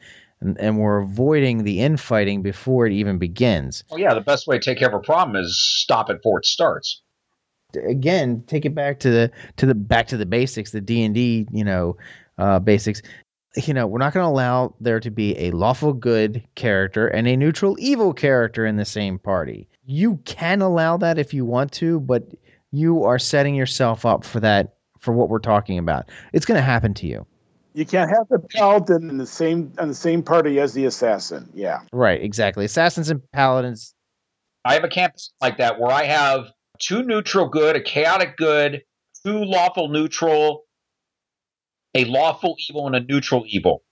and, 0.45 0.61
and 0.61 0.79
we're 0.79 0.99
avoiding 0.99 1.65
the 1.65 1.81
infighting 1.81 2.43
before 2.43 2.87
it 2.87 2.93
even 2.93 3.19
begins. 3.19 3.83
Oh 3.91 3.97
yeah, 3.97 4.15
the 4.15 4.21
best 4.21 4.47
way 4.47 4.59
to 4.59 4.65
take 4.65 4.79
care 4.79 4.89
of 4.89 4.95
a 4.95 5.01
problem 5.01 5.37
is 5.37 5.59
stop 5.59 6.11
it 6.11 6.19
before 6.19 6.39
it 6.39 6.47
starts. 6.47 7.03
Again, 7.89 8.45
take 8.47 8.65
it 8.65 8.75
back 8.75 9.01
to 9.01 9.11
the 9.11 9.31
to 9.57 9.67
the 9.67 9.75
back 9.75 10.07
to 10.09 10.17
the 10.17 10.27
basics, 10.27 10.71
the 10.71 10.81
D 10.81 11.03
and 11.03 11.15
D, 11.15 11.47
you 11.51 11.65
know, 11.65 11.97
uh, 12.39 12.61
basics. 12.61 13.03
You 13.57 13.75
know, 13.75 13.87
we're 13.87 13.99
not 13.99 14.13
going 14.13 14.25
to 14.25 14.31
allow 14.31 14.75
there 14.81 15.01
to 15.01 15.11
be 15.11 15.39
a 15.39 15.53
lawful 15.53 15.93
good 15.93 16.45
character 16.57 17.07
and 17.09 17.27
a 17.27 17.37
neutral 17.37 17.77
evil 17.79 18.13
character 18.13 18.67
in 18.67 18.77
the 18.77 18.85
same 18.85 19.19
party. 19.19 19.69
You 19.85 20.17
can 20.25 20.61
allow 20.61 20.97
that 20.97 21.19
if 21.19 21.33
you 21.33 21.45
want 21.45 21.71
to, 21.73 22.01
but 22.01 22.33
you 22.73 23.05
are 23.05 23.19
setting 23.19 23.55
yourself 23.55 24.05
up 24.05 24.25
for 24.25 24.41
that 24.41 24.75
for 24.99 25.13
what 25.13 25.29
we're 25.29 25.39
talking 25.39 25.79
about. 25.79 26.11
It's 26.33 26.47
going 26.47 26.59
to 26.59 26.63
happen 26.63 26.95
to 26.95 27.07
you. 27.07 27.27
You 27.75 27.85
can't 27.85 28.09
have 28.09 28.29
the 28.31 28.39
paladin 28.39 29.11
in 29.11 29.19
the 29.19 29.27
same 29.27 29.73
on 29.79 29.89
the 29.89 29.95
same 29.95 30.23
party 30.23 30.61
as 30.61 30.75
the 30.75 30.85
assassin. 30.85 31.51
Yeah. 31.55 31.81
Right, 31.93 32.23
exactly. 32.23 32.65
Assassins 32.65 33.11
and 33.11 33.21
paladins. 33.33 33.95
I 34.65 34.75
have 34.75 34.85
a 34.85 34.89
campus 34.89 35.33
like 35.41 35.59
that 35.59 35.81
where 35.81 35.91
I 35.91 36.05
have 36.05 36.53
two 36.79 37.03
neutral 37.03 37.49
good, 37.49 37.75
a 37.75 37.83
chaotic 37.83 38.37
good, 38.37 38.83
two 39.27 39.45
lawful 39.45 39.89
neutral, 39.89 40.63
a 41.95 42.05
lawful 42.05 42.55
evil, 42.69 42.87
and 42.87 42.95
a 42.95 43.01
neutral 43.01 43.45
evil. 43.47 43.83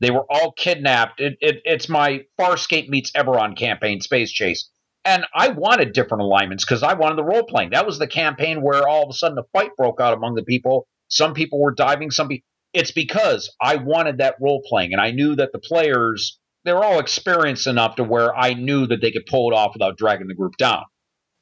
They 0.00 0.12
were 0.12 0.24
all 0.30 0.52
kidnapped. 0.52 1.20
It, 1.20 1.38
it, 1.40 1.62
it's 1.64 1.88
my 1.88 2.22
Farscape 2.40 2.88
meets 2.88 3.10
Eberron 3.12 3.56
campaign, 3.56 4.00
Space 4.00 4.30
Chase. 4.30 4.70
And 5.04 5.24
I 5.34 5.48
wanted 5.48 5.92
different 5.92 6.22
alignments 6.22 6.64
because 6.64 6.84
I 6.84 6.94
wanted 6.94 7.18
the 7.18 7.24
role 7.24 7.42
playing. 7.42 7.70
That 7.70 7.86
was 7.86 7.98
the 7.98 8.06
campaign 8.06 8.62
where 8.62 8.86
all 8.86 9.02
of 9.02 9.10
a 9.10 9.12
sudden 9.12 9.38
a 9.38 9.42
fight 9.52 9.70
broke 9.76 10.00
out 10.00 10.14
among 10.14 10.34
the 10.34 10.44
people. 10.44 10.86
Some 11.08 11.34
people 11.34 11.60
were 11.60 11.74
diving, 11.74 12.10
some 12.10 12.28
people. 12.28 12.44
It's 12.72 12.90
because 12.90 13.54
I 13.60 13.76
wanted 13.76 14.18
that 14.18 14.36
role 14.40 14.62
playing, 14.66 14.92
and 14.92 15.00
I 15.00 15.10
knew 15.10 15.36
that 15.36 15.52
the 15.52 15.58
players 15.58 16.38
they're 16.64 16.82
all 16.82 16.98
experienced 16.98 17.66
enough 17.66 17.96
to 17.96 18.04
where 18.04 18.36
I 18.36 18.52
knew 18.52 18.86
that 18.86 19.00
they 19.00 19.10
could 19.10 19.26
pull 19.26 19.50
it 19.50 19.54
off 19.54 19.72
without 19.74 19.96
dragging 19.96 20.26
the 20.28 20.34
group 20.34 20.56
down. 20.58 20.84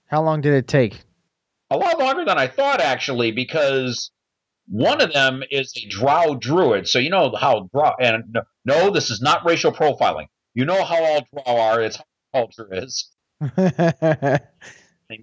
How 0.06 0.22
long 0.22 0.40
did 0.40 0.54
it 0.54 0.68
take? 0.68 1.02
A 1.70 1.76
lot 1.76 1.98
longer 1.98 2.24
than 2.24 2.38
I 2.38 2.46
thought, 2.46 2.80
actually, 2.80 3.32
because 3.32 4.12
one 4.68 5.00
of 5.00 5.12
them 5.12 5.42
is 5.50 5.72
a 5.76 5.88
Drow 5.88 6.36
druid. 6.36 6.86
So 6.86 7.00
you 7.00 7.10
know 7.10 7.34
how 7.34 7.68
Drow, 7.72 7.94
and 8.00 8.38
no, 8.64 8.90
this 8.90 9.10
is 9.10 9.20
not 9.20 9.44
racial 9.44 9.72
profiling. 9.72 10.26
You 10.54 10.64
know 10.64 10.84
how 10.84 11.02
all 11.02 11.26
Drow 11.32 11.56
are. 11.56 11.80
It's 11.80 11.96
how 11.96 12.04
culture 12.32 12.68
is. 12.70 13.10
they 13.56 14.38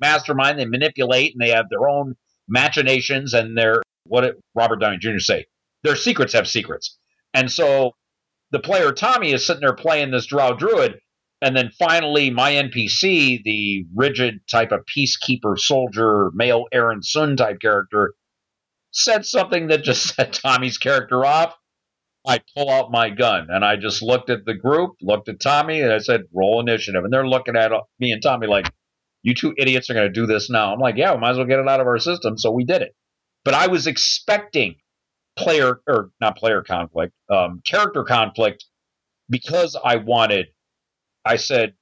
mastermind, 0.02 0.60
they 0.60 0.66
manipulate, 0.66 1.34
and 1.34 1.42
they 1.42 1.52
have 1.52 1.70
their 1.70 1.88
own 1.88 2.16
machinations 2.50 3.34
and 3.34 3.58
their 3.58 3.82
what 4.06 4.22
did 4.22 4.36
Robert 4.54 4.82
Downey 4.82 4.98
Jr. 4.98 5.20
say? 5.20 5.46
Their 5.84 5.96
secrets 5.96 6.34
have 6.34 6.48
secrets. 6.48 6.98
And 7.34 7.52
so 7.52 7.94
the 8.52 8.60
player 8.60 8.92
Tommy 8.92 9.34
is 9.34 9.46
sitting 9.46 9.62
there 9.62 9.76
playing 9.76 10.12
this 10.12 10.28
Drow 10.28 10.56
Druid, 10.56 11.00
and 11.42 11.58
then 11.58 11.72
finally 11.78 12.30
my 12.30 12.52
NPC, 12.52 13.44
the 13.44 13.86
rigid 13.96 14.42
type 14.50 14.72
of 14.72 14.86
peacekeeper 14.86 15.58
soldier, 15.58 16.32
male 16.34 16.66
Aeryn 16.74 17.04
Sun 17.04 17.36
type 17.36 17.60
character, 17.60 18.14
said 18.92 19.26
something 19.26 19.68
that 19.68 19.84
just 19.84 20.06
set 20.16 20.34
Tommy's 20.34 20.78
character 20.78 21.26
off. 21.26 21.56
I 22.26 22.40
pull 22.56 22.70
out 22.70 22.92
my 22.92 23.10
gun 23.10 23.48
and 23.50 23.66
I 23.66 23.76
just 23.76 24.02
looked 24.02 24.30
at 24.30 24.46
the 24.46 24.54
group, 24.54 24.92
looked 25.02 25.28
at 25.28 25.42
Tommy, 25.42 25.82
and 25.82 25.92
I 25.92 25.98
said, 25.98 26.22
roll 26.34 26.62
initiative. 26.62 27.04
And 27.04 27.12
they're 27.12 27.28
looking 27.28 27.58
at 27.58 27.74
me 28.00 28.14
and 28.14 28.24
Tommy 28.24 28.48
like, 28.48 28.72
you 29.24 29.34
two 29.34 29.54
idiots 29.58 29.90
are 29.90 29.94
going 29.94 30.08
to 30.08 30.14
do 30.14 30.26
this 30.26 30.50
now. 30.50 30.72
I'm 30.72 30.80
like, 30.80 30.96
yeah, 30.96 31.14
we 31.14 31.20
might 31.20 31.32
as 31.32 31.38
well 31.38 31.48
get 31.48 31.60
it 31.60 31.68
out 31.68 31.82
of 31.82 31.88
our 31.88 32.00
system. 32.00 32.38
So 32.38 32.52
we 32.52 32.64
did 32.64 32.82
it. 32.82 32.96
But 33.44 33.56
I 33.56 33.68
was 33.68 33.88
expecting 33.88 34.76
player, 35.36 35.82
or 35.88 36.12
not 36.22 36.38
player 36.38 36.62
conflict, 36.62 37.14
um, 37.30 37.62
character 37.66 38.04
conflict 38.04 38.66
because 39.30 39.76
I 39.84 39.98
wanted, 39.98 40.48
I 41.26 41.38
said, 41.38 41.74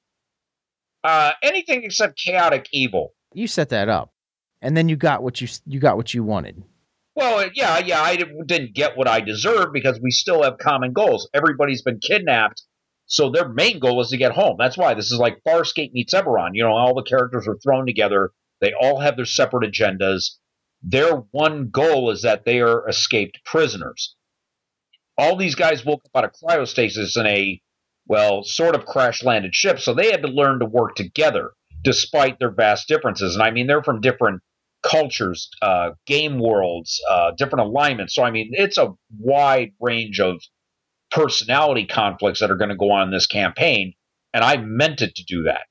Uh, 1.04 1.32
anything 1.42 1.84
except 1.84 2.16
chaotic 2.18 2.68
evil. 2.72 3.14
You 3.34 3.48
set 3.48 3.70
that 3.70 3.90
up, 3.90 4.14
and 4.62 4.78
then 4.78 4.88
you 4.88 4.96
got 4.96 5.24
what 5.24 5.42
you 5.42 5.48
you 5.66 5.80
got 5.80 5.98
what 5.98 6.14
you 6.14 6.24
wanted. 6.24 6.62
Well, 7.16 7.50
yeah, 7.56 7.80
yeah, 7.80 8.02
I 8.02 8.18
didn't 8.18 8.76
get 8.76 8.96
what 8.96 9.08
I 9.08 9.20
deserved 9.20 9.74
because 9.74 10.00
we 10.00 10.12
still 10.12 10.44
have 10.44 10.60
common 10.60 10.94
goals. 10.94 11.28
Everybody's 11.34 11.82
been 11.82 12.00
kidnapped, 12.00 12.62
so 13.08 13.30
their 13.32 13.50
main 13.50 13.80
goal 13.80 14.00
is 14.02 14.10
to 14.10 14.18
get 14.18 14.32
home. 14.32 14.58
That's 14.60 14.78
why 14.78 14.94
this 14.94 15.12
is 15.12 15.18
like 15.18 15.42
Farscape 15.46 15.92
meets 15.92 16.14
Eberron. 16.14 16.52
You 16.54 16.64
know, 16.64 16.72
all 16.72 16.94
the 16.94 17.02
characters 17.02 17.48
are 17.48 17.58
thrown 17.58 17.88
together. 17.88 18.32
They 18.62 18.74
all 18.80 19.00
have 19.00 19.16
their 19.16 19.26
separate 19.26 19.70
agendas. 19.72 20.38
Their 20.82 21.18
one 21.32 21.70
goal 21.70 22.12
is 22.12 22.24
that 22.24 22.46
they 22.46 22.60
are 22.60 22.88
escaped 22.88 23.44
prisoners. 23.46 24.16
All 25.18 25.36
these 25.36 25.56
guys 25.56 25.86
woke 25.86 26.02
up 26.06 26.24
out 26.24 26.26
of 26.26 26.34
cryostasis 26.34 27.20
in 27.20 27.28
a, 27.28 27.62
well, 28.08 28.44
sort 28.44 28.76
of 28.76 28.86
crash 28.86 29.24
landed 29.24 29.54
ship, 29.54 29.80
so 29.80 29.94
they 29.94 30.12
had 30.12 30.24
to 30.24 30.28
learn 30.28 30.60
to 30.60 30.66
work 30.66 30.96
together 30.96 31.52
despite 31.84 32.40
their 32.40 32.52
vast 32.52 32.88
differences. 32.88 33.36
And 33.36 33.44
I 33.44 33.52
mean, 33.52 33.68
they're 33.68 33.84
from 33.84 34.02
different 34.02 34.42
cultures, 34.84 35.50
uh, 35.62 35.92
game 36.06 36.40
worlds, 36.40 37.00
uh, 37.10 37.32
different 37.38 37.66
alignments. 37.68 38.16
So 38.16 38.24
I 38.24 38.32
mean, 38.32 38.52
it's 38.54 38.78
a 38.78 38.94
wide 39.20 39.72
range 39.80 40.20
of 40.20 40.42
personality 41.12 41.86
conflicts 41.86 42.40
that 42.40 42.52
are 42.52 42.58
going 42.58 42.70
to 42.70 42.76
go 42.76 42.92
on 42.92 43.08
in 43.08 43.12
this 43.12 43.28
campaign, 43.28 43.94
and 44.34 44.44
I 44.44 44.58
meant 44.58 45.02
it 45.02 45.16
to 45.16 45.24
do 45.24 45.44
that. 45.44 45.64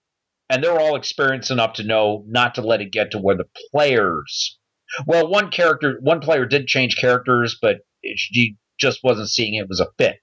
And 0.48 0.62
they're 0.62 0.80
all 0.80 0.96
experienced 0.96 1.50
enough 1.50 1.74
to 1.74 1.84
know 1.84 2.24
not 2.26 2.56
to 2.56 2.62
let 2.62 2.80
it 2.80 2.92
get 2.92 3.12
to 3.12 3.18
where 3.18 3.36
the 3.36 3.48
players. 3.70 4.58
Well, 5.06 5.28
one 5.28 5.50
character, 5.50 5.98
one 6.00 6.20
player 6.20 6.46
did 6.46 6.66
change 6.66 6.96
characters, 6.96 7.58
but 7.60 7.78
she 8.16 8.56
just 8.78 9.00
wasn't 9.04 9.28
seeing 9.28 9.54
it 9.54 9.68
was 9.68 9.80
a 9.80 9.88
fit. 9.98 10.16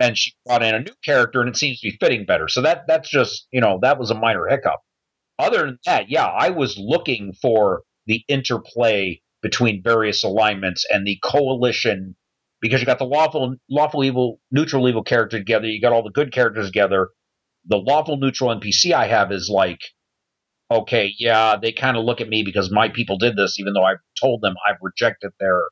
And 0.00 0.18
she 0.18 0.32
brought 0.46 0.62
in 0.62 0.74
a 0.74 0.80
new 0.80 0.94
character, 1.04 1.40
and 1.40 1.48
it 1.48 1.56
seems 1.56 1.80
to 1.80 1.90
be 1.90 1.96
fitting 2.00 2.24
better. 2.26 2.48
So 2.48 2.62
that 2.62 2.84
that's 2.88 3.08
just 3.08 3.46
you 3.52 3.60
know 3.60 3.78
that 3.82 3.98
was 3.98 4.10
a 4.10 4.14
minor 4.14 4.46
hiccup 4.48 4.80
other 5.42 5.66
than 5.66 5.78
that, 5.86 6.08
yeah, 6.08 6.26
I 6.26 6.50
was 6.50 6.78
looking 6.78 7.32
for 7.40 7.82
the 8.06 8.22
interplay 8.28 9.20
between 9.42 9.82
various 9.82 10.22
alignments 10.22 10.86
and 10.88 11.06
the 11.06 11.18
coalition 11.22 12.16
because 12.60 12.80
you 12.80 12.86
got 12.86 12.98
the 12.98 13.04
lawful, 13.04 13.56
lawful 13.68 14.04
evil, 14.04 14.40
neutral 14.52 14.88
evil 14.88 15.02
character 15.02 15.38
together. 15.38 15.66
You 15.66 15.80
got 15.80 15.92
all 15.92 16.04
the 16.04 16.10
good 16.10 16.32
characters 16.32 16.66
together. 16.66 17.10
The 17.66 17.76
lawful 17.76 18.16
neutral 18.18 18.50
NPC 18.50 18.92
I 18.92 19.06
have 19.06 19.32
is 19.32 19.50
like, 19.52 19.80
okay, 20.80 21.12
yeah, 21.18 21.56
they 21.60 21.72
kind 21.72 21.96
of 21.96 22.04
look 22.04 22.20
at 22.20 22.28
me 22.28 22.42
because 22.42 22.70
my 22.70 22.88
people 22.88 23.18
did 23.18 23.36
this, 23.36 23.58
even 23.58 23.72
though 23.74 23.84
I've 23.84 23.98
told 24.20 24.42
them 24.42 24.54
I've 24.68 24.78
rejected 24.82 25.32
their 25.40 25.62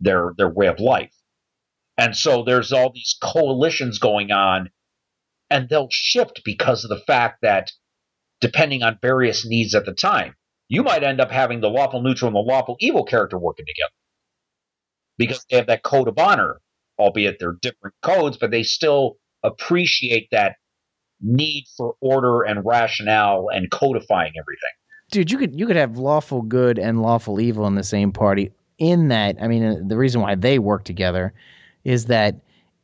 their 0.00 0.32
their 0.36 0.48
way 0.48 0.66
of 0.66 0.80
life. 0.80 1.12
And 1.98 2.16
so 2.16 2.42
there's 2.44 2.72
all 2.72 2.92
these 2.92 3.16
coalitions 3.22 3.98
going 3.98 4.30
on, 4.30 4.70
and 5.50 5.68
they'll 5.68 5.88
shift 5.90 6.42
because 6.44 6.84
of 6.84 6.90
the 6.90 7.02
fact 7.06 7.38
that 7.42 7.70
depending 8.40 8.82
on 8.82 8.98
various 9.00 9.46
needs 9.46 9.74
at 9.74 9.86
the 9.86 9.94
time. 9.94 10.34
You 10.68 10.82
might 10.82 11.04
end 11.04 11.20
up 11.20 11.30
having 11.30 11.60
the 11.60 11.70
lawful 11.70 12.02
neutral 12.02 12.28
and 12.28 12.34
the 12.34 12.40
lawful 12.40 12.76
evil 12.80 13.04
character 13.04 13.38
working 13.38 13.66
together 13.66 13.92
because 15.18 15.44
they 15.48 15.56
have 15.56 15.68
that 15.68 15.82
code 15.82 16.08
of 16.08 16.18
honor, 16.18 16.60
albeit 16.98 17.38
they're 17.38 17.56
different 17.60 17.94
codes, 18.02 18.36
but 18.36 18.50
they 18.50 18.62
still 18.62 19.16
appreciate 19.42 20.28
that 20.32 20.56
need 21.26 21.64
for 21.76 21.94
order 22.00 22.42
and 22.42 22.64
rationale 22.64 23.48
and 23.52 23.70
codifying 23.70 24.32
everything. 24.38 24.70
Dude, 25.10 25.30
you 25.30 25.38
could 25.38 25.58
you 25.58 25.66
could 25.66 25.76
have 25.76 25.98
lawful 25.98 26.42
good 26.42 26.78
and 26.78 27.02
lawful 27.02 27.40
evil 27.40 27.66
in 27.66 27.74
the 27.74 27.84
same 27.84 28.12
party. 28.12 28.52
In 28.78 29.08
that, 29.08 29.36
I 29.40 29.48
mean, 29.48 29.64
uh, 29.64 29.76
the 29.86 29.96
reason 29.96 30.20
why 30.20 30.34
they 30.34 30.58
work 30.58 30.84
together 30.84 31.32
is 31.84 32.06
that 32.06 32.36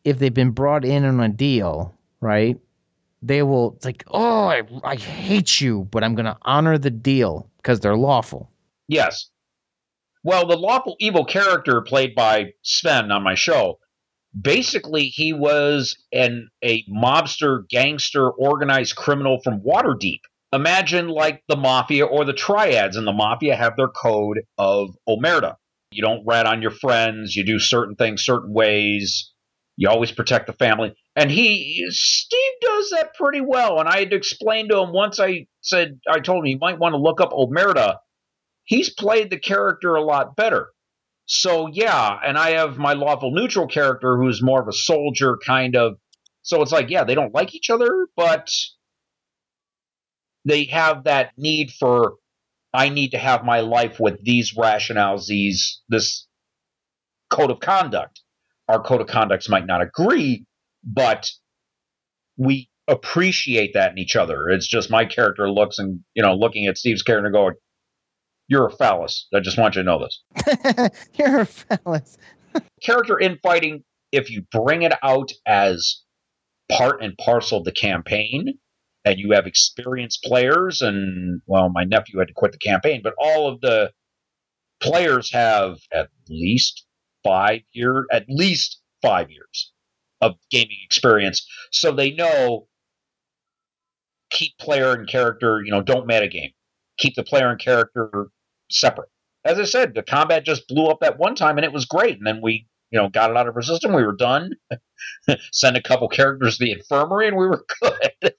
if 0.04 0.18
they've 0.18 0.32
been 0.32 0.50
brought 0.50 0.84
in 0.84 1.04
on 1.04 1.20
a 1.20 1.28
deal, 1.28 1.94
right? 2.20 2.58
they 3.22 3.42
will 3.42 3.72
it's 3.76 3.84
like, 3.84 4.04
oh, 4.08 4.46
I, 4.46 4.62
I 4.82 4.96
hate 4.96 5.60
you, 5.60 5.88
but 5.90 6.02
I'm 6.04 6.14
going 6.14 6.26
to 6.26 6.36
honor 6.42 6.76
the 6.76 6.90
deal 6.90 7.48
because 7.58 7.80
they're 7.80 7.96
lawful. 7.96 8.50
Yes. 8.88 9.30
Well, 10.24 10.46
the 10.46 10.56
lawful 10.56 10.96
evil 10.98 11.24
character 11.24 11.80
played 11.80 12.14
by 12.14 12.52
Sven 12.62 13.10
on 13.10 13.22
my 13.22 13.34
show, 13.34 13.78
basically 14.38 15.04
he 15.04 15.32
was 15.32 15.96
an 16.12 16.48
a 16.64 16.84
mobster, 16.84 17.68
gangster, 17.68 18.30
organized 18.30 18.96
criminal 18.96 19.40
from 19.42 19.60
Waterdeep. 19.60 20.20
Imagine 20.52 21.08
like 21.08 21.42
the 21.48 21.56
mafia 21.56 22.04
or 22.04 22.24
the 22.24 22.32
triads 22.32 22.96
and 22.96 23.06
the 23.06 23.12
mafia 23.12 23.56
have 23.56 23.76
their 23.76 23.88
code 23.88 24.42
of 24.58 24.90
omerta. 25.08 25.56
You 25.90 26.02
don't 26.02 26.24
rat 26.26 26.46
on 26.46 26.62
your 26.62 26.70
friends, 26.70 27.34
you 27.36 27.44
do 27.44 27.58
certain 27.58 27.96
things 27.96 28.24
certain 28.24 28.52
ways, 28.52 29.32
you 29.76 29.88
always 29.88 30.12
protect 30.12 30.46
the 30.46 30.52
family. 30.52 30.94
And 31.16 31.30
he, 31.30 31.86
Steve 31.90 32.52
does 32.60 32.90
that 32.90 33.14
pretty 33.14 33.40
well. 33.40 33.80
And 33.80 33.88
I 33.88 34.00
had 34.00 34.10
to 34.10 34.16
explain 34.16 34.68
to 34.68 34.78
him 34.78 34.92
once 34.92 35.20
I 35.20 35.46
said, 35.60 36.00
I 36.08 36.20
told 36.20 36.44
him 36.44 36.50
you 36.50 36.58
might 36.58 36.78
want 36.78 36.94
to 36.94 36.98
look 36.98 37.20
up 37.20 37.32
Omerta. 37.32 37.96
He's 38.64 38.90
played 38.90 39.30
the 39.30 39.38
character 39.38 39.94
a 39.94 40.04
lot 40.04 40.36
better. 40.36 40.68
So, 41.26 41.68
yeah. 41.68 42.18
And 42.24 42.36
I 42.36 42.50
have 42.52 42.78
my 42.78 42.94
lawful 42.94 43.30
neutral 43.32 43.66
character 43.66 44.16
who's 44.16 44.42
more 44.42 44.60
of 44.60 44.68
a 44.68 44.72
soldier 44.72 45.38
kind 45.44 45.76
of. 45.76 45.94
So 46.42 46.62
it's 46.62 46.72
like, 46.72 46.90
yeah, 46.90 47.04
they 47.04 47.14
don't 47.14 47.34
like 47.34 47.54
each 47.54 47.70
other, 47.70 48.06
but 48.16 48.48
they 50.44 50.64
have 50.64 51.04
that 51.04 51.32
need 51.36 51.70
for, 51.70 52.14
I 52.74 52.88
need 52.88 53.10
to 53.10 53.18
have 53.18 53.44
my 53.44 53.60
life 53.60 54.00
with 54.00 54.22
these 54.24 54.54
rationales, 54.54 55.26
these, 55.26 55.80
this 55.88 56.26
code 57.30 57.50
of 57.50 57.60
conduct 57.60 58.20
our 58.68 58.82
code 58.82 59.00
of 59.00 59.06
conducts 59.06 59.48
might 59.48 59.66
not 59.66 59.82
agree, 59.82 60.46
but 60.84 61.28
we 62.36 62.68
appreciate 62.88 63.74
that 63.74 63.92
in 63.92 63.98
each 63.98 64.16
other. 64.16 64.48
It's 64.48 64.66
just 64.66 64.90
my 64.90 65.04
character 65.04 65.50
looks 65.50 65.78
and 65.78 66.00
you 66.14 66.22
know 66.22 66.34
looking 66.34 66.66
at 66.66 66.78
Steve's 66.78 67.02
character 67.02 67.30
going, 67.30 67.54
"You're 68.48 68.66
a 68.66 68.72
phallus." 68.72 69.28
I 69.34 69.40
just 69.40 69.58
want 69.58 69.74
you 69.74 69.82
to 69.82 69.86
know 69.86 69.98
this. 69.98 71.00
You're 71.14 71.40
a 71.40 71.46
phallus. 71.46 72.18
character 72.82 73.18
infighting, 73.18 73.84
if 74.10 74.30
you 74.30 74.42
bring 74.50 74.82
it 74.82 74.92
out 75.02 75.32
as 75.46 76.02
part 76.70 77.02
and 77.02 77.16
parcel 77.18 77.58
of 77.58 77.64
the 77.64 77.72
campaign, 77.72 78.58
and 79.04 79.18
you 79.18 79.32
have 79.32 79.46
experienced 79.46 80.22
players, 80.22 80.80
and 80.80 81.40
well, 81.46 81.68
my 81.70 81.84
nephew 81.84 82.18
had 82.18 82.28
to 82.28 82.34
quit 82.34 82.52
the 82.52 82.58
campaign, 82.58 83.00
but 83.02 83.14
all 83.18 83.48
of 83.48 83.60
the 83.60 83.92
players 84.80 85.32
have 85.32 85.78
at 85.92 86.08
least 86.28 86.84
five 87.24 87.60
year, 87.72 88.06
at 88.12 88.26
least 88.28 88.80
five 89.00 89.30
years 89.30 89.72
of 90.20 90.36
gaming 90.50 90.78
experience, 90.84 91.46
so 91.70 91.92
they 91.92 92.12
know 92.12 92.68
keep 94.30 94.56
player 94.58 94.92
and 94.92 95.08
character. 95.08 95.60
You 95.64 95.72
know, 95.72 95.82
don't 95.82 96.08
metagame. 96.08 96.54
Keep 97.02 97.16
the 97.16 97.24
player 97.24 97.50
and 97.50 97.58
character 97.58 98.28
separate. 98.70 99.08
As 99.44 99.58
I 99.58 99.64
said, 99.64 99.94
the 99.94 100.04
combat 100.04 100.44
just 100.44 100.68
blew 100.68 100.86
up 100.86 101.02
at 101.02 101.18
one 101.18 101.34
time, 101.34 101.58
and 101.58 101.64
it 101.64 101.72
was 101.72 101.84
great. 101.84 102.16
And 102.16 102.24
then 102.24 102.40
we, 102.40 102.68
you 102.92 103.00
know, 103.00 103.08
got 103.08 103.28
it 103.28 103.36
out 103.36 103.48
of 103.48 103.56
our 103.56 103.62
system. 103.62 103.92
We 103.92 104.04
were 104.04 104.14
done. 104.14 104.52
Send 105.52 105.76
a 105.76 105.82
couple 105.82 106.08
characters 106.08 106.58
to 106.58 106.64
the 106.64 106.72
infirmary, 106.72 107.26
and 107.26 107.36
we 107.36 107.48
were 107.48 107.64
good. 107.82 108.34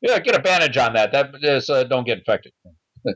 yeah, 0.00 0.18
get 0.20 0.34
a 0.34 0.40
bandage 0.40 0.78
on 0.78 0.94
that. 0.94 1.12
That 1.12 1.34
is, 1.42 1.68
uh, 1.68 1.84
don't 1.84 2.06
get 2.06 2.16
infected. 2.16 2.52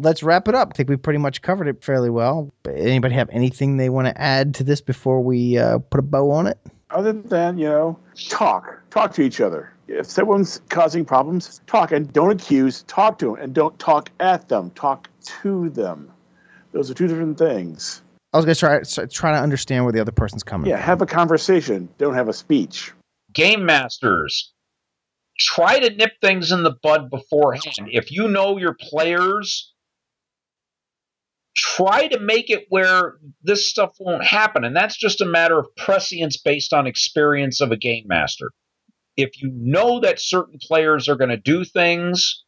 Let's 0.00 0.24
wrap 0.24 0.48
it 0.48 0.56
up. 0.56 0.70
I 0.72 0.76
think 0.76 0.88
we've 0.88 1.00
pretty 1.00 1.20
much 1.20 1.40
covered 1.40 1.68
it 1.68 1.84
fairly 1.84 2.10
well. 2.10 2.52
Anybody 2.66 3.14
have 3.14 3.30
anything 3.30 3.76
they 3.76 3.90
want 3.90 4.08
to 4.08 4.20
add 4.20 4.54
to 4.56 4.64
this 4.64 4.80
before 4.80 5.20
we 5.20 5.56
uh, 5.56 5.78
put 5.78 6.00
a 6.00 6.02
bow 6.02 6.32
on 6.32 6.48
it? 6.48 6.58
Other 6.90 7.12
than, 7.12 7.58
you 7.58 7.68
know, 7.68 7.98
talk. 8.28 8.82
Talk 8.90 9.12
to 9.14 9.22
each 9.22 9.40
other. 9.40 9.72
If 9.92 10.06
someone's 10.06 10.60
causing 10.70 11.04
problems, 11.04 11.60
talk 11.66 11.92
and 11.92 12.10
don't 12.12 12.30
accuse, 12.30 12.82
talk 12.84 13.18
to 13.18 13.26
them 13.26 13.34
and 13.36 13.54
don't 13.54 13.78
talk 13.78 14.10
at 14.20 14.48
them, 14.48 14.70
talk 14.70 15.08
to 15.42 15.68
them. 15.68 16.10
Those 16.72 16.90
are 16.90 16.94
two 16.94 17.06
different 17.06 17.36
things. 17.36 18.02
I 18.32 18.38
was 18.38 18.46
going 18.46 18.54
to 18.54 18.60
try 18.60 19.06
try 19.06 19.32
to 19.32 19.42
understand 19.42 19.84
where 19.84 19.92
the 19.92 20.00
other 20.00 20.12
person's 20.12 20.42
coming 20.42 20.70
yeah, 20.70 20.76
from. 20.76 20.84
have 20.84 21.02
a 21.02 21.06
conversation, 21.06 21.90
don't 21.98 22.14
have 22.14 22.28
a 22.28 22.32
speech. 22.32 22.92
Game 23.34 23.66
masters, 23.66 24.52
try 25.38 25.78
to 25.78 25.94
nip 25.94 26.12
things 26.22 26.52
in 26.52 26.62
the 26.62 26.74
bud 26.82 27.10
beforehand. 27.10 27.88
If 27.90 28.10
you 28.10 28.28
know 28.28 28.56
your 28.56 28.74
players, 28.80 29.72
try 31.54 32.08
to 32.08 32.18
make 32.18 32.48
it 32.48 32.64
where 32.70 33.18
this 33.42 33.68
stuff 33.68 33.92
won't 34.00 34.24
happen. 34.24 34.64
And 34.64 34.74
that's 34.74 34.96
just 34.96 35.20
a 35.20 35.26
matter 35.26 35.58
of 35.58 35.74
prescience 35.76 36.38
based 36.38 36.72
on 36.72 36.86
experience 36.86 37.60
of 37.60 37.70
a 37.72 37.76
game 37.76 38.04
master. 38.06 38.50
If 39.16 39.42
you 39.42 39.50
know 39.52 40.00
that 40.00 40.20
certain 40.20 40.58
players 40.60 41.08
are 41.08 41.16
going 41.16 41.30
to 41.30 41.36
do 41.36 41.64
things, 41.64 42.44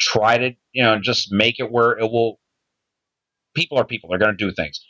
try 0.00 0.38
to, 0.38 0.50
you 0.72 0.82
know, 0.82 0.98
just 1.00 1.30
make 1.30 1.58
it 1.58 1.70
where 1.70 1.92
it 1.92 2.10
will. 2.10 2.38
People 3.54 3.78
are 3.78 3.84
people, 3.84 4.08
they're 4.08 4.18
going 4.18 4.36
to 4.36 4.44
do 4.44 4.52
things. 4.52 4.80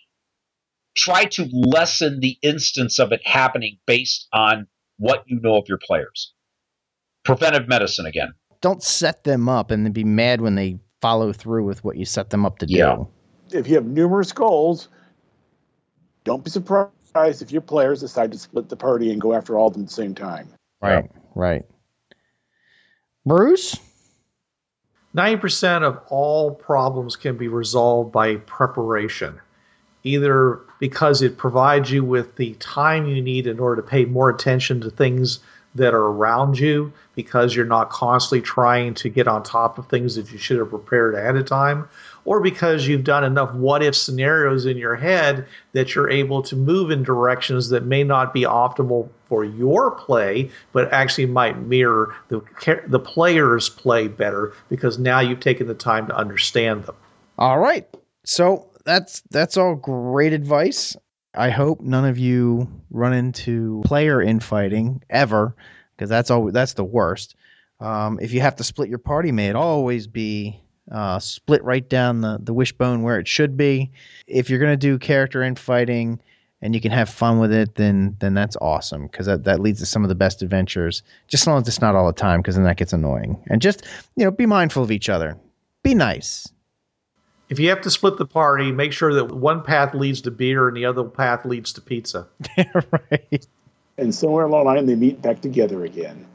Try 0.96 1.24
to 1.24 1.48
lessen 1.52 2.20
the 2.20 2.38
instance 2.42 2.98
of 2.98 3.12
it 3.12 3.20
happening 3.26 3.78
based 3.86 4.28
on 4.32 4.68
what 4.98 5.24
you 5.26 5.40
know 5.40 5.56
of 5.56 5.64
your 5.68 5.78
players. 5.78 6.32
Preventive 7.24 7.66
medicine 7.66 8.06
again. 8.06 8.34
Don't 8.60 8.82
set 8.82 9.24
them 9.24 9.48
up 9.48 9.70
and 9.70 9.84
then 9.84 9.92
be 9.92 10.04
mad 10.04 10.40
when 10.40 10.54
they 10.54 10.78
follow 11.00 11.32
through 11.32 11.64
with 11.64 11.82
what 11.82 11.96
you 11.96 12.04
set 12.04 12.30
them 12.30 12.46
up 12.46 12.58
to 12.58 12.66
do. 12.66 12.74
Yeah. 12.74 13.04
If 13.50 13.66
you 13.66 13.74
have 13.74 13.86
numerous 13.86 14.32
goals, 14.32 14.88
don't 16.24 16.44
be 16.44 16.50
surprised 16.50 16.92
if 17.14 17.50
your 17.52 17.62
players 17.62 18.00
decide 18.00 18.32
to 18.32 18.38
split 18.38 18.68
the 18.68 18.76
party 18.76 19.12
and 19.12 19.20
go 19.20 19.34
after 19.34 19.58
all 19.58 19.68
of 19.68 19.74
them 19.74 19.82
at 19.82 19.88
the 19.88 19.94
same 19.94 20.14
time. 20.14 20.48
Right, 20.80 21.10
right. 21.34 21.64
Bruce? 23.24 23.78
90% 25.14 25.82
of 25.82 26.00
all 26.08 26.54
problems 26.54 27.16
can 27.16 27.36
be 27.36 27.48
resolved 27.48 28.12
by 28.12 28.36
preparation, 28.36 29.38
either 30.04 30.60
because 30.80 31.20
it 31.20 31.36
provides 31.36 31.90
you 31.90 32.02
with 32.02 32.36
the 32.36 32.54
time 32.54 33.06
you 33.06 33.20
need 33.20 33.46
in 33.46 33.60
order 33.60 33.82
to 33.82 33.86
pay 33.86 34.06
more 34.06 34.30
attention 34.30 34.80
to 34.80 34.90
things 34.90 35.40
that 35.74 35.94
are 35.94 36.06
around 36.06 36.58
you 36.58 36.92
because 37.14 37.54
you're 37.54 37.64
not 37.64 37.90
constantly 37.90 38.42
trying 38.42 38.94
to 38.94 39.08
get 39.08 39.28
on 39.28 39.42
top 39.42 39.78
of 39.78 39.86
things 39.88 40.16
that 40.16 40.30
you 40.30 40.38
should 40.38 40.58
have 40.58 40.70
prepared 40.70 41.14
ahead 41.14 41.36
of 41.36 41.46
time, 41.46 41.88
or 42.24 42.40
because 42.40 42.86
you've 42.86 43.04
done 43.04 43.24
enough 43.24 43.52
what 43.54 43.82
if 43.82 43.94
scenarios 43.94 44.66
in 44.66 44.76
your 44.76 44.96
head 44.96 45.46
that 45.72 45.94
you're 45.94 46.10
able 46.10 46.42
to 46.42 46.56
move 46.56 46.90
in 46.90 47.02
directions 47.02 47.68
that 47.70 47.84
may 47.84 48.04
not 48.04 48.32
be 48.32 48.42
optimal 48.42 49.08
for 49.28 49.44
your 49.44 49.90
play, 49.90 50.50
but 50.72 50.92
actually 50.92 51.26
might 51.26 51.58
mirror 51.62 52.14
the 52.28 52.42
the 52.86 52.98
player's 52.98 53.68
play 53.68 54.08
better 54.08 54.52
because 54.68 54.98
now 54.98 55.20
you've 55.20 55.40
taken 55.40 55.66
the 55.66 55.74
time 55.74 56.06
to 56.06 56.14
understand 56.14 56.84
them. 56.84 56.96
All 57.38 57.58
right. 57.58 57.88
So 58.24 58.68
that's 58.84 59.22
that's 59.30 59.56
all 59.56 59.74
great 59.74 60.32
advice. 60.32 60.96
I 61.34 61.50
hope 61.50 61.80
none 61.80 62.04
of 62.04 62.18
you 62.18 62.68
run 62.90 63.14
into 63.14 63.82
player 63.86 64.20
infighting 64.20 65.02
ever, 65.08 65.56
because 65.96 66.10
that's 66.10 66.30
all 66.30 66.50
that's 66.50 66.74
the 66.74 66.84
worst. 66.84 67.36
Um, 67.80 68.18
if 68.20 68.32
you 68.32 68.40
have 68.40 68.56
to 68.56 68.64
split 68.64 68.88
your 68.88 68.98
party, 68.98 69.32
may 69.32 69.48
it 69.48 69.56
always 69.56 70.06
be 70.06 70.60
uh, 70.92 71.18
split 71.18 71.64
right 71.64 71.88
down 71.88 72.20
the, 72.20 72.38
the 72.40 72.52
wishbone 72.52 73.02
where 73.02 73.18
it 73.18 73.26
should 73.26 73.56
be. 73.56 73.90
If 74.26 74.48
you're 74.48 74.58
going 74.58 74.72
to 74.72 74.76
do 74.76 74.98
character 74.98 75.42
infighting 75.42 76.20
and 76.60 76.74
you 76.74 76.80
can 76.80 76.92
have 76.92 77.08
fun 77.08 77.40
with 77.40 77.52
it, 77.52 77.74
then 77.74 78.16
then 78.20 78.34
that's 78.34 78.56
awesome 78.60 79.06
because 79.06 79.26
that, 79.26 79.44
that 79.44 79.60
leads 79.60 79.80
to 79.80 79.86
some 79.86 80.04
of 80.04 80.08
the 80.08 80.14
best 80.14 80.42
adventures. 80.42 81.02
Just 81.26 81.44
as 81.44 81.46
long 81.48 81.60
as 81.62 81.68
it's 81.68 81.80
not 81.80 81.96
all 81.96 82.06
the 82.06 82.12
time, 82.12 82.40
because 82.40 82.54
then 82.54 82.64
that 82.64 82.76
gets 82.76 82.92
annoying. 82.92 83.42
And 83.48 83.60
just 83.60 83.84
you 84.16 84.24
know, 84.24 84.30
be 84.30 84.46
mindful 84.46 84.82
of 84.82 84.92
each 84.92 85.08
other. 85.08 85.36
Be 85.82 85.94
nice. 85.94 86.48
If 87.48 87.58
you 87.58 87.68
have 87.68 87.82
to 87.82 87.90
split 87.90 88.16
the 88.16 88.26
party, 88.26 88.72
make 88.72 88.92
sure 88.92 89.12
that 89.12 89.26
one 89.34 89.62
path 89.62 89.94
leads 89.94 90.22
to 90.22 90.30
beer 90.30 90.68
and 90.68 90.76
the 90.76 90.86
other 90.86 91.04
path 91.04 91.44
leads 91.44 91.72
to 91.74 91.80
pizza. 91.82 92.26
right. 93.10 93.46
And 93.98 94.14
somewhere 94.14 94.44
along 94.44 94.64
the 94.64 94.70
line, 94.70 94.86
they 94.86 94.94
meet 94.94 95.20
back 95.20 95.42
together 95.42 95.84
again. 95.84 96.26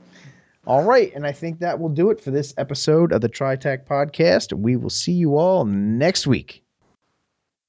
All 0.68 0.84
right, 0.84 1.16
and 1.16 1.26
I 1.26 1.32
think 1.32 1.60
that 1.60 1.80
will 1.80 1.88
do 1.88 2.10
it 2.12 2.20
for 2.20 2.30
this 2.30 2.54
episode 2.58 3.14
of 3.14 3.22
the 3.22 3.30
TriTac 3.30 3.86
podcast. 3.86 4.52
We 4.52 4.76
will 4.76 4.90
see 4.90 5.14
you 5.14 5.38
all 5.38 5.64
next 5.64 6.28
week. 6.28 6.62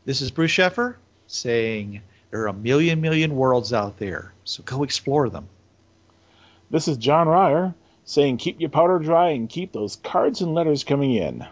This 0.04 0.20
is 0.20 0.32
Bruce 0.32 0.50
Sheffer 0.50 0.96
saying 1.28 2.02
there 2.32 2.40
are 2.40 2.48
a 2.48 2.52
million, 2.52 3.00
million 3.00 3.36
worlds 3.36 3.72
out 3.72 3.98
there, 3.98 4.32
so 4.42 4.64
go 4.64 4.82
explore 4.82 5.30
them. 5.30 5.48
This 6.70 6.88
is 6.88 6.96
John 6.96 7.28
Ryer 7.28 7.72
saying 8.04 8.38
keep 8.38 8.60
your 8.60 8.68
powder 8.68 8.98
dry 8.98 9.28
and 9.28 9.48
keep 9.48 9.70
those 9.70 9.94
cards 10.02 10.40
and 10.40 10.52
letters 10.52 10.82
coming 10.82 11.14
in. 11.14 11.46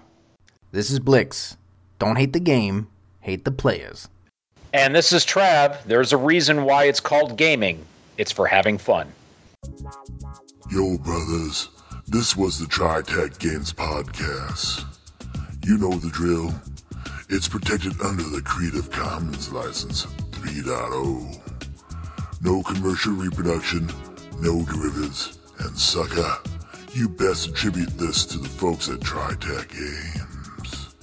This 0.73 0.91
is 0.91 0.99
Blix. 0.99 1.57
Don't 2.01 2.17
hate 2.17 2.33
the 2.33 2.41
game, 2.41 2.89
hate 3.21 3.45
the 3.45 3.53
players. 3.53 4.09
And 4.73 4.97
this 4.97 5.13
is 5.13 5.25
Trav. 5.25 5.81
There's 5.85 6.13
a 6.13 6.17
reason 6.17 6.65
why 6.65 6.87
it's 6.87 6.99
called 6.99 7.37
gaming. 7.37 7.85
It's 8.19 8.33
for 8.33 8.49
having 8.49 8.79
fun. 8.79 9.13
Yo, 10.69 10.99
brothers, 10.99 11.69
this 12.09 12.37
was 12.37 12.59
the 12.59 12.67
TriTac 12.67 13.39
Games 13.39 13.73
Podcast. 13.73 14.85
You 15.65 15.79
know 15.79 15.93
the 15.93 16.11
drill. 16.11 16.53
It's 17.29 17.47
protected 17.47 17.93
under 18.01 18.25
the 18.25 18.43
Creative 18.43 18.91
Commons 18.91 19.53
License 19.53 20.07
3.0. 20.33 21.41
No 22.43 22.65
commercial 22.65 23.13
reproduction, 23.13 23.87
no 24.41 24.65
derivatives, 24.65 25.39
and 25.61 25.79
sucker, 25.79 26.37
you 26.93 27.09
best 27.11 27.49
attribute 27.51 27.97
this 27.97 28.27
to 28.27 28.39
the 28.39 28.49
folks 28.49 28.89
at 28.89 28.99
TriTac 28.99 29.69
Games. 29.69 30.95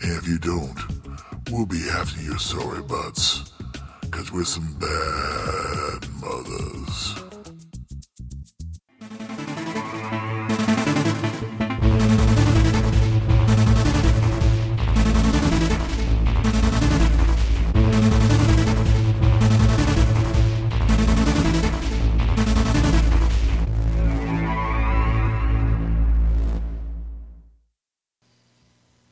And 0.00 0.16
if 0.16 0.26
you 0.26 0.38
don't, 0.38 0.78
we'll 1.50 1.66
be 1.66 1.86
after 1.90 2.22
your 2.22 2.38
sorry 2.38 2.82
butts, 2.82 3.52
cause 4.10 4.32
we're 4.32 4.44
some 4.44 4.72
bad 4.80 6.08
mothers. 6.18 7.31